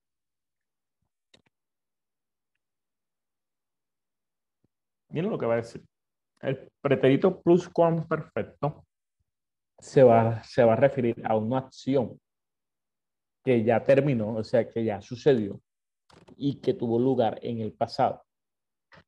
Miren 5.11 5.31
lo 5.31 5.39
que 5.39 5.47
va 5.47 5.55
a 5.55 5.57
decir. 5.59 5.85
El 6.41 6.71
pretérito 6.81 7.41
pluscuamperfecto 7.43 8.85
se 9.79 10.03
va, 10.03 10.43
se 10.43 10.65
va 10.65 10.75
a 10.75 10.77
referir 10.77 11.21
a 11.25 11.37
una 11.37 11.59
acción 11.59 12.19
que 13.45 13.65
ya 13.65 13.83
terminó, 13.83 14.35
o 14.35 14.45
sea, 14.45 14.69
que 14.69 14.85
ya 14.85 15.01
sucedió 15.01 15.61
y 16.37 16.61
que 16.61 16.75
tuvo 16.75 16.99
lugar 16.99 17.39
en 17.43 17.61
el 17.61 17.73
pasado. 17.73 18.23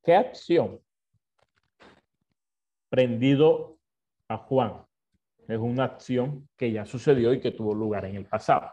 ¿Qué 0.03 0.15
acción? 0.15 0.81
Prendido 2.89 3.79
a 4.29 4.37
Juan. 4.39 4.85
Es 5.49 5.59
una 5.59 5.85
acción 5.85 6.49
que 6.57 6.73
ya 6.73 6.87
sucedió 6.87 7.33
y 7.33 7.41
que 7.41 7.51
tuvo 7.51 7.75
lugar 7.75 8.05
en 8.05 8.17
el 8.17 8.27
pasado. 8.27 8.71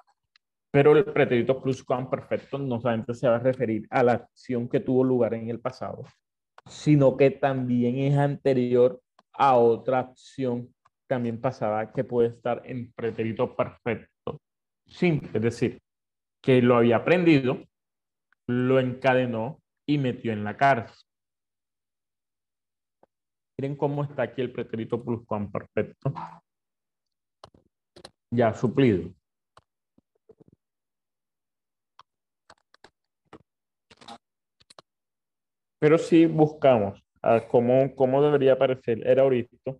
Pero 0.72 0.96
el 0.96 1.04
pretérito 1.06 1.62
pluscuamperfecto 1.62 2.58
no 2.60 2.80
solamente 2.80 3.14
se 3.14 3.28
va 3.28 3.38
a 3.38 3.40
referir 3.40 3.88
a 3.90 4.04
la 4.04 4.14
acción 4.14 4.70
que 4.70 4.80
tuvo 4.80 5.04
lugar 5.04 5.34
en 5.34 5.50
el 5.50 5.60
pasado, 5.60 6.04
sino 6.70 7.17
que 7.17 7.32
también 7.32 7.97
es 7.97 8.17
anterior 8.17 9.01
a 9.34 9.57
otra 9.57 9.99
acción 9.99 10.74
también 11.07 11.41
pasada 11.41 11.91
que 11.91 12.03
puede 12.03 12.30
estar 12.30 12.61
en 12.65 12.91
pretérito 12.93 13.55
perfecto 13.55 14.39
simple, 14.89 15.30
es 15.34 15.41
decir, 15.41 15.82
que 16.41 16.61
lo 16.61 16.78
había 16.78 16.97
aprendido, 16.97 17.63
lo 18.47 18.80
encadenó 18.80 19.59
y 19.86 19.97
metió 19.97 20.32
en 20.32 20.43
la 20.43 20.57
cárcel. 20.57 21.05
Miren 23.57 23.76
cómo 23.76 24.03
está 24.03 24.24
aquí 24.24 24.41
el 24.41 24.51
pretérito 24.51 25.03
pluscuamperfecto 25.03 26.13
ya 28.32 28.53
suplido. 28.53 29.11
Pero 35.80 35.98
si 35.98 36.26
buscamos 36.26 37.02
a 37.22 37.48
cómo, 37.48 37.96
cómo 37.96 38.22
debería 38.22 38.54
aparecer 38.54 39.06
el 39.08 39.20
auristo, 39.20 39.80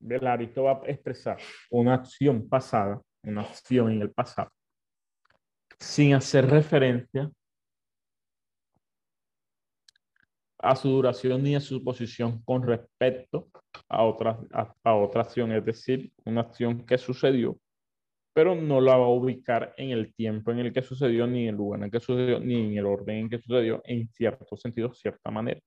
el 0.00 0.64
va 0.64 0.72
a 0.72 0.90
expresar 0.90 1.38
una 1.70 1.94
acción 1.94 2.48
pasada, 2.48 3.00
una 3.22 3.42
acción 3.42 3.92
en 3.92 4.02
el 4.02 4.10
pasado, 4.10 4.50
sin 5.78 6.14
hacer 6.14 6.46
referencia 6.46 7.30
a 10.58 10.76
su 10.76 10.88
duración 10.88 11.42
ni 11.42 11.54
a 11.54 11.60
su 11.60 11.82
posición 11.82 12.42
con 12.42 12.66
respecto 12.66 13.48
a 13.88 14.04
otra, 14.04 14.38
a, 14.52 14.74
a 14.84 14.94
otra 14.94 15.22
acción, 15.22 15.52
es 15.52 15.64
decir, 15.64 16.12
una 16.24 16.42
acción 16.42 16.84
que 16.84 16.98
sucedió 16.98 17.56
pero 18.40 18.54
no 18.54 18.80
la 18.80 18.96
va 18.96 19.04
a 19.04 19.08
ubicar 19.10 19.74
en 19.76 19.90
el 19.90 20.14
tiempo 20.14 20.50
en 20.50 20.60
el 20.60 20.72
que 20.72 20.80
sucedió, 20.80 21.26
ni 21.26 21.42
en 21.42 21.48
el 21.50 21.56
lugar 21.56 21.80
en 21.80 21.84
el 21.84 21.90
que 21.90 22.00
sucedió, 22.00 22.40
ni 22.40 22.68
en 22.68 22.78
el 22.78 22.86
orden 22.86 23.16
en 23.16 23.28
que 23.28 23.38
sucedió, 23.38 23.82
en 23.84 24.08
cierto 24.08 24.56
sentido, 24.56 24.94
cierta 24.94 25.30
manera. 25.30 25.60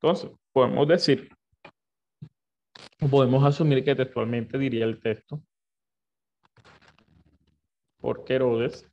Entonces, 0.00 0.30
podemos 0.52 0.86
decir, 0.86 1.28
podemos 3.10 3.42
asumir 3.42 3.82
que 3.82 3.96
textualmente 3.96 4.56
diría 4.58 4.84
el 4.84 5.00
texto, 5.00 5.42
porque 7.98 8.34
Herodes 8.34 8.88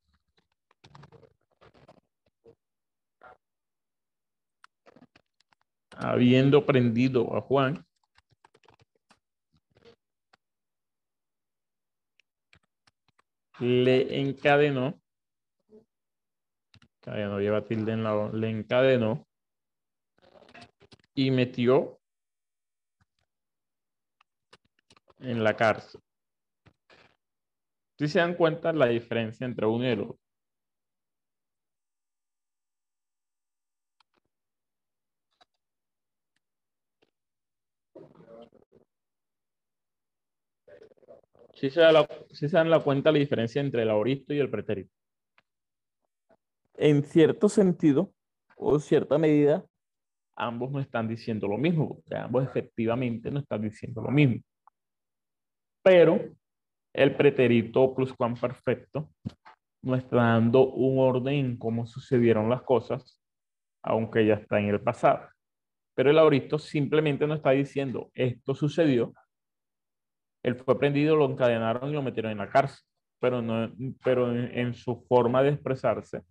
habiendo 5.91 6.65
prendido 6.65 7.35
a 7.37 7.41
Juan, 7.41 7.85
le 13.61 14.19
encadenó, 14.19 14.99
lleva 17.39 17.63
tilde 17.63 17.93
en 17.93 18.03
la, 18.03 18.29
le 18.33 18.49
encadenó 18.49 19.27
y 21.13 21.29
metió 21.29 21.99
en 25.19 25.43
la 25.43 25.55
cárcel. 25.55 26.01
Si 27.99 28.07
se 28.07 28.17
dan 28.17 28.33
cuenta 28.33 28.73
la 28.73 28.87
diferencia 28.87 29.45
entre 29.45 29.67
uno 29.67 29.85
y 29.85 29.89
el 29.89 30.01
otro. 30.01 30.20
Si 41.61 41.69
se, 41.69 41.79
da 41.79 41.91
la, 41.91 42.07
dan 42.51 42.71
la 42.71 42.79
cuenta 42.79 43.11
la 43.11 43.19
diferencia 43.19 43.61
entre 43.61 43.83
el 43.83 43.91
auristo 43.91 44.33
y 44.33 44.39
el 44.39 44.49
pretérito. 44.49 44.91
en 46.73 47.03
cierto 47.03 47.49
sentido 47.49 48.11
o 48.55 48.79
cierta 48.79 49.19
medida, 49.19 49.63
ambos 50.35 50.71
no 50.71 50.79
están 50.79 51.07
diciendo 51.07 51.47
lo 51.47 51.59
mismo, 51.59 51.87
porque 51.87 52.15
ambos 52.15 52.43
efectivamente 52.45 53.29
no 53.29 53.41
están 53.41 53.61
diciendo 53.61 54.01
lo 54.01 54.09
mismo. 54.09 54.41
Pero 55.83 56.19
el 56.93 57.15
pretérito 57.15 57.93
pluscuamperfecto 57.93 59.11
no 59.83 59.95
está 59.95 60.15
dando 60.15 60.67
un 60.67 60.97
orden 60.97 61.45
en 61.45 61.57
cómo 61.57 61.85
sucedieron 61.85 62.49
las 62.49 62.63
cosas, 62.63 63.21
aunque 63.83 64.25
ya 64.25 64.33
está 64.33 64.59
en 64.59 64.69
el 64.69 64.81
pasado. 64.81 65.29
Pero 65.93 66.09
el 66.09 66.17
auristo 66.17 66.57
simplemente 66.57 67.27
no 67.27 67.35
está 67.35 67.51
diciendo 67.51 68.09
esto 68.15 68.55
sucedió, 68.55 69.13
él 70.43 70.55
fue 70.55 70.77
prendido, 70.79 71.15
lo 71.15 71.29
encadenaron 71.29 71.89
y 71.89 71.93
lo 71.93 72.01
metieron 72.01 72.31
en 72.31 72.39
la 72.39 72.49
cárcel, 72.49 72.79
pero, 73.19 73.41
no, 73.41 73.71
pero 74.03 74.35
en, 74.35 74.73
su 74.73 75.05
forma 75.07 75.43
de 75.43 75.49
expresarse 75.49 76.23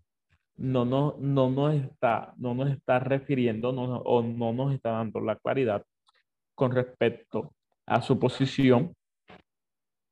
no, 0.57 0.85
no, 0.85 1.17
no, 1.19 1.51
nos, 1.51 1.75
está, 1.75 2.35
no 2.37 2.55
nos 2.55 2.71
está 2.71 2.99
refiriendo 2.99 3.71
o 3.71 4.23
no 4.23 4.53
nos 4.53 4.75
está 4.75 4.91
dando 4.91 5.21
la 5.21 5.37
claridad 5.37 5.85
con 6.55 6.73
respecto 6.73 7.55
a 7.87 8.03
su 8.03 8.19
posición 8.19 8.95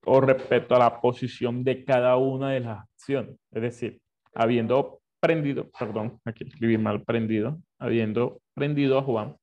o 0.05 0.21
respecto 0.21 0.75
a 0.75 0.79
la 0.79 1.01
posición 1.01 1.65
de 1.65 1.85
cada 1.85 2.17
una 2.17 2.51
de 2.51 2.61
las 2.61 2.79
acciones. 2.81 3.37
Es 3.51 3.63
decir, 3.63 4.01
habiendo 4.35 5.01
prendido, 5.21 5.69
perdón, 5.79 6.21
aquí 6.25 6.45
escribí 6.45 6.79
mal 6.79 7.03
prendido, 7.03 7.59
habiendo 7.79 8.41
prendido 8.55 8.99
a 8.99 9.03
Juan, 9.03 9.37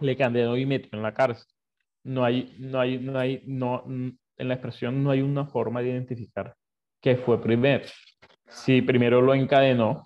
le 0.00 0.16
candenó 0.16 0.56
y 0.56 0.66
metió 0.66 0.90
en 0.92 1.02
la 1.02 1.14
cárcel. 1.14 1.51
No 2.04 2.24
hay, 2.24 2.56
no 2.58 2.80
hay, 2.80 2.98
no 2.98 3.18
hay, 3.18 3.42
no, 3.46 3.84
en 3.86 4.48
la 4.48 4.54
expresión 4.54 5.02
no 5.02 5.10
hay 5.10 5.22
una 5.22 5.46
forma 5.46 5.82
de 5.82 5.90
identificar 5.90 6.54
qué 7.00 7.16
fue 7.16 7.40
primero. 7.40 7.84
Si 8.48 8.82
primero 8.82 9.22
lo 9.22 9.34
encadenó 9.34 10.04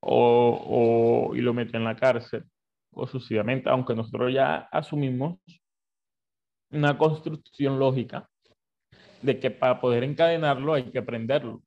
o, 0.00 1.30
o, 1.30 1.36
y 1.36 1.40
lo 1.40 1.54
metió 1.54 1.78
en 1.78 1.84
la 1.84 1.96
cárcel 1.96 2.44
o 2.92 3.06
sucesivamente, 3.06 3.68
aunque 3.68 3.94
nosotros 3.94 4.32
ya 4.32 4.68
asumimos 4.72 5.38
una 6.70 6.96
construcción 6.96 7.78
lógica 7.78 8.28
de 9.22 9.38
que 9.38 9.50
para 9.50 9.80
poder 9.80 10.04
encadenarlo 10.04 10.74
hay 10.74 10.90
que 10.90 11.02
prenderlo. 11.02 11.62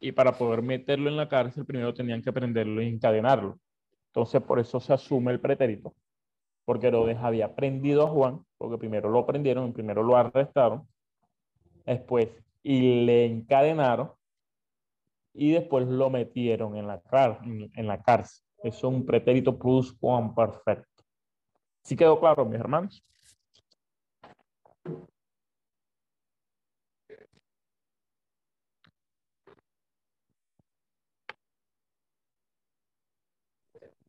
Y 0.00 0.12
para 0.12 0.32
poder 0.32 0.62
meterlo 0.62 1.08
en 1.08 1.16
la 1.16 1.28
cárcel, 1.28 1.66
primero 1.66 1.92
tenían 1.92 2.22
que 2.22 2.32
prenderlo 2.32 2.80
y 2.80 2.88
encadenarlo. 2.88 3.58
Entonces, 4.12 4.40
por 4.42 4.60
eso 4.60 4.78
se 4.78 4.92
asume 4.92 5.32
el 5.32 5.40
pretérito, 5.40 5.94
porque 6.68 6.88
Herodes 6.88 7.16
había 7.22 7.54
prendido 7.54 8.06
a 8.06 8.10
Juan, 8.10 8.44
porque 8.58 8.76
primero 8.76 9.08
lo 9.08 9.24
prendieron, 9.24 9.72
primero 9.72 10.02
lo 10.02 10.18
arrestaron, 10.18 10.86
después 11.86 12.28
y 12.62 13.06
le 13.06 13.24
encadenaron 13.24 14.12
y 15.32 15.52
después 15.52 15.88
lo 15.88 16.10
metieron 16.10 16.76
en 16.76 16.86
la, 16.86 17.00
en 17.74 17.86
la 17.86 18.02
cárcel. 18.02 18.44
Eso 18.62 18.76
es 18.76 18.84
un 18.84 19.06
pretérito 19.06 19.58
plus 19.58 19.96
Juan 19.98 20.34
perfecto. 20.34 21.04
¿Sí 21.84 21.96
quedó 21.96 22.20
claro, 22.20 22.44
mis 22.44 22.60
hermanos? 22.60 23.02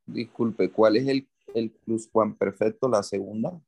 Disculpe, 0.06 0.70
¿cuál 0.70 0.98
es 0.98 1.08
el, 1.08 1.26
el 1.56 1.74
perfecto, 2.38 2.88
la 2.90 3.04
segunda? 3.04 3.60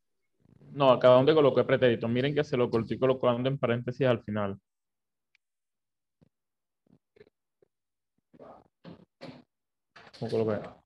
No, 0.73 0.91
acá 0.91 1.09
donde 1.09 1.33
coloqué 1.33 1.63
pretérito. 1.63 2.07
Miren 2.07 2.33
que 2.33 2.43
se 2.43 2.57
lo 2.57 2.65
estoy 2.65 2.97
colocando 2.97 3.49
en 3.49 3.57
paréntesis 3.57 4.07
al 4.07 4.23
final. 4.23 4.59
Voy 10.19 10.27
a 10.27 10.31
colocar. 10.31 10.81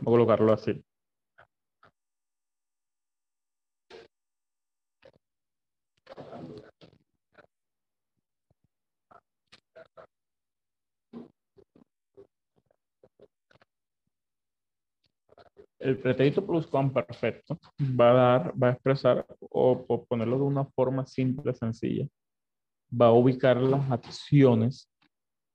a 0.00 0.04
colocarlo 0.04 0.52
así. 0.52 0.85
El 15.86 15.98
pretérito 15.98 16.44
pluscuamperfecto 16.44 17.60
va 17.80 18.10
a 18.10 18.14
dar, 18.14 18.62
va 18.62 18.68
a 18.68 18.72
expresar 18.72 19.24
o, 19.38 19.84
o, 19.86 20.04
ponerlo 20.04 20.36
de 20.38 20.42
una 20.42 20.64
forma 20.64 21.06
simple, 21.06 21.54
sencilla, 21.54 22.08
va 22.90 23.06
a 23.06 23.12
ubicar 23.12 23.56
las 23.58 23.88
acciones 23.90 24.90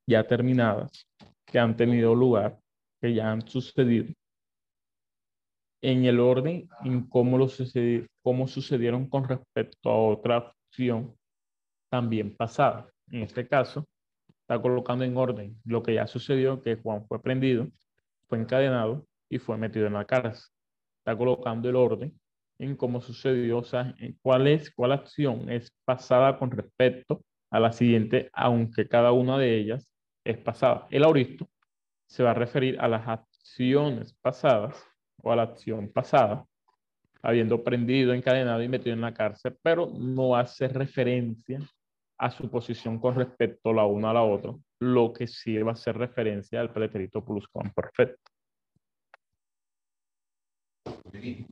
ya 0.08 0.26
terminadas 0.26 1.06
que 1.45 1.60
han 1.60 1.76
tenido 1.76 2.16
lugar, 2.16 2.58
que 3.02 3.14
ya 3.14 3.30
han 3.30 3.45
sucedido, 3.45 4.14
en 5.82 6.06
el 6.06 6.20
orden 6.20 6.70
en 6.86 7.08
cómo, 7.10 7.38
lo 7.38 7.49
sucedió, 7.49 8.08
cómo 8.24 8.48
sucedieron 8.48 9.10
con 9.10 9.28
respecto 9.28 9.90
a 9.90 9.98
otra 9.98 10.56
acción 10.70 11.14
también 11.90 12.38
pasada. 12.38 12.90
En 13.10 13.24
este 13.24 13.48
caso, 13.48 13.86
está 14.30 14.62
colocando 14.62 15.03
en 15.03 15.18
orden 15.18 15.60
lo 15.66 15.84
que 15.84 15.95
ya 15.95 16.08
sucedió, 16.08 16.62
que 16.62 16.78
Juan 16.78 17.06
fue 17.08 17.22
prendido, 17.22 17.68
fue 18.30 18.40
encadenado 18.40 19.06
y 19.32 19.40
fue 19.40 19.58
metido 19.58 19.88
en 19.88 19.94
la 19.94 20.06
cárcel. 20.06 20.52
Está 20.99 21.18
colocando 21.18 21.70
el 21.70 21.76
orden 21.76 22.14
en 22.60 22.76
cómo 22.76 23.02
sucedió, 23.02 23.60
o 23.60 23.64
sea, 23.64 23.95
en 23.98 24.20
cuál 24.22 24.45
es, 24.45 24.70
cuál 24.70 24.91
acción 24.91 25.49
es 25.49 25.72
pasada 25.84 26.38
con 26.38 26.52
respecto 26.52 27.24
a 27.49 27.60
la 27.60 27.72
siguiente, 27.72 28.30
aunque 28.34 28.88
cada 28.88 29.14
una 29.14 29.40
de 29.40 29.58
ellas 29.58 29.90
es 30.24 30.38
pasada. 30.38 30.88
El 30.91 31.03
auristo 31.03 31.49
se 32.08 32.24
va 32.24 32.32
a 32.32 32.36
referir 32.36 32.80
a 32.80 32.88
las 32.88 33.08
acciones 33.08 34.14
pasadas 34.22 34.86
o 35.24 35.32
a 35.32 35.36
la 35.36 35.44
acción 35.44 35.91
pasada, 35.91 36.45
habiendo 37.24 37.64
prendido, 37.64 38.14
encadenado 38.14 38.62
y 38.62 38.68
metido 38.68 38.94
en 38.94 39.02
la 39.02 39.14
cárcel, 39.14 39.58
pero 39.64 39.88
no 39.88 40.36
hace 40.36 40.68
referencia 40.68 41.60
a 42.18 42.30
su 42.30 42.49
posición 42.49 42.99
con 42.99 43.16
respecto 43.16 43.74
la 43.74 43.86
una 43.86 44.12
a 44.12 44.14
la 44.14 44.24
otra, 44.24 44.53
lo 44.80 45.14
que 45.14 45.26
sí 45.26 45.58
va 45.60 45.72
a 45.72 45.74
hacer 45.74 45.98
referencia 45.98 46.60
al 46.62 46.72
pretérito 46.72 47.24
pluscuamperfecto. 51.12 51.52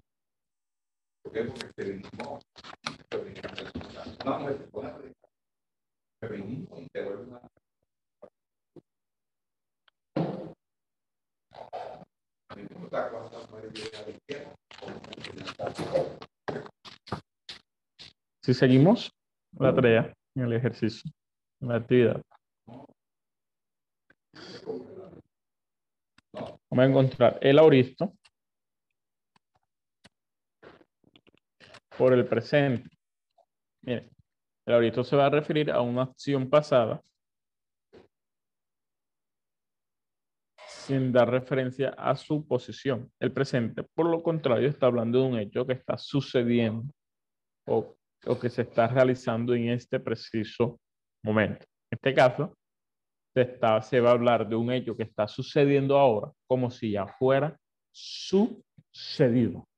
Si 18.42 18.54
seguimos 18.54 19.12
la 19.58 19.76
tarea 19.76 20.14
en 20.36 20.44
el 20.44 20.54
ejercicio, 20.54 21.12
en 21.62 21.68
la 21.68 21.76
actividad. 21.76 22.22
Vamos 26.72 26.72
a 26.72 26.86
encontrar 26.86 27.40
el 27.42 27.60
auristo 27.60 28.14
por 32.00 32.14
el 32.14 32.26
presente. 32.26 32.90
Miren, 33.82 34.10
el 34.66 34.74
auristo 34.74 35.04
se 35.04 35.18
va 35.18 35.26
a 35.26 35.30
referir 35.30 35.70
a 35.70 35.82
una 35.82 36.04
acción 36.04 36.50
pasada 36.50 37.04
sin 40.66 41.12
dar 41.12 41.30
referencia 41.30 41.90
a 41.90 42.16
su 42.16 42.48
posición. 42.48 43.12
El 43.20 43.34
presente, 43.34 43.84
por 43.84 44.06
lo 44.06 44.24
contrario, 44.24 44.70
está 44.70 44.86
hablando 44.86 45.20
de 45.20 45.28
un 45.28 45.40
hecho 45.40 45.68
que 45.68 45.74
está 45.74 45.98
sucediendo 45.98 46.94
o, 47.68 47.98
o 48.26 48.40
que 48.40 48.50
se 48.50 48.62
está 48.62 48.88
realizando 48.88 49.54
en 49.54 49.68
este 49.68 50.00
preciso 50.00 50.80
momento. 51.22 51.66
En 51.92 51.98
este 51.98 52.14
caso, 52.14 52.58
se, 53.36 53.60
se 53.82 54.00
va 54.00 54.10
a 54.10 54.14
hablar 54.14 54.48
de 54.48 54.56
un 54.56 54.72
hecho 54.72 54.96
que 54.96 55.04
está 55.04 55.28
sucediendo 55.28 55.98
ahora 55.98 56.32
como 56.48 56.72
si 56.72 56.92
ya 56.92 57.08
fuera 57.08 57.60
sucedido. 57.92 59.69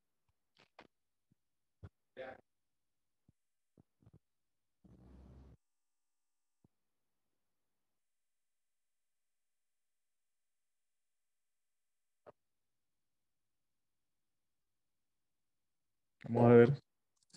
Vamos 16.34 16.50
a 16.50 16.56
ver 16.56 16.70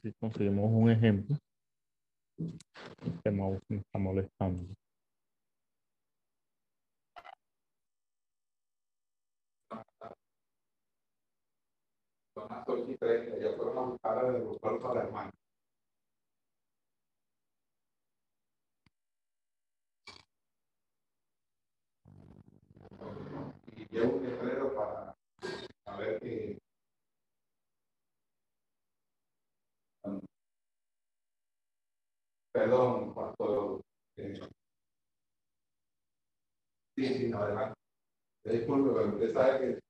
si 0.01 0.13
conseguimos 0.21 0.71
un 0.71 0.89
ejemplo 0.89 1.37
está 3.81 3.99
molestando. 3.99 4.73
Son 12.35 12.49
las 12.49 12.65
ya 13.43 13.57
fueron 13.57 13.79
a 13.79 13.81
buscar 13.83 14.19
a 14.19 14.81
para 14.81 15.05
la. 15.11 15.33
Y 23.77 23.89
llevo 23.89 24.19
un 24.19 24.23
letrero 24.23 24.73
para 24.77 25.17
saber 25.85 26.21
que 26.21 26.64
Perdón, 32.55 33.13
pastor. 33.13 33.81
Eh, 34.17 34.41
sí, 36.97 37.05
sí, 37.05 37.29
no, 37.29 37.39
adelante. 37.39 37.75
Disculpe, 38.45 38.91
usted 38.91 39.33
sabe 39.33 39.59
que 39.59 39.81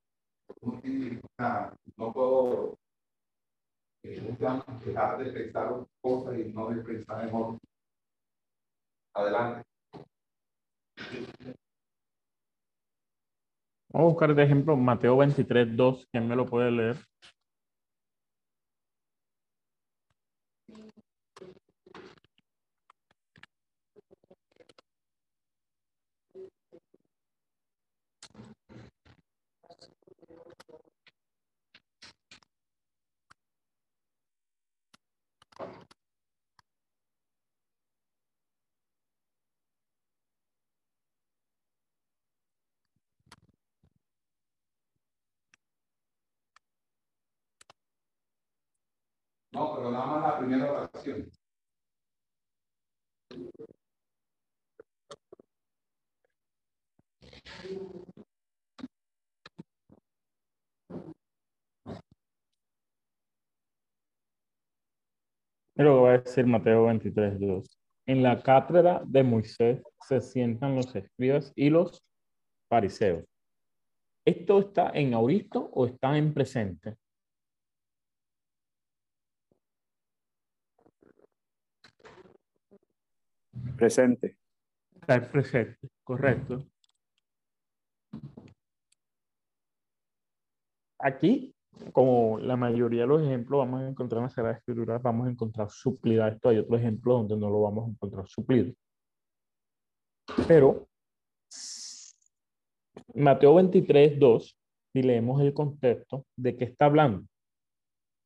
no 1.97 2.11
puedo 2.11 2.75
eh, 4.03 4.35
dejar 4.83 5.17
de 5.23 5.31
pensar 5.31 5.85
cosas 6.01 6.39
y 6.39 6.51
no 6.53 6.69
de 6.69 6.81
pensar 6.81 7.27
en 7.27 7.35
otras. 7.35 7.61
Adelante. 9.13 9.63
Vamos 13.91 14.09
a 14.09 14.13
buscar 14.13 14.33
de 14.33 14.43
ejemplo 14.43 14.75
Mateo 14.75 15.17
23, 15.17 15.77
2. 15.77 16.07
¿Quién 16.11 16.27
me 16.27 16.35
lo 16.35 16.47
puede 16.47 16.71
leer? 16.71 16.97
No, 49.55 49.73
pero 49.73 49.89
nada 49.89 50.05
más 50.05 50.21
la 50.21 50.37
primera 50.37 50.69
oración. 50.69 51.31
Que 65.77 65.83
va 65.83 66.09
a 66.09 66.17
decir 66.17 66.45
Mateo 66.45 66.85
23, 66.87 67.39
2. 67.39 67.79
En 68.07 68.23
la 68.23 68.41
cátedra 68.43 69.01
de 69.05 69.23
Moisés 69.23 69.81
se 70.01 70.19
sientan 70.19 70.75
los 70.75 70.93
escribas 70.93 71.53
y 71.55 71.69
los 71.69 72.03
fariseos. 72.69 73.23
¿Esto 74.25 74.59
está 74.59 74.91
en 74.93 75.13
auristo 75.13 75.69
o 75.71 75.85
está 75.85 76.17
en 76.17 76.33
presente? 76.33 76.97
Presente. 83.77 84.37
Está 84.95 85.15
en 85.15 85.31
presente, 85.31 85.89
correcto. 86.03 86.65
Aquí, 90.99 91.53
como 91.91 92.39
la 92.39 92.55
mayoría 92.55 93.01
de 93.01 93.07
los 93.07 93.21
ejemplos 93.21 93.59
vamos 93.59 93.81
a 93.81 93.89
encontrar 93.89 94.19
en 94.19 94.23
la 94.23 94.29
Sagrada 94.29 94.57
Escritura, 94.57 94.97
vamos 94.97 95.27
a 95.27 95.31
encontrar 95.31 95.69
suplida 95.69 96.29
esto. 96.29 96.49
Hay 96.49 96.57
otro 96.57 96.77
ejemplo 96.77 97.13
donde 97.13 97.37
no 97.37 97.49
lo 97.49 97.61
vamos 97.61 97.87
a 97.87 97.91
encontrar 97.91 98.27
suplido. 98.27 98.73
Pero 100.47 100.87
Mateo 103.13 103.55
23, 103.55 104.19
2, 104.19 104.57
si 104.93 105.01
leemos 105.03 105.41
el 105.41 105.53
contexto, 105.53 106.25
¿de 106.35 106.55
qué 106.55 106.65
está 106.65 106.85
hablando? 106.85 107.27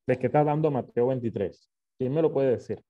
¿De 0.07 0.17
qué 0.17 0.27
está 0.27 0.39
hablando 0.39 0.71
Mateo 0.71 1.07
23? 1.07 1.69
¿Quién 1.97 2.13
me 2.13 2.21
lo 2.21 2.31
puede 2.31 2.51
decir? 2.51 2.81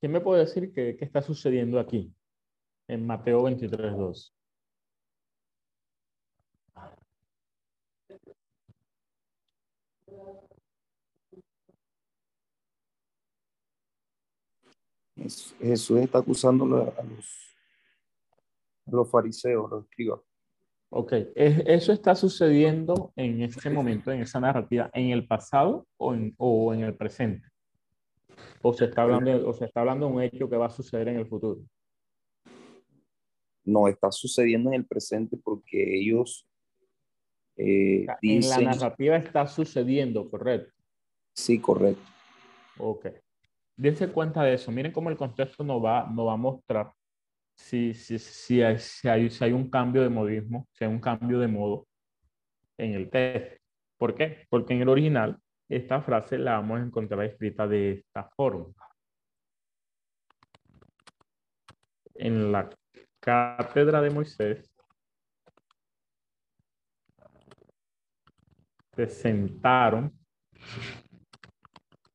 ¿Quién 0.00 0.12
me 0.12 0.20
puede 0.20 0.40
decir 0.40 0.72
qué, 0.72 0.96
qué 0.96 1.04
está 1.04 1.22
sucediendo 1.22 1.78
aquí 1.78 2.14
en 2.88 3.06
Mateo 3.06 3.42
23, 3.44 3.96
2? 3.96 4.34
Jes- 15.16 15.54
Jesús 15.58 16.00
está 16.00 16.18
acusando 16.18 16.64
a 16.64 16.68
los, 16.68 17.56
a 18.86 18.90
los 18.90 19.10
fariseos, 19.10 19.70
los 19.70 19.84
escribas. 19.84 20.20
Ok, 20.90 21.12
¿es- 21.34 21.62
¿eso 21.66 21.92
está 21.92 22.14
sucediendo 22.14 23.12
en 23.16 23.42
este 23.42 23.70
momento, 23.70 24.12
en 24.12 24.22
esa 24.22 24.40
narrativa, 24.40 24.90
en 24.92 25.10
el 25.10 25.26
pasado 25.26 25.86
o 25.96 26.14
en, 26.14 26.34
o 26.38 26.72
en 26.74 26.82
el 26.82 26.94
presente? 26.96 27.48
¿O 28.62 28.72
se, 28.72 28.86
está 28.86 29.02
hablando, 29.02 29.48
¿O 29.48 29.52
se 29.52 29.64
está 29.64 29.80
hablando 29.80 30.06
de 30.06 30.12
un 30.12 30.22
hecho 30.22 30.48
que 30.48 30.56
va 30.56 30.66
a 30.66 30.70
suceder 30.70 31.08
en 31.08 31.16
el 31.16 31.26
futuro? 31.26 31.60
No, 33.64 33.88
está 33.88 34.10
sucediendo 34.12 34.70
en 34.70 34.76
el 34.76 34.86
presente 34.86 35.36
porque 35.42 35.98
ellos 35.98 36.48
eh, 37.56 38.00
en 38.00 38.06
la 38.06 38.18
dicen, 38.20 38.64
narrativa 38.64 39.16
está 39.16 39.46
sucediendo, 39.46 40.28
correcto. 40.30 40.72
sí, 41.34 41.58
correcto. 41.60 42.02
Ok. 42.78 43.06
Dense 43.76 44.08
cuenta 44.08 44.42
de 44.42 44.54
eso. 44.54 44.70
Miren 44.70 44.92
cómo 44.92 45.10
el 45.10 45.16
contexto 45.16 45.64
nos 45.64 45.82
va, 45.82 46.06
nos 46.10 46.26
va 46.26 46.34
a 46.34 46.36
mostrar 46.36 46.92
si, 47.54 47.94
si, 47.94 48.18
si, 48.18 48.62
hay, 48.62 48.78
si, 48.78 49.08
hay, 49.08 49.30
si 49.30 49.44
hay 49.44 49.52
un 49.52 49.70
cambio 49.70 50.02
de 50.02 50.08
modismo, 50.08 50.68
si 50.72 50.84
hay 50.84 50.90
un 50.90 51.00
cambio 51.00 51.38
de 51.38 51.48
modo 51.48 51.86
en 52.78 52.94
el 52.94 53.10
texto. 53.10 53.56
¿Por 53.98 54.14
qué? 54.14 54.46
Porque 54.50 54.74
en 54.74 54.82
el 54.82 54.88
original 54.88 55.38
esta 55.68 56.00
frase 56.00 56.38
la 56.38 56.52
vamos 56.52 56.80
a 56.80 56.84
encontrar 56.84 57.24
escrita 57.24 57.66
de 57.66 57.92
esta 57.92 58.24
forma. 58.36 58.72
En 62.14 62.52
la 62.52 62.70
cátedra 63.20 64.00
de 64.00 64.10
Moisés 64.10 64.72
se 68.94 69.08
sentaron 69.08 70.12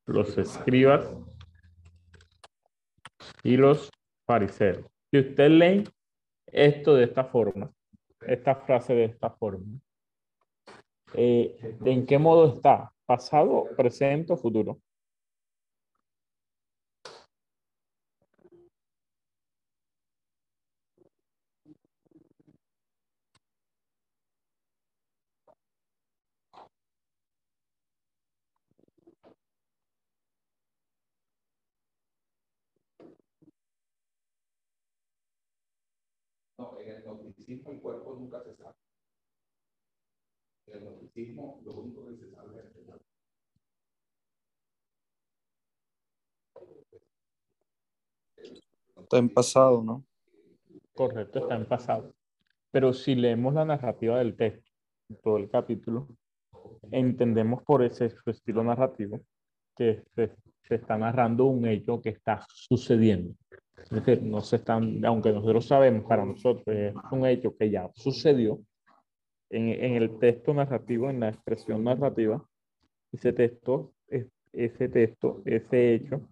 los 0.06 0.38
escribas 0.38 1.16
y 3.44 3.58
los 3.58 3.90
fariseos. 4.26 4.86
Si 5.12 5.20
usted 5.20 5.50
lee 5.50 5.84
esto 6.48 6.96
de 6.96 7.04
esta 7.04 7.26
forma, 7.26 7.72
esta 8.22 8.56
frase 8.56 8.94
de 8.94 9.06
esta 9.06 9.30
forma, 9.30 9.80
eh, 11.14 11.78
¿en 11.86 12.06
qué 12.06 12.18
modo 12.18 12.56
está? 12.56 12.92
¿Pasado, 13.12 13.56
presente 13.76 14.32
o 14.32 14.38
futuro? 14.38 14.72
No, 36.58 36.80
el 36.80 37.04
el 37.72 37.82
cuerpo 37.82 38.16
nunca 38.16 38.42
se 38.42 38.56
sabe. 38.56 38.76
El 40.68 40.80
gnosticismo 40.80 41.62
lo 41.66 41.74
único 41.74 42.06
que 42.08 42.16
se 42.16 42.32
sabe 42.32 42.60
es 42.60 42.66
el 42.76 42.84
cuerpo. 42.86 43.06
Está 49.12 49.20
en 49.20 49.28
pasado, 49.28 49.84
¿no? 49.84 50.06
Correcto, 50.96 51.40
está 51.40 51.58
en 51.58 51.66
pasado. 51.66 52.14
Pero 52.72 52.94
si 52.94 53.14
leemos 53.14 53.54
la 53.54 53.66
narrativa 53.66 54.18
del 54.18 54.38
texto, 54.38 54.72
todo 55.22 55.36
el 55.36 55.50
capítulo, 55.50 56.08
entendemos 56.92 57.62
por 57.64 57.84
ese 57.84 58.10
su 58.10 58.30
estilo 58.30 58.64
narrativo 58.64 59.20
que 59.76 60.02
se, 60.16 60.32
se 60.64 60.76
está 60.76 60.98
narrando 60.98 61.48
un 61.48 61.68
hecho 61.68 62.02
que 62.02 62.08
está 62.08 62.46
sucediendo. 62.48 63.36
Es 63.84 63.90
decir, 63.90 64.24
no 64.24 64.40
se 64.40 64.56
están, 64.56 65.04
aunque 65.04 65.34
nosotros 65.34 65.68
sabemos, 65.68 66.06
para 66.06 66.24
nosotros 66.24 66.64
es 66.68 66.94
un 67.12 67.26
hecho 67.26 67.54
que 67.58 67.70
ya 67.70 67.90
sucedió, 67.94 68.62
en, 69.50 69.68
en 69.68 69.96
el 69.96 70.20
texto 70.20 70.54
narrativo, 70.54 71.10
en 71.10 71.20
la 71.20 71.28
expresión 71.28 71.84
narrativa, 71.84 72.42
ese 73.12 73.34
texto, 73.34 73.92
es- 74.08 74.32
ese 74.54 74.88
texto, 74.88 75.42
ese 75.44 75.96
hecho, 75.96 76.30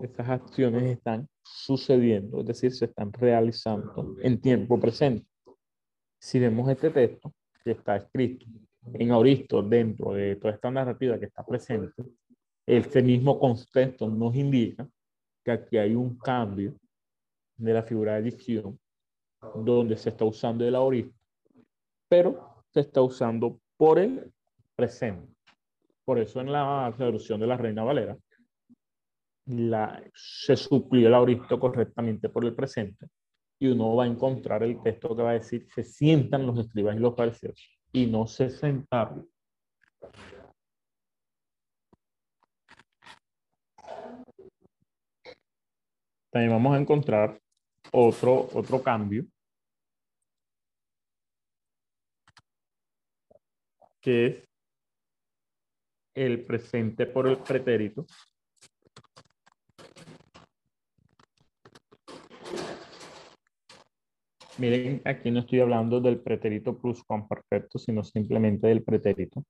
esas 0.00 0.28
acciones 0.28 0.84
están 0.84 1.28
sucediendo, 1.42 2.40
es 2.40 2.46
decir, 2.46 2.72
se 2.72 2.86
están 2.86 3.12
realizando 3.12 4.16
en 4.20 4.40
tiempo 4.40 4.78
presente. 4.78 5.26
Si 6.18 6.38
vemos 6.38 6.68
este 6.70 6.90
texto 6.90 7.32
que 7.64 7.72
está 7.72 7.96
escrito 7.96 8.46
en 8.94 9.10
Auristo 9.10 9.62
dentro 9.62 10.12
de 10.12 10.36
toda 10.36 10.54
esta 10.54 10.70
narrativa 10.70 11.18
que 11.18 11.26
está 11.26 11.44
presente, 11.44 12.02
este 12.66 13.02
mismo 13.02 13.38
contexto 13.38 14.08
nos 14.08 14.34
indica 14.34 14.88
que 15.44 15.50
aquí 15.50 15.76
hay 15.76 15.94
un 15.94 16.16
cambio 16.16 16.74
de 17.56 17.74
la 17.74 17.82
figura 17.82 18.14
de 18.14 18.22
dicción 18.22 18.78
donde 19.56 19.96
se 19.96 20.10
está 20.10 20.24
usando 20.24 20.64
el 20.64 20.74
auristo, 20.74 21.18
pero 22.08 22.64
se 22.72 22.80
está 22.80 23.02
usando 23.02 23.58
por 23.76 23.98
el 23.98 24.32
presente. 24.76 25.32
Por 26.04 26.18
eso 26.18 26.40
en 26.40 26.52
la 26.52 26.92
traducción 26.96 27.40
de 27.40 27.46
la 27.46 27.56
Reina 27.56 27.82
Valera 27.82 28.16
se 30.14 30.56
suplió 30.56 31.08
el 31.08 31.14
auristo 31.14 31.58
correctamente 31.58 32.28
por 32.28 32.44
el 32.44 32.54
presente 32.54 33.06
y 33.58 33.68
uno 33.68 33.94
va 33.94 34.04
a 34.04 34.08
encontrar 34.08 34.62
el 34.62 34.82
texto 34.82 35.14
que 35.14 35.22
va 35.22 35.30
a 35.30 35.34
decir 35.34 35.66
se 35.72 35.84
sientan 35.84 36.46
los 36.46 36.58
escribas 36.58 36.96
y 36.96 36.98
los 36.98 37.14
fariseos 37.14 37.78
y 37.92 38.06
no 38.06 38.26
se 38.26 38.50
sentaron. 38.50 39.28
También 46.30 46.50
vamos 46.50 46.74
a 46.74 46.80
encontrar 46.80 47.40
otro, 47.92 48.48
otro 48.54 48.82
cambio 48.82 49.26
que 54.00 54.26
es 54.26 54.48
el 56.14 56.44
presente 56.44 57.06
por 57.06 57.28
el 57.28 57.38
pretérito. 57.38 58.06
Miren, 64.58 65.00
aquí 65.06 65.30
no 65.30 65.40
estoy 65.40 65.60
hablando 65.60 66.00
del 66.00 66.20
pretérito 66.20 66.78
pluscuamperfecto, 66.78 67.78
sino 67.78 68.04
simplemente 68.04 68.66
del 68.66 68.84
pretérito. 68.84 69.44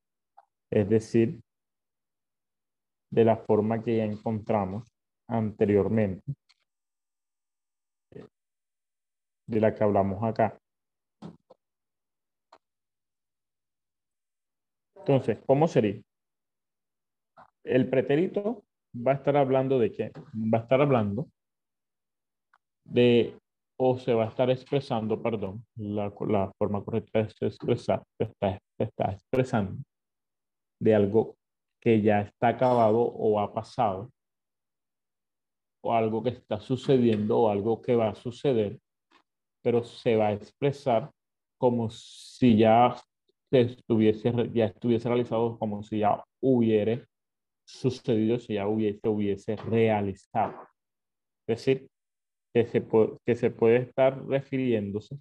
Es 0.70 0.88
decir, 0.88 1.40
de 3.10 3.24
la 3.24 3.36
forma 3.36 3.82
que 3.82 3.96
ya 3.96 4.04
encontramos 4.04 4.88
anteriormente, 5.28 6.32
de 9.46 9.60
la 9.60 9.74
que 9.74 9.84
hablamos 9.84 10.22
acá. 10.22 10.58
Entonces, 14.96 15.38
¿cómo 15.46 15.66
sería? 15.66 16.00
El 17.64 17.90
pretérito 17.90 18.64
va 18.94 19.12
a 19.12 19.14
estar 19.16 19.36
hablando 19.36 19.78
de 19.78 19.90
qué? 19.90 20.12
Va 20.34 20.58
a 20.58 20.62
estar 20.62 20.80
hablando 20.80 21.28
de, 22.84 23.36
o 23.78 23.98
se 23.98 24.14
va 24.14 24.24
a 24.24 24.28
estar 24.28 24.50
expresando, 24.50 25.20
perdón, 25.20 25.64
la, 25.76 26.12
la 26.28 26.52
forma 26.58 26.84
correcta 26.84 27.20
es 27.20 27.34
expresar, 27.40 28.02
se 28.18 28.24
está, 28.24 28.58
está 28.78 29.12
expresando 29.12 29.82
de 30.80 30.94
algo 30.94 31.36
que 31.80 32.00
ya 32.00 32.20
está 32.20 32.48
acabado 32.48 33.00
o 33.00 33.40
ha 33.40 33.52
pasado, 33.52 34.10
o 35.82 35.92
algo 35.92 36.22
que 36.22 36.30
está 36.30 36.60
sucediendo 36.60 37.40
o 37.40 37.48
algo 37.48 37.82
que 37.82 37.96
va 37.96 38.10
a 38.10 38.14
suceder, 38.14 38.78
pero 39.62 39.82
se 39.84 40.16
va 40.16 40.28
a 40.28 40.32
expresar 40.32 41.10
como 41.58 41.90
si 41.90 42.56
ya 42.56 42.96
se 43.50 43.60
estuviese, 43.60 44.32
ya 44.52 44.66
estuviese 44.66 45.08
realizado, 45.08 45.58
como 45.58 45.82
si 45.82 45.98
ya 45.98 46.24
hubiera 46.40 47.04
sucedido, 47.64 48.38
si 48.38 48.54
ya 48.54 48.66
hubiese, 48.66 49.08
hubiese 49.08 49.56
realizado. 49.56 50.54
Es 51.46 51.58
decir, 51.58 51.88
que 52.52 52.66
se, 52.66 52.80
puede, 52.80 53.18
que 53.24 53.34
se 53.34 53.50
puede 53.50 53.76
estar 53.78 54.24
refiriéndose, 54.26 55.18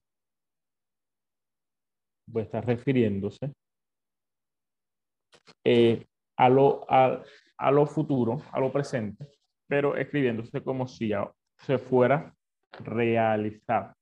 puede 2.32 2.46
estar 2.46 2.66
refiriéndose 2.66 3.54
eh, 5.64 6.06
a, 6.38 6.50
lo, 6.50 6.86
a, 6.90 7.24
a 7.58 7.72
lo 7.72 7.86
futuro, 7.86 8.42
a 8.52 8.60
lo 8.60 8.72
presente, 8.72 9.28
pero 9.68 9.96
escribiéndose 9.96 10.64
como 10.64 10.88
si 10.88 11.12
se 11.58 11.78
fuera 11.78 12.36
realizado. 12.84 13.94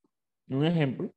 Un 0.48 0.66
ejemplo. 0.66 1.12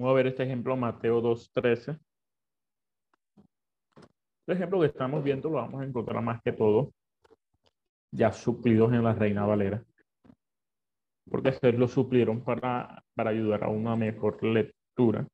Vamos 0.00 0.12
a 0.12 0.16
ver 0.16 0.28
este 0.28 0.44
ejemplo, 0.44 0.74
Mateo 0.78 1.20
2.13. 1.20 2.00
Este 4.40 4.52
ejemplo 4.54 4.80
que 4.80 4.86
estamos 4.86 5.22
viendo 5.22 5.50
lo 5.50 5.56
vamos 5.56 5.82
a 5.82 5.84
encontrar 5.84 6.22
más 6.22 6.40
que 6.40 6.52
todo 6.52 6.94
ya 8.10 8.32
suplidos 8.32 8.94
en 8.94 9.04
la 9.04 9.12
Reina 9.12 9.44
Valera. 9.44 9.84
Porque 11.30 11.50
ustedes 11.50 11.78
lo 11.78 11.86
suplieron 11.86 12.42
para, 12.42 13.04
para 13.14 13.28
ayudar 13.28 13.62
a 13.62 13.68
una 13.68 13.94
mejor 13.94 14.42
lectura. 14.42 15.28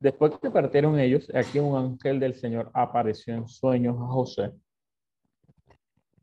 Después 0.00 0.32
que 0.38 0.50
partieron 0.50 0.98
ellos, 0.98 1.30
aquí 1.34 1.58
un 1.58 1.76
ángel 1.76 2.18
del 2.18 2.34
Señor 2.34 2.70
apareció 2.72 3.34
en 3.34 3.46
sueños 3.46 3.96
a 4.00 4.06
José 4.06 4.52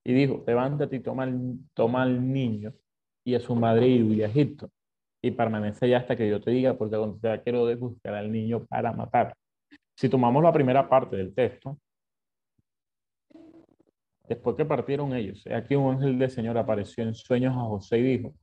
y 0.03 0.13
dijo, 0.13 0.43
levántate 0.47 0.95
y 0.95 0.99
toma, 0.99 1.31
toma 1.75 2.01
al 2.01 2.33
niño 2.33 2.73
y 3.23 3.35
a 3.35 3.39
su 3.39 3.55
madre 3.55 3.87
y 3.87 4.01
huye 4.01 4.25
a 4.25 4.29
Egipto 4.29 4.71
y 5.21 5.29
permanece 5.29 5.85
allá 5.85 5.99
hasta 5.99 6.15
que 6.15 6.27
yo 6.27 6.41
te 6.41 6.49
diga, 6.49 6.75
porque 6.75 6.97
te 7.21 7.41
quiero 7.43 7.67
de 7.67 7.75
buscar 7.75 8.15
al 8.15 8.31
niño 8.31 8.65
para 8.65 8.91
matar. 8.93 9.35
Si 9.95 10.09
tomamos 10.09 10.41
la 10.41 10.51
primera 10.51 10.89
parte 10.89 11.15
del 11.15 11.35
texto, 11.35 11.77
después 14.27 14.55
que 14.55 14.65
partieron 14.65 15.15
ellos, 15.15 15.45
aquí 15.53 15.75
un 15.75 15.93
ángel 15.93 16.17
del 16.17 16.31
Señor 16.31 16.57
apareció 16.57 17.03
en 17.03 17.13
sueños 17.13 17.55
a 17.55 17.61
José 17.61 17.99
y 17.99 18.17
dijo, 18.17 18.33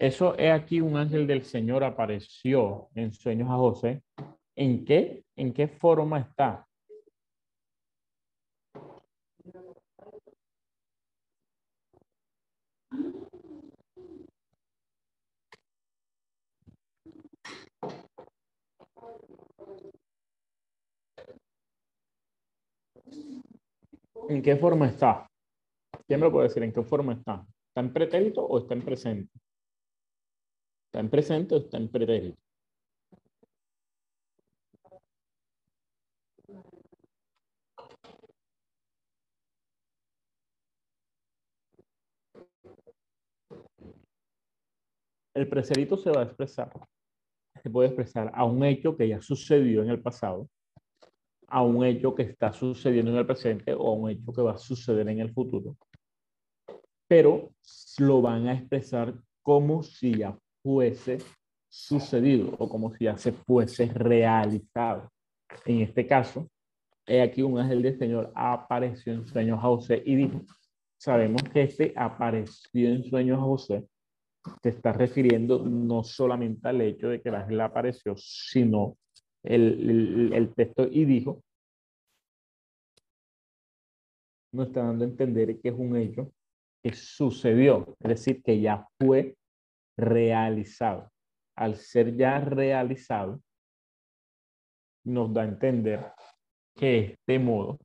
eso 0.00 0.34
es 0.38 0.50
aquí 0.50 0.80
un 0.80 0.96
ángel 0.96 1.26
del 1.26 1.42
Señor 1.44 1.84
apareció 1.84 2.88
en 2.94 3.12
sueños 3.12 3.50
a 3.50 3.56
José. 3.56 4.02
¿En 4.56 4.82
qué, 4.86 5.24
en 5.36 5.52
qué 5.52 5.68
forma 5.68 6.20
está? 6.20 6.66
¿En 24.30 24.40
qué 24.42 24.56
forma 24.56 24.86
está? 24.86 25.26
¿Quién 26.06 26.20
me 26.20 26.26
lo 26.26 26.32
puede 26.32 26.48
decir? 26.48 26.62
¿En 26.62 26.72
qué 26.72 26.82
forma 26.82 27.12
está? 27.12 27.44
¿Está 27.68 27.80
en 27.80 27.92
pretérito 27.92 28.42
o 28.42 28.58
está 28.60 28.72
en 28.72 28.82
presente? 28.82 29.40
¿Está 30.90 30.98
en 30.98 31.08
presente 31.08 31.54
o 31.54 31.58
está 31.58 31.76
en 31.78 31.88
pretérito? 31.88 32.36
El 45.32 45.48
pretérito 45.48 45.96
se 45.96 46.10
va 46.10 46.22
a 46.22 46.24
expresar, 46.24 46.72
se 47.62 47.70
puede 47.70 47.86
expresar 47.88 48.32
a 48.34 48.44
un 48.44 48.64
hecho 48.64 48.96
que 48.96 49.06
ya 49.06 49.20
sucedió 49.20 49.84
en 49.84 49.90
el 49.90 50.02
pasado, 50.02 50.48
a 51.46 51.62
un 51.62 51.84
hecho 51.84 52.16
que 52.16 52.24
está 52.24 52.52
sucediendo 52.52 53.12
en 53.12 53.18
el 53.18 53.26
presente 53.26 53.74
o 53.74 53.86
a 53.90 53.92
un 53.92 54.10
hecho 54.10 54.32
que 54.32 54.42
va 54.42 54.54
a 54.54 54.58
suceder 54.58 55.08
en 55.08 55.20
el 55.20 55.32
futuro. 55.32 55.76
Pero 57.06 57.52
lo 57.98 58.20
van 58.20 58.48
a 58.48 58.54
expresar 58.54 59.14
como 59.42 59.84
si 59.84 60.18
ya 60.18 60.36
fuese 60.62 61.18
sucedido 61.68 62.54
o 62.58 62.68
como 62.68 62.92
si 62.94 63.04
ya 63.04 63.16
se 63.16 63.32
fuese 63.32 63.86
realizado. 63.86 65.10
En 65.64 65.80
este 65.80 66.06
caso, 66.06 66.48
he 67.06 67.22
aquí 67.22 67.42
un 67.42 67.58
ángel 67.58 67.82
del 67.82 67.98
Señor 67.98 68.32
apareció 68.34 69.12
en 69.12 69.26
sueños 69.26 69.58
a 69.58 69.62
José 69.62 70.02
y 70.04 70.16
dijo, 70.16 70.40
sabemos 70.98 71.42
que 71.44 71.62
este 71.62 71.92
apareció 71.96 72.88
en 72.88 73.04
sueños 73.04 73.38
a 73.38 73.42
José 73.42 73.84
se 74.62 74.70
está 74.70 74.92
refiriendo 74.92 75.58
no 75.64 76.02
solamente 76.02 76.68
al 76.68 76.80
hecho 76.80 77.08
de 77.08 77.20
que 77.20 77.28
el 77.28 77.34
ángel 77.34 77.60
apareció, 77.60 78.14
sino 78.16 78.96
el, 79.42 79.90
el, 79.90 80.32
el 80.32 80.54
texto 80.54 80.86
y 80.90 81.04
dijo, 81.04 81.42
nos 84.52 84.68
está 84.68 84.82
dando 84.82 85.04
a 85.04 85.08
entender 85.08 85.60
que 85.60 85.68
es 85.68 85.74
un 85.76 85.96
hecho 85.96 86.32
que 86.82 86.94
sucedió, 86.94 87.94
es 88.00 88.08
decir, 88.08 88.42
que 88.42 88.60
ya 88.60 88.86
fue 88.98 89.36
realizado. 90.00 91.10
Al 91.56 91.76
ser 91.76 92.16
ya 92.16 92.40
realizado, 92.40 93.40
nos 95.04 95.32
da 95.32 95.42
a 95.42 95.44
entender 95.44 96.12
que 96.74 97.12
este 97.12 97.38
modo 97.38 97.78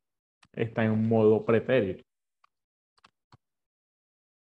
está 0.54 0.86
en 0.86 0.92
un 0.92 1.08
modo 1.08 1.44
pretérito. 1.46 2.04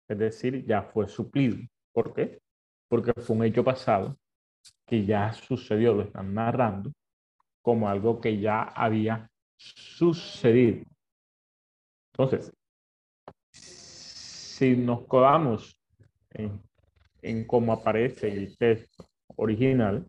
Es 0.07 0.17
decir, 0.17 0.65
ya 0.65 0.83
fue 0.83 1.07
suplido. 1.07 1.57
¿Por 1.93 2.13
qué? 2.13 2.39
Porque 2.87 3.11
fue 3.21 3.35
un 3.35 3.43
hecho 3.43 3.63
pasado 3.63 4.17
que 4.85 5.05
ya 5.05 5.31
sucedió, 5.33 5.93
lo 5.93 6.03
están 6.03 6.33
narrando 6.33 6.91
como 7.61 7.87
algo 7.87 8.19
que 8.19 8.39
ya 8.39 8.63
había 8.63 9.29
sucedido. 9.57 10.85
Entonces, 12.13 12.51
si 13.51 14.75
nos 14.75 15.05
codamos 15.05 15.77
en, 16.31 16.61
en 17.21 17.45
cómo 17.45 17.73
aparece 17.73 18.27
el 18.27 18.57
texto 18.57 19.09
original, 19.35 20.05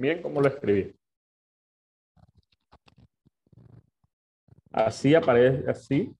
Miren 0.00 0.22
cómo 0.22 0.40
lo 0.40 0.48
escribí. 0.48 0.99
Así 4.72 5.14
aparece, 5.14 5.68
así, 5.68 6.16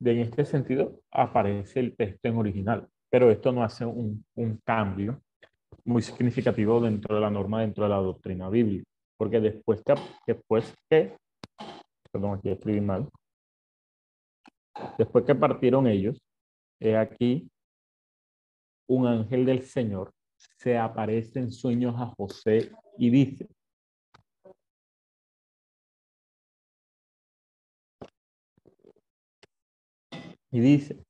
en 0.00 0.18
este 0.20 0.44
sentido, 0.44 1.00
aparece 1.10 1.80
el 1.80 1.96
texto 1.96 2.28
en 2.28 2.36
original. 2.36 2.88
Pero 3.10 3.30
esto 3.30 3.52
no 3.52 3.64
hace 3.64 3.84
un, 3.84 4.24
un 4.34 4.58
cambio 4.64 5.20
muy 5.84 6.02
significativo 6.02 6.80
dentro 6.80 7.14
de 7.14 7.20
la 7.20 7.30
norma, 7.30 7.62
dentro 7.62 7.84
de 7.84 7.90
la 7.90 7.96
doctrina 7.96 8.48
bíblica. 8.48 8.84
Porque 9.16 9.40
después 9.40 9.82
que, 9.82 9.94
después 10.26 10.74
que, 10.88 11.16
perdón, 12.12 12.38
aquí 12.38 12.50
escribí 12.50 12.80
mal, 12.80 13.08
después 14.96 15.24
que 15.24 15.34
partieron 15.34 15.86
ellos, 15.86 16.20
he 16.80 16.96
aquí 16.96 17.50
un 18.88 19.06
ángel 19.06 19.44
del 19.44 19.62
Señor 19.62 20.12
se 20.58 20.78
aparece 20.78 21.40
en 21.40 21.52
sueños 21.52 21.94
a 21.98 22.06
José 22.16 22.70
y 22.96 23.10
dice, 23.10 23.48
y 30.50 30.60
dice, 30.60 31.04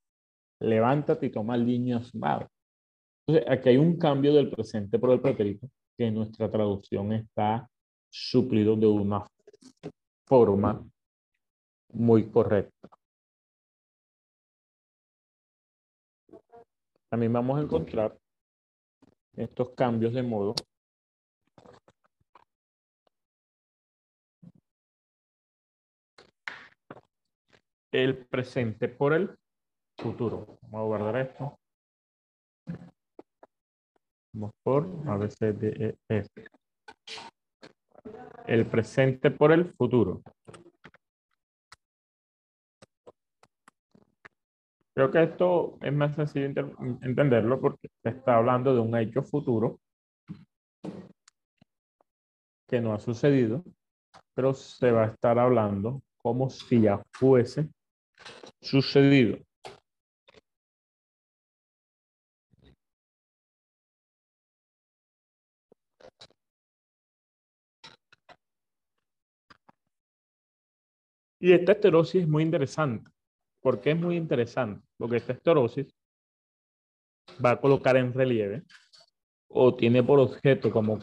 levántate 0.61 1.27
y 1.27 1.31
toma 1.31 1.55
al 1.55 1.67
niño 1.67 1.99
asomado. 1.99 2.49
Entonces, 3.27 3.51
aquí 3.51 3.69
hay 3.71 3.77
un 3.77 3.97
cambio 3.99 4.35
del 4.35 4.51
presente 4.51 4.99
por 4.99 5.11
el 5.11 5.21
pretérito 5.21 5.69
que 5.97 6.07
en 6.07 6.15
nuestra 6.15 6.51
traducción 6.51 7.13
está 7.13 7.69
suplido 8.11 8.77
de 8.77 8.87
una 8.87 9.27
forma 10.27 10.87
muy 11.93 12.31
correcta. 12.31 12.89
También 17.11 17.33
vamos 17.33 17.59
a 17.59 17.63
encontrar 17.63 18.19
estos 19.35 19.71
cambios 19.71 20.13
de 20.13 20.23
modo 20.23 20.55
el 27.93 28.27
presente 28.27 28.89
por 28.89 29.13
el 29.13 29.37
futuro. 29.97 30.59
Vamos 30.63 30.81
a 30.81 30.85
guardar 30.85 31.17
esto. 31.17 31.59
Vamos 34.33 34.53
por 34.63 34.87
a 35.07 35.25
este. 35.25 36.49
El 38.47 38.67
presente 38.67 39.31
por 39.31 39.53
el 39.53 39.73
futuro. 39.75 40.23
Creo 44.95 45.11
que 45.11 45.23
esto 45.23 45.79
es 45.81 45.93
más 45.93 46.15
sencillo 46.17 46.47
entenderlo 47.03 47.61
porque 47.61 47.89
se 48.03 48.11
está 48.11 48.37
hablando 48.37 48.75
de 48.75 48.81
un 48.81 48.97
hecho 48.97 49.23
futuro 49.23 49.81
que 52.67 52.81
no 52.81 52.93
ha 52.93 52.99
sucedido, 52.99 53.65
pero 54.35 54.53
se 54.55 54.91
va 54.91 55.05
a 55.05 55.07
estar 55.07 55.39
hablando 55.39 56.03
como 56.21 56.51
si 56.51 56.83
ya 56.83 57.03
fuese 57.13 57.71
sucedido. 58.61 59.39
Y 71.41 71.53
esta 71.53 71.73
esterosis 71.73 72.23
es 72.23 72.29
muy 72.29 72.43
interesante. 72.43 73.11
¿Por 73.61 73.81
qué 73.81 73.93
es 73.93 73.97
muy 73.99 74.17
interesante? 74.17 74.85
Porque 74.97 75.17
esta 75.17 75.33
esterosis 75.33 75.87
va 77.45 77.53
a 77.53 77.61
colocar 77.61 77.97
en 77.97 78.13
relieve 78.13 78.65
o 79.49 79.75
tiene 79.75 80.03
por 80.03 80.19
objeto 80.19 80.71
como, 80.71 80.99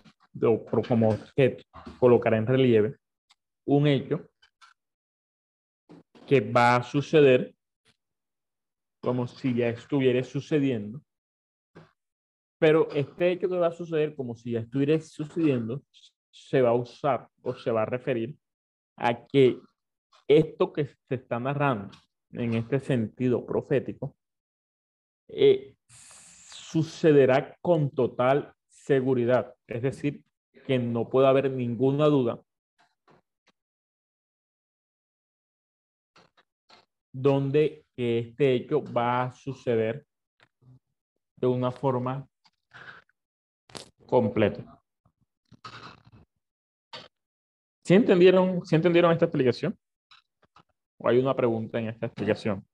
como 0.88 1.10
objeto 1.10 1.64
colocar 2.00 2.34
en 2.34 2.46
relieve 2.46 2.98
un 3.66 3.88
hecho 3.88 4.28
que 6.26 6.42
va 6.42 6.78
a 6.78 6.84
suceder 6.84 7.54
como 9.02 9.28
si 9.28 9.54
ya 9.54 9.70
estuviera 9.70 10.24
sucediendo. 10.24 11.02
Pero 12.58 12.90
este 12.92 13.32
hecho 13.32 13.48
que 13.48 13.58
va 13.58 13.68
a 13.68 13.72
suceder 13.72 14.16
como 14.16 14.36
si 14.36 14.52
ya 14.52 14.62
estuviera 14.62 15.00
sucediendo 15.00 15.84
se 16.32 16.62
va 16.62 16.70
a 16.70 16.74
usar 16.74 17.28
o 17.44 17.54
se 17.54 17.72
va 17.72 17.84
a 17.84 17.86
referir 17.86 18.36
a 18.98 19.26
que 19.28 19.60
esto 20.28 20.74
que 20.74 20.86
se 20.86 21.16
está 21.16 21.40
narrando 21.40 21.92
en 22.32 22.56
este 22.56 22.80
sentido 22.80 23.46
profético 23.46 24.16
eh, 25.28 25.76
sucederá 25.88 27.58
con 27.62 27.90
total 27.92 28.54
seguridad. 28.68 29.54
Es 29.68 29.82
decir, 29.82 30.24
que 30.66 30.80
no 30.80 31.10
puede 31.10 31.28
haber 31.28 31.52
ninguna 31.52 32.08
duda 32.08 32.42
donde 37.18 37.86
este 37.96 38.56
hecho 38.56 38.84
va 38.84 39.24
a 39.24 39.32
suceder 39.32 40.06
de 41.38 41.48
una 41.48 41.72
forma 41.72 42.28
completa. 44.06 44.82
¿Sí 47.86 47.94
entendieron, 47.94 48.66
¿sí 48.66 48.76
entendieron 48.76 49.14
esta 49.14 49.26
explicación? 49.26 49.78
¿O 50.98 51.08
hay 51.08 51.18
una 51.20 51.34
pregunta 51.34 51.80
en 51.80 51.88
esta 51.88 52.08
explicación? 52.08 52.66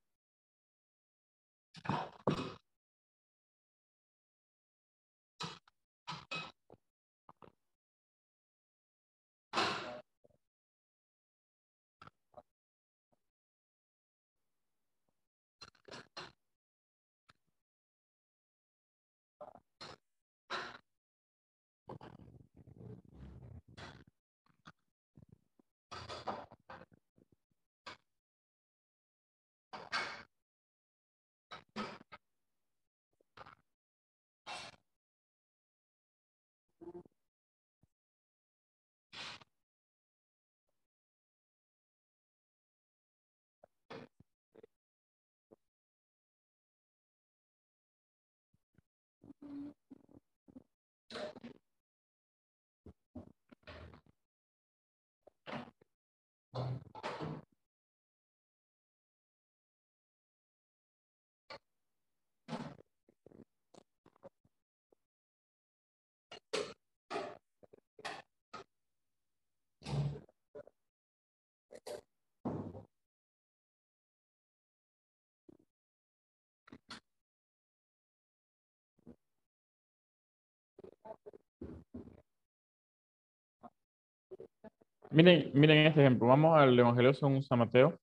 Miren, 85.12 85.52
miren 85.54 85.88
este 85.88 86.00
ejemplo. 86.00 86.28
Vamos 86.28 86.58
al 86.58 86.80
Evangelio 86.80 87.14
según 87.14 87.44
San 87.44 87.60
Mateo. 87.60 88.00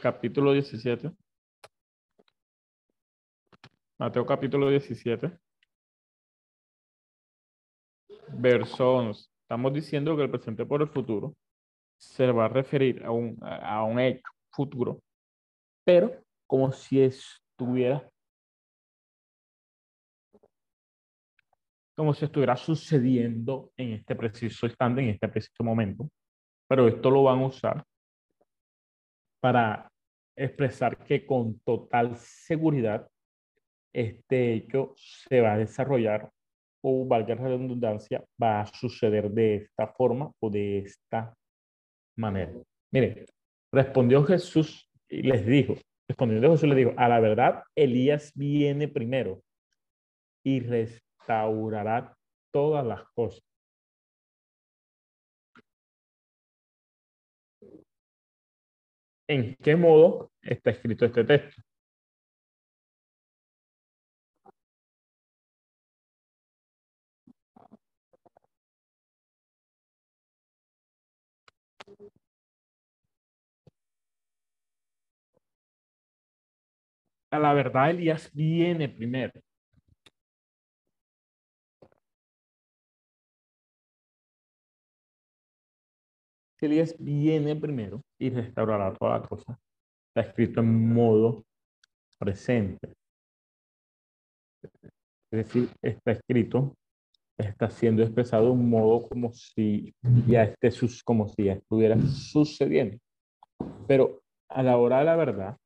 Capítulo 0.00 0.52
17. 0.52 1.10
Mateo 3.98 4.24
capítulo 4.24 4.70
17. 4.70 5.36
Verso 8.28 8.94
11. 8.94 9.28
Estamos 9.42 9.72
diciendo 9.72 10.16
que 10.16 10.22
el 10.22 10.30
presente 10.30 10.64
por 10.64 10.82
el 10.82 10.88
futuro 10.88 11.34
se 11.98 12.30
va 12.30 12.44
a 12.44 12.48
referir 12.48 13.04
a 13.04 13.10
un, 13.10 13.36
a 13.42 13.82
un 13.82 13.98
hecho 13.98 14.22
futuro, 14.52 15.02
pero 15.84 16.12
como 16.46 16.70
si 16.70 17.00
estuviera 17.00 18.08
como 22.00 22.14
si 22.14 22.24
estuviera 22.24 22.56
sucediendo 22.56 23.72
en 23.76 23.92
este 23.92 24.16
preciso 24.16 24.64
instante, 24.64 25.02
en 25.02 25.10
este 25.10 25.28
preciso 25.28 25.62
momento. 25.62 26.08
Pero 26.66 26.88
esto 26.88 27.10
lo 27.10 27.24
van 27.24 27.40
a 27.40 27.46
usar 27.48 27.84
para 29.38 29.92
expresar 30.34 30.96
que 31.04 31.26
con 31.26 31.60
total 31.60 32.16
seguridad 32.16 33.06
este 33.92 34.54
hecho 34.54 34.94
se 34.96 35.42
va 35.42 35.52
a 35.52 35.58
desarrollar 35.58 36.30
o, 36.80 37.06
valga 37.06 37.34
la 37.34 37.48
redundancia, 37.48 38.24
va 38.42 38.62
a 38.62 38.66
suceder 38.66 39.30
de 39.30 39.56
esta 39.56 39.88
forma 39.88 40.32
o 40.40 40.48
de 40.48 40.78
esta 40.78 41.34
manera. 42.16 42.54
Miren, 42.90 43.26
respondió 43.70 44.24
Jesús 44.24 44.88
y 45.06 45.20
les 45.20 45.44
dijo, 45.44 45.74
respondiendo 46.08 46.50
Jesús 46.52 46.66
les 46.70 46.78
dijo, 46.78 46.94
a 46.96 47.10
la 47.10 47.20
verdad, 47.20 47.62
Elías 47.74 48.32
viene 48.34 48.88
primero 48.88 49.42
y 50.42 50.60
restaurará 51.20 52.16
todas 52.52 52.84
las 52.86 53.02
cosas. 53.14 53.42
¿En 59.28 59.54
qué 59.62 59.76
modo 59.76 60.30
está 60.42 60.70
escrito 60.70 61.04
este 61.06 61.24
texto? 61.24 61.62
A 77.32 77.38
la 77.40 77.52
verdad, 77.54 77.90
Elías 77.90 78.30
viene 78.32 78.88
primero. 78.88 79.40
Elías 86.66 86.94
viene 86.98 87.56
primero 87.56 88.02
y 88.18 88.30
restaurará 88.30 88.92
toda 88.94 89.18
la 89.18 89.28
cosa. 89.28 89.58
Está 90.08 90.28
escrito 90.28 90.60
en 90.60 90.92
modo 90.92 91.44
presente. 92.18 92.94
Es 95.32 95.46
decir, 95.46 95.68
está 95.80 96.12
escrito, 96.12 96.74
está 97.38 97.70
siendo 97.70 98.02
expresado 98.02 98.46
de 98.46 98.50
un 98.50 98.68
modo 98.68 99.08
como 99.08 99.32
si 99.32 99.94
ya 100.26 100.44
esté 100.44 100.70
sus, 100.70 101.02
como 101.02 101.28
si 101.28 101.44
ya 101.44 101.52
estuviera 101.54 101.96
sucediendo. 102.00 102.98
Pero 103.86 104.20
a 104.48 104.62
la 104.62 104.76
hora 104.76 104.98
de 104.98 105.04
la 105.04 105.16
verdad, 105.16 105.56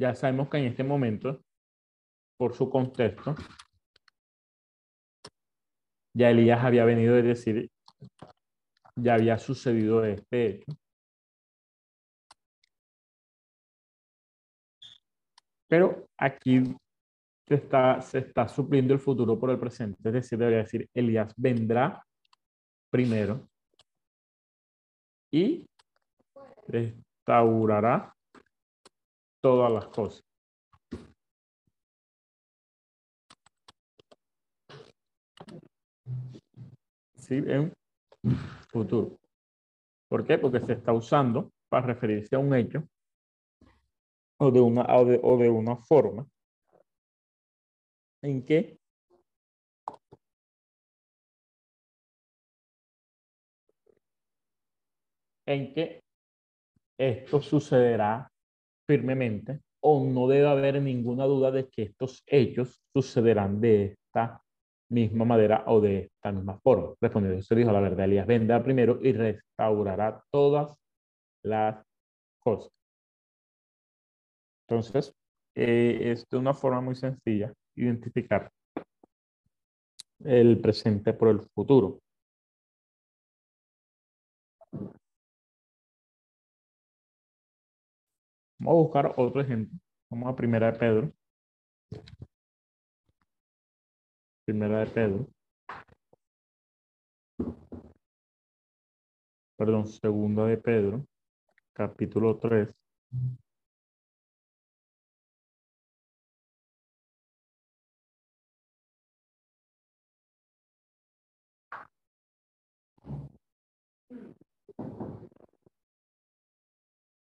ya 0.00 0.14
sabemos 0.14 0.48
que 0.48 0.58
en 0.58 0.66
este 0.66 0.84
momento, 0.84 1.40
por 2.38 2.54
su 2.54 2.70
contexto, 2.70 3.34
ya 6.16 6.30
Elías 6.30 6.64
había 6.64 6.86
venido 6.86 7.14
a 7.14 7.20
decir, 7.20 7.70
ya 8.94 9.14
había 9.14 9.38
sucedido 9.38 10.02
este 10.02 10.46
hecho. 10.46 10.72
Pero 15.68 16.08
aquí 16.16 16.62
se 17.46 17.54
está, 17.56 18.00
se 18.00 18.18
está 18.18 18.48
supliendo 18.48 18.94
el 18.94 19.00
futuro 19.00 19.38
por 19.38 19.50
el 19.50 19.58
presente, 19.58 20.08
es 20.08 20.14
decir, 20.14 20.38
debería 20.38 20.60
decir, 20.60 20.88
Elías 20.94 21.34
vendrá 21.36 22.02
primero 22.90 23.46
y 25.30 25.66
restaurará 26.66 28.14
todas 29.42 29.70
las 29.70 29.86
cosas. 29.88 30.25
Sí, 37.26 37.42
en 37.44 37.72
futuro. 38.68 39.18
¿Por 40.08 40.24
qué? 40.24 40.38
Porque 40.38 40.60
se 40.60 40.74
está 40.74 40.92
usando 40.92 41.50
para 41.68 41.88
referirse 41.88 42.36
a 42.36 42.38
un 42.38 42.54
hecho 42.54 42.84
o 44.38 44.50
de 44.52 44.60
una, 44.60 44.86
o 44.96 45.36
de, 45.36 45.48
una 45.50 45.76
forma 45.76 46.24
en 48.22 48.44
que 48.44 48.78
en 55.46 55.74
que 55.74 56.00
esto 56.96 57.42
sucederá 57.42 58.30
firmemente 58.86 59.60
o 59.80 60.04
no 60.04 60.28
debe 60.28 60.46
haber 60.48 60.80
ninguna 60.80 61.24
duda 61.24 61.50
de 61.50 61.68
que 61.68 61.82
estos 61.84 62.22
hechos 62.26 62.80
sucederán 62.92 63.60
de 63.60 63.94
esta 63.94 64.40
misma 64.90 65.24
manera 65.24 65.64
o 65.66 65.80
de 65.80 66.10
esta 66.14 66.32
misma 66.32 66.58
forma. 66.60 66.94
Respondiendo, 67.00 67.42
se 67.42 67.54
dijo 67.54 67.72
la 67.72 67.80
verdad, 67.80 68.04
Elías 68.04 68.26
vendrá 68.26 68.62
primero 68.62 68.98
y 69.02 69.12
restaurará 69.12 70.22
todas 70.30 70.76
las 71.42 71.84
cosas. 72.40 72.72
Entonces, 74.68 75.14
eh, 75.54 76.12
es 76.12 76.26
de 76.28 76.36
una 76.38 76.54
forma 76.54 76.80
muy 76.80 76.94
sencilla 76.94 77.52
identificar 77.76 78.50
el 80.24 80.60
presente 80.60 81.12
por 81.12 81.28
el 81.28 81.40
futuro. 81.54 82.00
Vamos 88.58 88.72
a 88.72 88.82
buscar 88.82 89.14
otro 89.16 89.40
ejemplo. 89.40 89.78
Vamos 90.10 90.32
a 90.32 90.36
primera 90.36 90.72
de 90.72 90.78
Pedro. 90.78 91.12
Primera 94.46 94.78
de 94.78 94.86
Pedro. 94.86 95.26
Perdón, 99.58 99.86
segunda 99.88 100.46
de 100.46 100.56
Pedro, 100.56 101.04
capítulo 101.72 102.38
3. 102.38 102.72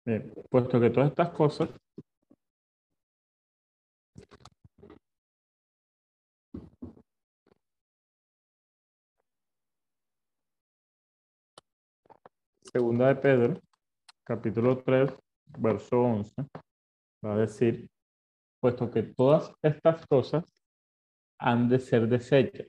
Bien, 0.07 0.33
puesto 0.49 0.81
que 0.81 0.91
todas 0.91 1.11
estas 1.11 1.31
cosas 1.31 1.69
Segunda 12.71 13.09
de 13.09 13.17
Pedro, 13.17 13.61
capítulo 14.25 14.83
3, 14.83 15.11
verso 15.59 16.03
11, 16.03 16.35
va 17.25 17.33
a 17.33 17.39
decir, 17.39 17.89
puesto 18.61 18.91
que 18.91 19.03
todas 19.05 19.55
estas 19.63 20.07
cosas 20.07 20.45
han 21.39 21.71
de 21.71 21.81
ser 21.81 22.07
desechas. 22.07 22.67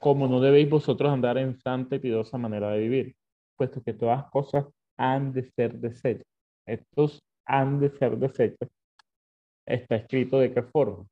Como 0.00 0.26
no 0.26 0.40
debéis 0.40 0.70
vosotros 0.70 1.12
andar 1.12 1.36
en 1.36 1.54
santa 1.60 1.96
y 1.96 1.98
piadosa 1.98 2.38
manera 2.38 2.70
de 2.70 2.78
vivir, 2.78 3.16
puesto 3.58 3.82
que 3.82 3.92
todas 3.92 4.30
cosas 4.30 4.66
han 4.96 5.34
de 5.34 5.44
ser 5.50 5.74
desechos. 5.78 6.26
Estos 6.66 7.22
han 7.44 7.78
de 7.78 7.90
ser 7.90 8.16
desechos. 8.16 8.70
Está 9.66 9.96
escrito 9.96 10.38
de 10.38 10.54
qué 10.54 10.62
forma. 10.62 11.06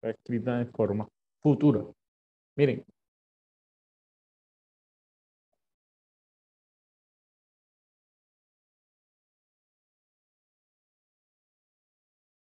Está 0.00 0.10
escrita 0.10 0.58
de 0.58 0.66
forma 0.66 1.08
futura. 1.42 1.84
Miren. 2.56 2.84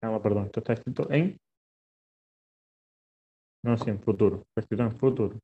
Ah, 0.02 0.10
no, 0.10 0.20
perdón, 0.22 0.46
esto 0.46 0.60
está 0.60 0.72
escrito 0.74 1.10
en. 1.10 1.38
No, 3.62 3.76
sí, 3.78 3.90
en 3.90 4.00
futuro. 4.00 4.44
Está 4.48 4.60
escrito 4.62 4.82
en 4.84 4.96
futuro. 4.98 5.38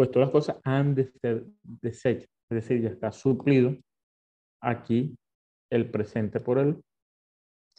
Pues 0.00 0.10
todas 0.12 0.28
las 0.28 0.32
cosas 0.32 0.56
han 0.64 0.94
de 0.94 1.12
ser 1.20 1.44
deshechas. 1.62 2.30
Es 2.50 2.54
decir, 2.54 2.80
ya 2.80 2.88
está 2.88 3.12
suplido 3.12 3.76
aquí 4.62 5.14
el 5.70 5.90
presente 5.90 6.40
por 6.40 6.58
el 6.58 6.82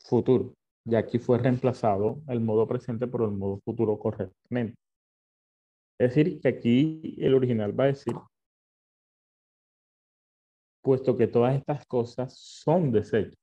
futuro. 0.05 0.53
Y 0.85 0.93
aquí 0.93 1.17
fue 1.17 1.39
reemplazado 1.39 2.21
el 2.27 2.39
modo 2.39 2.67
presente 2.67 3.07
por 3.07 3.23
el 3.23 3.31
modo 3.31 3.59
futuro 3.65 3.97
correctamente. 3.97 4.75
Es 5.99 6.13
decir, 6.13 6.39
que 6.39 6.47
aquí 6.47 7.15
el 7.17 7.33
original 7.33 7.79
va 7.79 7.85
a 7.85 7.87
decir, 7.87 8.13
puesto 10.83 11.17
que 11.17 11.25
todas 11.25 11.55
estas 11.55 11.87
cosas 11.87 12.37
son 12.37 12.91
desechos. 12.91 13.40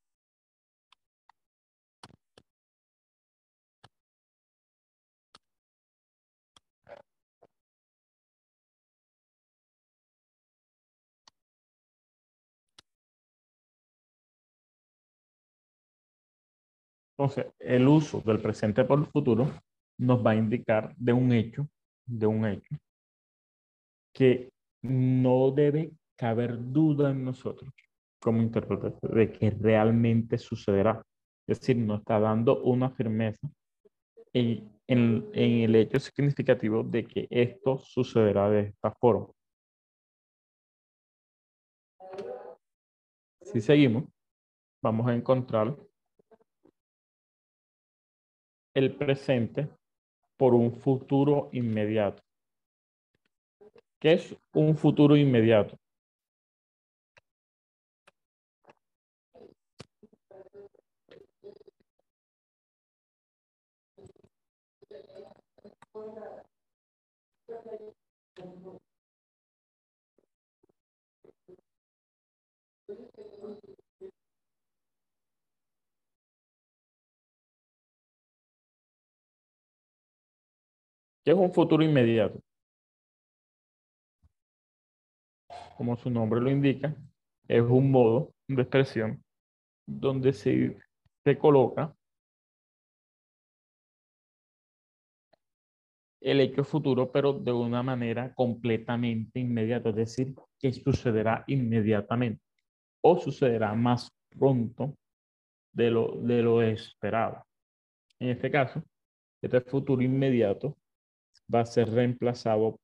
Entonces, 17.19 17.47
el 17.59 17.85
uso 17.85 18.21
del 18.21 18.39
presente 18.39 18.85
por 18.85 18.99
el 18.99 19.05
futuro 19.05 19.51
nos 19.97 20.25
va 20.25 20.31
a 20.31 20.35
indicar 20.35 20.95
de 20.95 21.11
un 21.11 21.33
hecho, 21.33 21.67
de 22.05 22.25
un 22.25 22.45
hecho, 22.45 22.77
que 24.13 24.53
no 24.83 25.51
debe 25.51 25.91
caber 26.15 26.57
duda 26.71 27.11
en 27.11 27.25
nosotros 27.25 27.69
como 28.21 28.41
intérpretes 28.41 28.93
de 29.01 29.33
que 29.33 29.49
realmente 29.49 30.37
sucederá. 30.37 31.03
Es 31.45 31.59
decir, 31.59 31.75
nos 31.75 31.99
está 31.99 32.21
dando 32.21 32.63
una 32.63 32.89
firmeza 32.89 33.49
en, 34.31 34.71
en, 34.87 35.29
en 35.33 35.51
el 35.63 35.75
hecho 35.75 35.99
significativo 35.99 36.83
de 36.83 37.05
que 37.05 37.27
esto 37.29 37.79
sucederá 37.79 38.49
de 38.49 38.61
esta 38.61 38.91
forma. 38.93 39.27
Si 43.41 43.59
seguimos, 43.59 44.05
vamos 44.81 45.05
a 45.09 45.13
encontrar 45.13 45.75
el 48.79 48.95
presente 48.95 49.67
por 50.37 50.53
un 50.53 50.71
futuro 50.71 51.49
inmediato. 51.51 52.23
¿Qué 53.99 54.13
es 54.13 54.35
un 54.53 54.77
futuro 54.77 55.17
inmediato? 55.17 55.77
¿Qué 81.29 81.33
es 81.33 81.39
un 81.39 81.53
futuro 81.53 81.83
inmediato? 81.83 82.41
Como 85.77 85.95
su 85.95 86.09
nombre 86.09 86.41
lo 86.41 86.49
indica, 86.49 86.95
es 87.47 87.61
un 87.61 87.91
modo 87.91 88.33
de 88.47 88.63
expresión 88.63 89.23
donde 89.85 90.33
se, 90.33 90.79
se 91.23 91.37
coloca 91.37 91.95
el 96.19 96.39
hecho 96.39 96.63
futuro, 96.63 97.11
pero 97.11 97.33
de 97.33 97.51
una 97.51 97.83
manera 97.83 98.33
completamente 98.33 99.39
inmediata, 99.39 99.89
es 99.89 99.95
decir, 99.97 100.33
que 100.57 100.73
sucederá 100.73 101.43
inmediatamente 101.45 102.41
o 103.01 103.19
sucederá 103.19 103.75
más 103.75 104.09
pronto 104.31 104.97
de 105.73 105.91
lo, 105.91 106.11
de 106.23 106.41
lo 106.41 106.63
esperado. 106.63 107.45
En 108.17 108.29
este 108.29 108.49
caso, 108.49 108.81
este 109.43 109.61
futuro 109.61 110.01
inmediato 110.01 110.78
va 111.53 111.61
a 111.61 111.65
ser 111.65 111.89
reemplazado, 111.89 112.79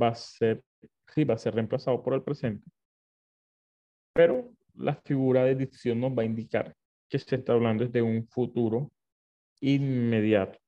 va 0.00 0.08
a 0.08 0.14
ser, 0.14 0.62
sí, 1.14 1.24
va 1.24 1.34
a 1.34 1.38
ser 1.38 1.54
reemplazado 1.54 2.02
por 2.02 2.14
el 2.14 2.22
presente. 2.22 2.70
Pero 4.14 4.52
la 4.74 4.94
figura 4.94 5.44
de 5.44 5.54
dicción 5.54 6.00
nos 6.00 6.12
va 6.12 6.22
a 6.22 6.26
indicar 6.26 6.74
que 7.08 7.18
se 7.18 7.36
está 7.36 7.52
hablando 7.52 7.86
de 7.86 8.02
un 8.02 8.26
futuro 8.28 8.90
inmediato. 9.60 10.58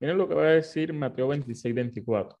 Miren 0.00 0.18
lo 0.18 0.26
que 0.28 0.34
va 0.34 0.42
a 0.44 0.50
decir 0.50 0.92
Mateo 0.92 1.28
26, 1.28 1.74
24. 1.74 2.36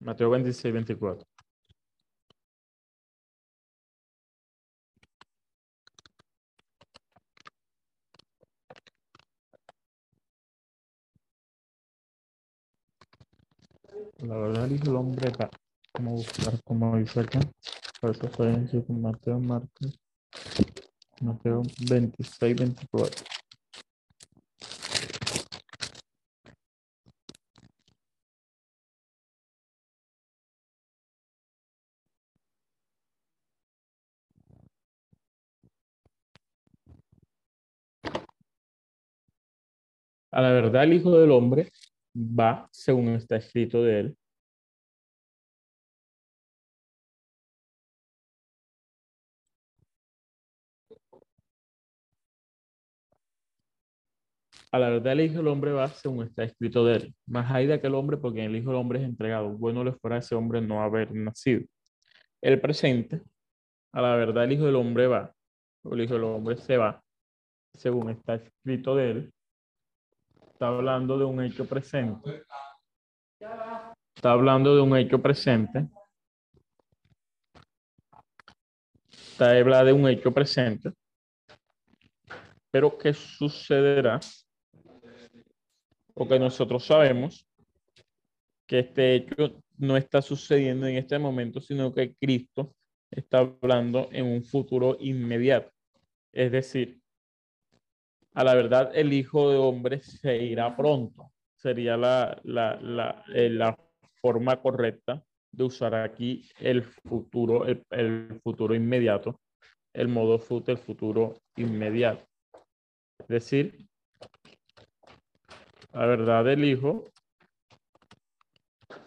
Mateo 0.00 0.28
26, 0.30 0.72
24. 0.72 1.24
La 14.28 14.36
verdad, 14.36 14.68
dijo 14.68 14.90
el 14.90 14.96
hombre, 14.96 15.30
va. 15.40 15.48
Vamos 15.94 16.12
a 16.12 16.26
buscar 16.28 16.62
como 16.62 16.98
dice 16.98 17.20
acá. 17.20 17.40
Para 17.98 18.12
referencia 18.12 18.84
con 18.84 19.00
Mateo 19.00 19.38
Marcos. 19.40 19.98
Mateo 21.22 21.62
26, 21.88 22.56
24. 22.56 23.24
A 40.30 40.42
la 40.42 40.50
verdad, 40.50 40.84
el 40.84 40.92
Hijo 40.92 41.18
del 41.18 41.30
Hombre 41.30 41.70
va, 42.18 42.68
según 42.72 43.10
está 43.10 43.36
escrito 43.36 43.82
de 43.82 44.00
él, 44.00 44.18
A 54.70 54.78
la 54.78 54.90
verdad, 54.90 55.14
el 55.14 55.22
Hijo 55.22 55.38
del 55.38 55.48
Hombre 55.48 55.72
va 55.72 55.88
según 55.88 56.24
está 56.26 56.44
escrito 56.44 56.84
de 56.84 56.96
él. 56.96 57.14
Más 57.26 57.50
hay 57.50 57.66
de 57.66 57.74
aquel 57.74 57.94
hombre 57.94 58.18
porque 58.18 58.44
el 58.44 58.54
Hijo 58.54 58.70
del 58.70 58.78
Hombre 58.78 58.98
es 59.00 59.04
entregado. 59.06 59.50
Bueno 59.50 59.82
le 59.82 59.92
fuera 59.92 60.16
a 60.16 60.18
ese 60.18 60.34
hombre 60.34 60.60
no 60.60 60.82
haber 60.82 61.14
nacido. 61.14 61.62
El 62.42 62.60
presente, 62.60 63.22
a 63.92 64.02
la 64.02 64.16
verdad, 64.16 64.44
el 64.44 64.52
Hijo 64.52 64.66
del 64.66 64.76
Hombre 64.76 65.06
va. 65.06 65.34
El 65.84 66.02
Hijo 66.02 66.14
del 66.14 66.24
Hombre 66.24 66.56
se 66.58 66.76
va 66.76 67.02
según 67.74 68.10
está 68.10 68.34
escrito 68.36 68.96
de 68.96 69.10
él. 69.10 69.32
Está 70.58 70.66
hablando 70.66 71.16
de 71.16 71.24
un 71.24 71.40
hecho 71.40 71.64
presente. 71.68 72.42
Está 74.12 74.32
hablando 74.32 74.74
de 74.74 74.80
un 74.80 74.96
hecho 74.96 75.22
presente. 75.22 75.86
Está 79.08 79.56
habla 79.56 79.84
de 79.84 79.92
un 79.92 80.08
hecho 80.08 80.32
presente. 80.32 80.90
Pero 82.72 82.98
¿qué 82.98 83.14
sucederá? 83.14 84.18
Porque 86.12 86.40
nosotros 86.40 86.84
sabemos 86.84 87.46
que 88.66 88.80
este 88.80 89.14
hecho 89.14 89.62
no 89.76 89.96
está 89.96 90.20
sucediendo 90.20 90.88
en 90.88 90.96
este 90.96 91.20
momento, 91.20 91.60
sino 91.60 91.94
que 91.94 92.16
Cristo 92.16 92.74
está 93.12 93.38
hablando 93.38 94.08
en 94.10 94.26
un 94.26 94.42
futuro 94.42 94.96
inmediato. 94.98 95.70
Es 96.32 96.50
decir, 96.50 96.97
a 98.38 98.44
la 98.44 98.54
verdad 98.54 98.92
el 98.94 99.12
Hijo 99.12 99.50
de 99.50 99.56
Hombre 99.56 100.00
se 100.00 100.36
irá 100.36 100.76
pronto. 100.76 101.32
Sería 101.56 101.96
la, 101.96 102.40
la, 102.44 102.76
la, 102.80 103.24
eh, 103.34 103.50
la 103.50 103.76
forma 104.14 104.62
correcta 104.62 105.20
de 105.50 105.64
usar 105.64 105.96
aquí 105.96 106.48
el 106.60 106.84
futuro, 106.84 107.66
el, 107.66 107.82
el 107.90 108.40
futuro 108.44 108.76
inmediato, 108.76 109.40
el 109.92 110.06
modo 110.06 110.38
fut, 110.38 110.68
el 110.68 110.78
futuro 110.78 111.34
inmediato. 111.56 112.24
Es 113.18 113.26
decir, 113.26 113.88
la 115.92 116.06
verdad 116.06 116.44
del 116.44 116.64
Hijo 116.64 117.10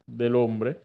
del 0.06 0.36
hombre 0.36 0.82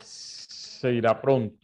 se 0.00 0.92
irá 0.92 1.22
pronto, 1.22 1.61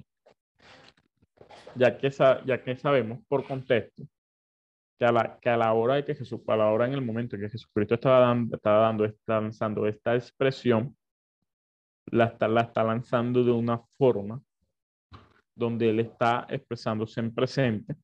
ya 1.78 1.96
que, 1.96 2.10
ya 2.10 2.62
que 2.62 2.76
sabemos 2.76 3.20
por 3.28 3.46
contexto 3.46 4.04
que 4.98 5.04
a, 5.04 5.12
la, 5.12 5.38
que 5.40 5.48
a 5.48 5.56
la 5.56 5.72
hora 5.72 5.94
de 5.94 6.04
que 6.04 6.14
Jesús, 6.14 6.40
a 6.48 6.56
la 6.56 6.70
hora 6.70 6.86
en 6.86 6.94
el 6.94 7.02
momento 7.02 7.36
en 7.36 7.42
que 7.42 7.50
Jesucristo 7.50 7.94
estaba 7.94 8.18
dando, 8.18 8.56
estaba 8.56 8.80
dando, 8.80 9.14
lanzando 9.26 9.86
esta 9.86 10.16
expresión, 10.16 10.96
la 12.10 12.24
está, 12.26 12.48
la 12.48 12.62
está 12.62 12.82
lanzando 12.82 13.44
de 13.44 13.52
una 13.52 13.80
forma 13.96 14.42
donde 15.54 15.90
él 15.90 16.00
está 16.00 16.46
expresándose 16.48 17.20
en 17.20 17.32
presente, 17.32 17.94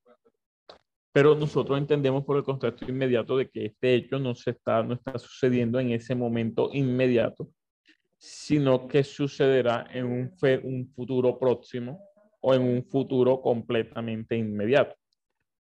pero 1.13 1.35
nosotros 1.35 1.79
entendemos 1.79 2.25
por 2.25 2.37
el 2.37 2.45
contexto 2.45 2.85
inmediato 2.89 3.37
de 3.37 3.49
que 3.49 3.67
este 3.67 3.95
hecho 3.95 4.19
no, 4.19 4.35
se 4.35 4.51
está, 4.51 4.83
no 4.83 4.95
está 4.95 5.19
sucediendo 5.19 5.81
en 5.81 5.93
ese 5.93 6.15
momento 6.15 6.71
inmediato, 6.73 7.49
sino 8.19 8.87
que 8.87 9.03
sucederá 9.05 9.87
en 9.93 10.07
un, 10.07 10.39
fe, 10.39 10.59
un 10.59 10.89
futuro 10.95 11.39
próximo 11.39 12.01
o 12.47 12.53
en 12.53 12.61
un 12.61 12.85
futuro 12.85 13.41
completamente 13.41 14.37
inmediato. 14.37 14.95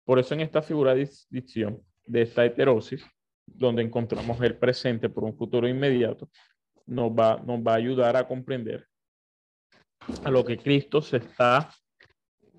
Por 0.02 0.18
eso 0.18 0.32
en 0.32 0.40
esta 0.40 0.62
figura 0.62 0.94
de 0.94 1.06
dicción 1.28 1.82
de 2.06 2.22
esta 2.22 2.42
heterosis, 2.42 3.04
donde 3.44 3.82
encontramos 3.82 4.40
el 4.40 4.56
presente 4.56 5.10
por 5.10 5.24
un 5.24 5.36
futuro 5.36 5.68
inmediato, 5.68 6.30
nos 6.86 7.10
va, 7.10 7.34
a 7.34 7.74
ayudar 7.74 8.16
a 8.16 8.26
comprender 8.26 8.86
a 10.24 10.30
lo 10.30 10.42
que 10.42 10.56
Cristo 10.56 11.02
se 11.02 11.18
está 11.18 11.70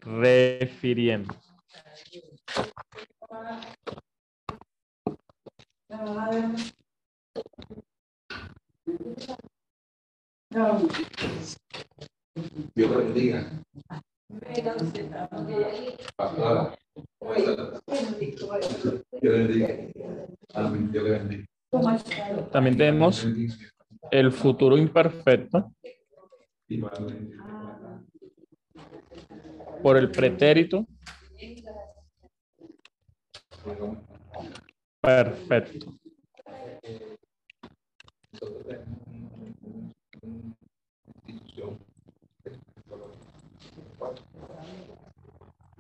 refiriendo. 0.01 1.33
También 22.51 22.77
tenemos 22.77 23.27
el 24.11 24.31
futuro 24.31 24.77
imperfecto 24.77 25.71
por 29.81 29.97
el 29.97 30.11
pretérito 30.11 30.85
perfecto. 35.01 35.93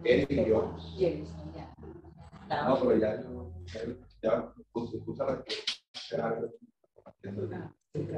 Él 0.03 0.27
y 0.29 0.45
yo. 0.45 0.75
No, 2.49 2.79
pero 2.79 2.97
ya, 2.97 3.23
ya, 4.21 4.53
escucha 4.59 5.43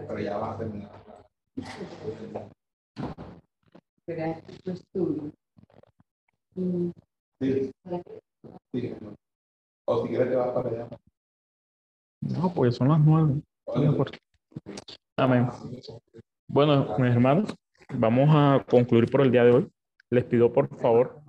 pero 0.07 0.19
ya 0.19 0.37
va 0.37 0.53
a 0.53 0.57
terminar. 0.57 1.03
Sí. 7.39 7.71
Sí. 8.71 8.95
O 9.85 10.03
si 10.03 10.09
quieres 10.09 10.29
te 10.29 10.35
vas 10.35 10.51
para 10.51 10.69
allá. 10.69 10.87
No, 12.21 12.53
pues 12.53 12.75
son 12.75 12.89
las 12.89 12.99
nueve. 12.99 13.41
Amén. 15.17 15.49
Bueno, 16.47 16.95
mis 16.97 17.11
hermanos, 17.11 17.55
vamos 17.93 18.29
a 18.31 18.65
concluir 18.69 19.09
por 19.11 19.21
el 19.21 19.31
día 19.31 19.43
de 19.43 19.51
hoy. 19.51 19.71
Les 20.09 20.23
pido 20.23 20.51
por 20.53 20.67
favor 20.77 21.22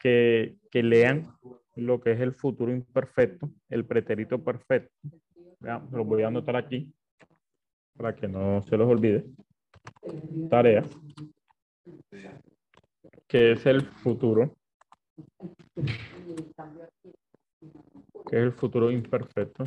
que, 0.00 0.56
que 0.70 0.82
lean 0.82 1.32
lo 1.76 2.00
que 2.00 2.12
es 2.12 2.20
el 2.20 2.32
futuro 2.32 2.72
imperfecto, 2.72 3.50
el 3.68 3.84
pretérito 3.84 4.42
perfecto. 4.42 4.92
Ya, 5.60 5.78
lo 5.92 6.04
voy 6.04 6.22
a 6.22 6.28
anotar 6.28 6.56
aquí 6.56 6.92
para 7.96 8.16
que 8.16 8.26
no 8.26 8.62
se 8.62 8.76
los 8.76 8.88
olvide. 8.88 9.26
Tarea. 10.48 10.82
Que 13.28 13.52
es 13.52 13.66
el 13.66 13.82
futuro. 13.82 14.56
Que 18.26 18.36
es 18.36 18.42
el 18.42 18.52
futuro 18.52 18.90
imperfecto. 18.90 19.64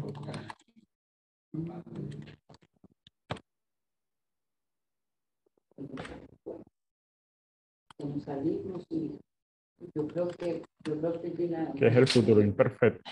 Yo 9.96 10.08
creo 10.08 10.28
que, 10.30 10.62
yo 10.86 10.98
creo 11.00 11.22
que, 11.22 11.34
que 11.34 11.88
es 11.88 11.96
el 11.96 12.08
futuro 12.08 12.42
imperfecto. 12.42 13.12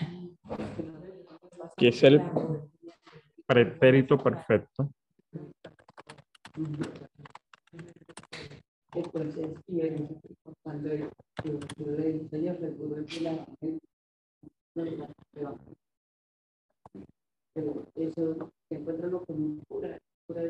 Que 1.76 1.88
es 1.88 2.02
el 2.02 2.22
pretérito 3.46 4.18
perfecto. 4.18 4.90
Entonces, 8.94 9.48
y 9.68 9.80
él, 9.80 10.08
cuando 10.62 10.94
yo, 10.94 11.10
yo 11.44 11.90
le 11.92 12.12
dije, 12.12 12.28
Señor, 12.28 12.58
seguro 12.58 13.04
que 13.06 13.20
la 13.20 13.46
pero 17.54 17.86
eso 17.94 18.50
encuentro 18.70 19.24
con 19.24 19.60
pura, 19.68 19.98
pura 20.26 20.42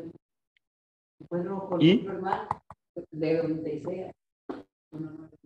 encuentro 1.19 1.67
con 1.67 1.81
y 1.81 2.01
normal 2.01 2.47
de 3.11 3.37
donde 3.37 3.81
sea. 3.81 4.11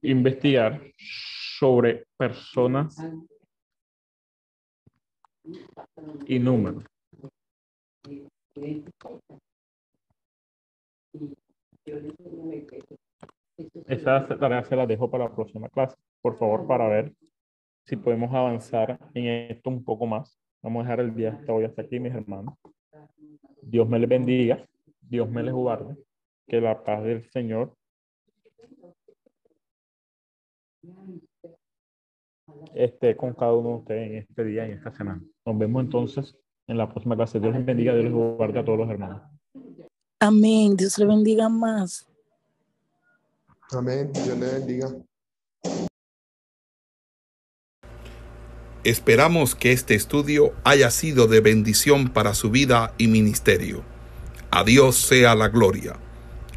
Investigar 0.02 0.82
sobre 0.98 2.06
personas 2.18 2.98
y 6.26 6.40
números. 6.40 6.84
Esa 13.88 14.28
tarea 14.28 14.64
se 14.64 14.76
la 14.76 14.86
dejo 14.86 15.10
para 15.10 15.26
la 15.26 15.36
próxima 15.36 15.70
clase, 15.70 15.98
por 16.22 16.38
favor, 16.38 16.68
para 16.68 16.88
ver 16.88 17.14
si 17.86 17.96
podemos 17.96 18.34
avanzar 18.34 19.00
en 19.14 19.52
esto 19.52 19.70
un 19.70 19.84
poco 19.84 20.06
más. 20.06 20.38
Vamos 20.62 20.82
a 20.82 20.84
dejar 20.84 21.00
el 21.00 21.16
día 21.16 21.32
hasta 21.32 21.54
hoy 21.54 21.64
hasta 21.64 21.82
aquí, 21.82 22.00
mis 22.00 22.14
hermanos. 22.14 22.56
Dios 23.62 23.88
me 23.88 24.00
les 24.00 24.10
bendiga, 24.10 24.66
Dios 25.02 25.30
me 25.30 25.42
les 25.44 25.54
guarde, 25.54 25.96
que 26.48 26.62
la 26.62 26.84
paz 26.84 27.04
del 27.04 27.24
Señor 27.32 27.74
esté 32.76 33.16
con 33.16 33.34
cada 33.34 33.54
uno 33.54 33.70
de 33.70 33.76
ustedes 33.76 34.10
en 34.10 34.18
este 34.18 34.44
día, 34.44 34.66
en 34.66 34.72
esta 34.74 34.92
semana. 34.92 35.22
Nos 35.46 35.58
vemos 35.58 35.84
entonces 35.84 36.36
en 36.68 36.78
la 36.78 36.90
próxima 36.90 37.16
clase. 37.16 37.40
Dios 37.40 37.54
les 37.54 37.66
bendiga, 37.66 37.94
Dios 37.94 38.06
les 38.06 38.14
guarde 38.14 38.60
a 38.60 38.66
todos 38.66 38.80
los 38.80 38.90
hermanos. 38.90 39.22
Amén. 40.20 40.76
Dios 40.76 40.98
le 40.98 41.06
bendiga 41.06 41.50
más. 41.50 42.08
Amén. 43.72 44.12
Dios 44.14 44.38
le 44.38 44.52
bendiga. 44.54 44.88
Esperamos 48.84 49.54
que 49.54 49.74
este 49.74 49.96
estudio 49.96 50.54
haya 50.64 50.92
sido 50.92 51.28
de 51.28 51.42
bendición 51.42 52.08
para 52.14 52.34
su 52.34 52.50
vida 52.50 52.94
y 52.98 53.08
ministerio. 53.08 53.84
A 54.50 54.64
Dios 54.64 54.96
sea 54.96 55.36
la 55.36 55.50
gloria. 55.50 55.98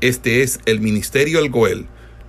Este 0.01 0.43
es 0.43 0.61
el 0.65 0.81
Ministerio 0.81 1.41
El 1.41 1.51
Goel, 1.51 1.89